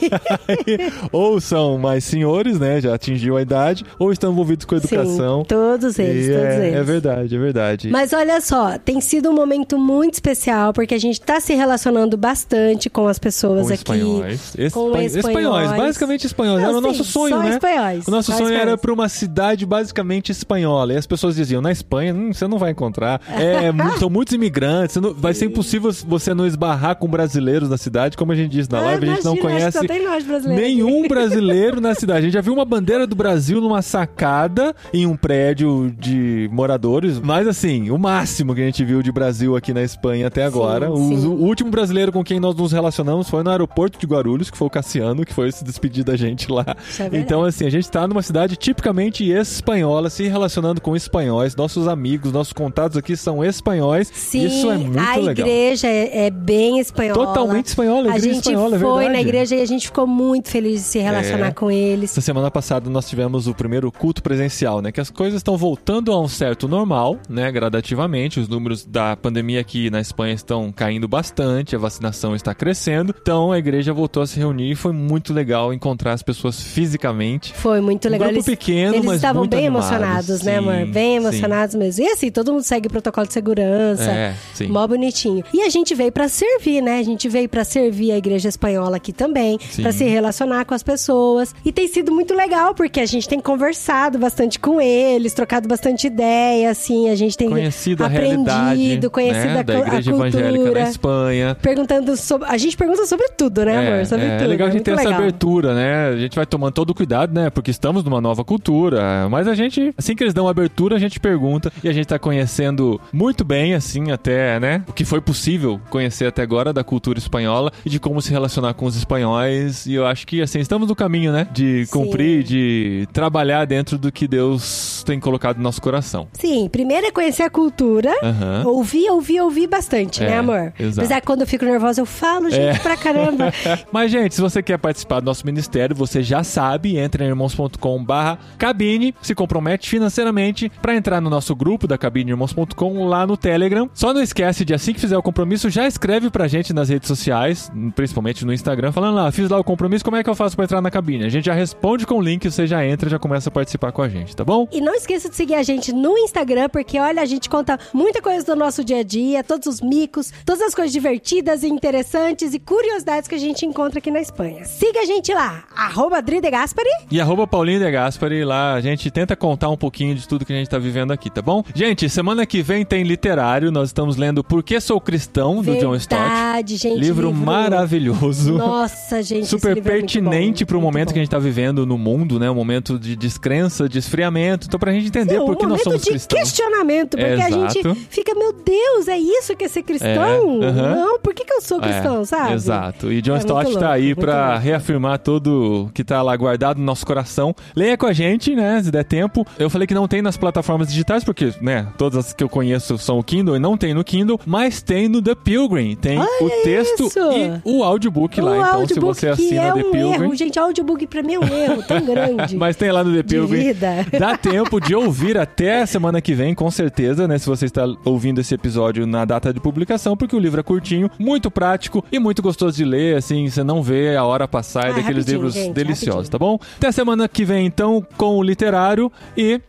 [1.13, 2.81] ou são mais senhores, né?
[2.81, 5.41] Já atingiu a idade, ou estão envolvidos com educação.
[5.41, 6.79] Sim, todos eles, E todos é, eles.
[6.79, 7.89] é verdade, é verdade.
[7.91, 12.17] Mas olha só, tem sido um momento muito especial porque a gente tá se relacionando
[12.17, 13.75] bastante com as pessoas com aqui.
[13.75, 14.53] espanhóis.
[14.73, 15.71] com Espa- espanhóis.
[15.73, 16.63] basicamente espanhóis.
[16.63, 17.51] Não, era o nosso sonho, só né?
[17.51, 18.81] espanhóis, O nosso sonho era espanhóis.
[18.81, 20.93] pra uma cidade basicamente espanhola.
[20.93, 23.21] E as pessoas diziam, na Espanha, hum, você não vai encontrar.
[23.29, 24.97] É, mu- são muitos imigrantes.
[24.97, 28.17] não- vai ser impossível você não esbarrar com brasileiros na cidade.
[28.17, 29.79] Como a gente disse na Ah, live, a gente não imagina, conhece
[30.27, 32.19] brasileiros nenhum brasileiro na cidade.
[32.19, 37.19] A gente já viu uma bandeira do Brasil numa sacada em um prédio de moradores.
[37.19, 40.91] Mas assim, o máximo que a gente viu de Brasil aqui na Espanha até agora.
[40.91, 41.27] O, sim.
[41.27, 44.67] o último brasileiro com quem nós nos relacionamos foi no aeroporto de Guarulhos, que foi
[44.67, 46.65] o Cassiano, que foi se despedir da gente lá.
[46.99, 51.55] É então, assim, a gente tá numa cidade tipicamente espanhola, se relacionando com espanhóis.
[51.57, 54.11] Nossos amigos, nossos contatos aqui são espanhóis.
[54.13, 55.47] Sim, Isso é muito a legal.
[55.47, 57.27] igreja é, é bem espanhola.
[57.27, 59.13] Totalmente espanhola, a A gente espanhola, é foi verdade.
[59.13, 61.53] na igreja e a gente ficou muito feliz de se relacionar É.
[61.53, 62.11] com eles.
[62.13, 64.93] Essa semana passada nós tivemos o primeiro culto presencial, né?
[64.93, 67.51] Que as coisas estão voltando a um certo normal, né?
[67.51, 68.41] Gradativamente.
[68.41, 73.15] Os números da pandemia aqui na Espanha estão caindo bastante, a vacinação está crescendo.
[73.21, 77.53] Então a igreja voltou a se reunir e foi muito legal encontrar as pessoas fisicamente.
[77.55, 78.29] Foi muito Um legal.
[78.29, 79.91] grupo eles, pequeno, eles mas estavam bem animados.
[79.91, 80.87] emocionados, né, Sim, amor?
[80.87, 81.17] Bem sim.
[81.27, 82.05] emocionados mesmo.
[82.05, 84.11] E assim, todo mundo segue o protocolo de segurança.
[84.11, 84.67] É, sim.
[84.69, 85.43] Mó bonitinho.
[85.55, 86.99] E a gente veio pra servir, né?
[86.99, 90.83] A gente veio pra servir a igreja espanhola aqui também, pra se relacionar com as
[90.83, 91.55] pessoas.
[91.65, 96.07] E tem sido muito legal, porque a gente tem conversado bastante com eles, trocado bastante
[96.07, 100.11] ideia, assim, a gente tem Conhecido a aprendido, conhecido né, a, da cu- a igreja
[100.13, 100.29] cultura.
[100.41, 101.55] evangélica na Espanha.
[101.61, 102.49] Perguntando sobre.
[102.49, 104.07] A gente pergunta sobre tudo, né, amor?
[104.07, 104.45] Sobre é, tudo.
[104.45, 105.21] é legal a gente muito ter essa legal.
[105.21, 106.09] abertura, né?
[106.09, 107.51] A gente vai tomando todo o cuidado, né?
[107.51, 109.29] Porque estamos numa nova cultura.
[109.31, 111.73] Mas a gente, assim que eles dão abertura, a gente pergunta.
[111.83, 114.83] E a gente tá conhecendo muito bem, assim, até, né?
[114.89, 118.75] O que foi possível conhecer até agora da cultura espanhola e de como se relacionar
[118.75, 119.87] com os espanhóis.
[119.87, 121.47] E eu acho que, assim, estamos no caminho, né?
[121.53, 121.93] De Sim.
[121.93, 126.29] cumprir, de trabalhar dentro do que Deus tem colocado no nosso coração.
[126.33, 128.13] Sim, primeiro é conhecer a cultura.
[128.23, 128.63] Aham.
[128.67, 130.73] Ouvir, ouvir, ouvir bastante, É, né, amor?
[130.79, 131.01] exato.
[131.01, 132.79] Apesar que quando eu fico nervosa, eu falo, gente, É.
[132.79, 133.53] pra caramba.
[133.93, 138.05] Mas, gente, se você quer participar do nosso ministério, você já sabe, entra em irmãos.com
[138.05, 143.37] barra cabine, se compromete financeiramente pra entrar no nosso grupo da cabine irmãos.com lá no
[143.37, 143.89] Telegram.
[143.95, 147.09] Só não esquece de assim que fizer o compromisso, já escreve pra gente nas redes
[147.09, 150.57] sociais, principalmente no Instagram, falando lá, fiz lá o compromisso, como é que eu faço
[150.57, 151.25] pra entrar na cabine?
[151.25, 154.03] A gente já responde com o link, você já entra, já começa a participar com
[154.03, 154.67] a gente, tá bom?
[154.73, 158.21] E não esqueça de seguir a gente no Instagram, porque olha, a gente conta muita
[158.23, 162.55] coisa do nosso dia a dia, todos os micos, todas as coisas divertidas e interessantes
[162.55, 164.65] e curiosidades que a gente encontra aqui na Espanha.
[164.65, 166.89] Siga a gente lá, arroba Adri de Gaspari.
[167.11, 170.53] E arroba Paulinho de Gaspari, lá a gente tenta contar um pouquinho de tudo que
[170.53, 171.63] a gente tá vivendo aqui, tá bom?
[171.75, 175.95] Gente, semana que vem tem literário, nós estamos lendo Por que Sou Cristão, do John
[175.95, 176.21] Stott.
[176.21, 176.99] Verdade, gente.
[176.99, 178.55] Livro, maravilhoso.
[178.59, 179.47] Nossa, gente.
[179.47, 181.13] Super livro é pertinente bom, pro muito momento bom.
[181.15, 182.51] que a gente tá vivendo no mundo, né?
[182.51, 184.67] Um momento de descrença, de esfriamento.
[184.67, 186.41] Então, pra gente entender Sim, por um que nós momento somos de cristãos.
[186.43, 187.75] questionamento, porque a Exato.
[187.75, 190.61] gente fica, meu Deus, é isso que é ser cristão?
[190.61, 190.95] É, aham.
[190.97, 192.55] Não, por que, que eu sou cristão, É, sabe?
[192.55, 193.13] Exato.
[193.13, 194.59] E John É Stott tá louco, aí louco.
[194.61, 197.55] reafirmar tudo que tá lá guardado no nosso coração.
[197.77, 198.83] Leia com a gente, né?
[198.83, 199.47] Se der tempo.
[199.59, 202.80] Eu falei que não tem nas plataformas digitais, porque, né, todas as que eu conheço
[202.81, 205.95] são o Kindle e não tem no Kindle, mas tem no The Pilgrim.
[205.97, 207.19] Tem o Olha texto isso!
[207.33, 208.51] e o audiobook lá.
[208.51, 210.25] o Então, audiobook se você assina é The um Pilgrim.
[210.25, 212.57] erro, gente, audiobook pra mim é um erro tão grande.
[212.59, 213.75] Mas tem lá no The Pilgrim.
[214.19, 217.39] Dá tempo de ouvir até a semana que vem, com certeza, né?
[217.39, 221.11] Se você está ouvindo esse episódio na data de publicação, porque o livro é curtinho,
[221.19, 224.91] muito prático e muito gostoso de ler, assim, você não vê a hora passar, é
[224.91, 226.31] Ah, daqueles livros gente, deliciosos, rapidinho.
[226.33, 226.59] tá bom?
[226.77, 229.61] Até a semana que vem, então, com o literário e.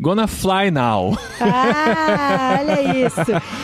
[0.00, 1.18] Gonna Fly Now.
[1.40, 3.20] Ah, olha isso.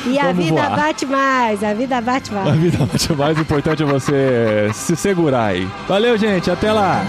[0.06, 0.77] E a Vamos vida voar.
[0.77, 2.56] bate mais, a vida bate A mais.
[2.61, 2.78] vida
[3.12, 5.69] o mais importante é você se segurar aí.
[5.89, 6.51] Valeu, gente.
[6.51, 7.02] Até lá.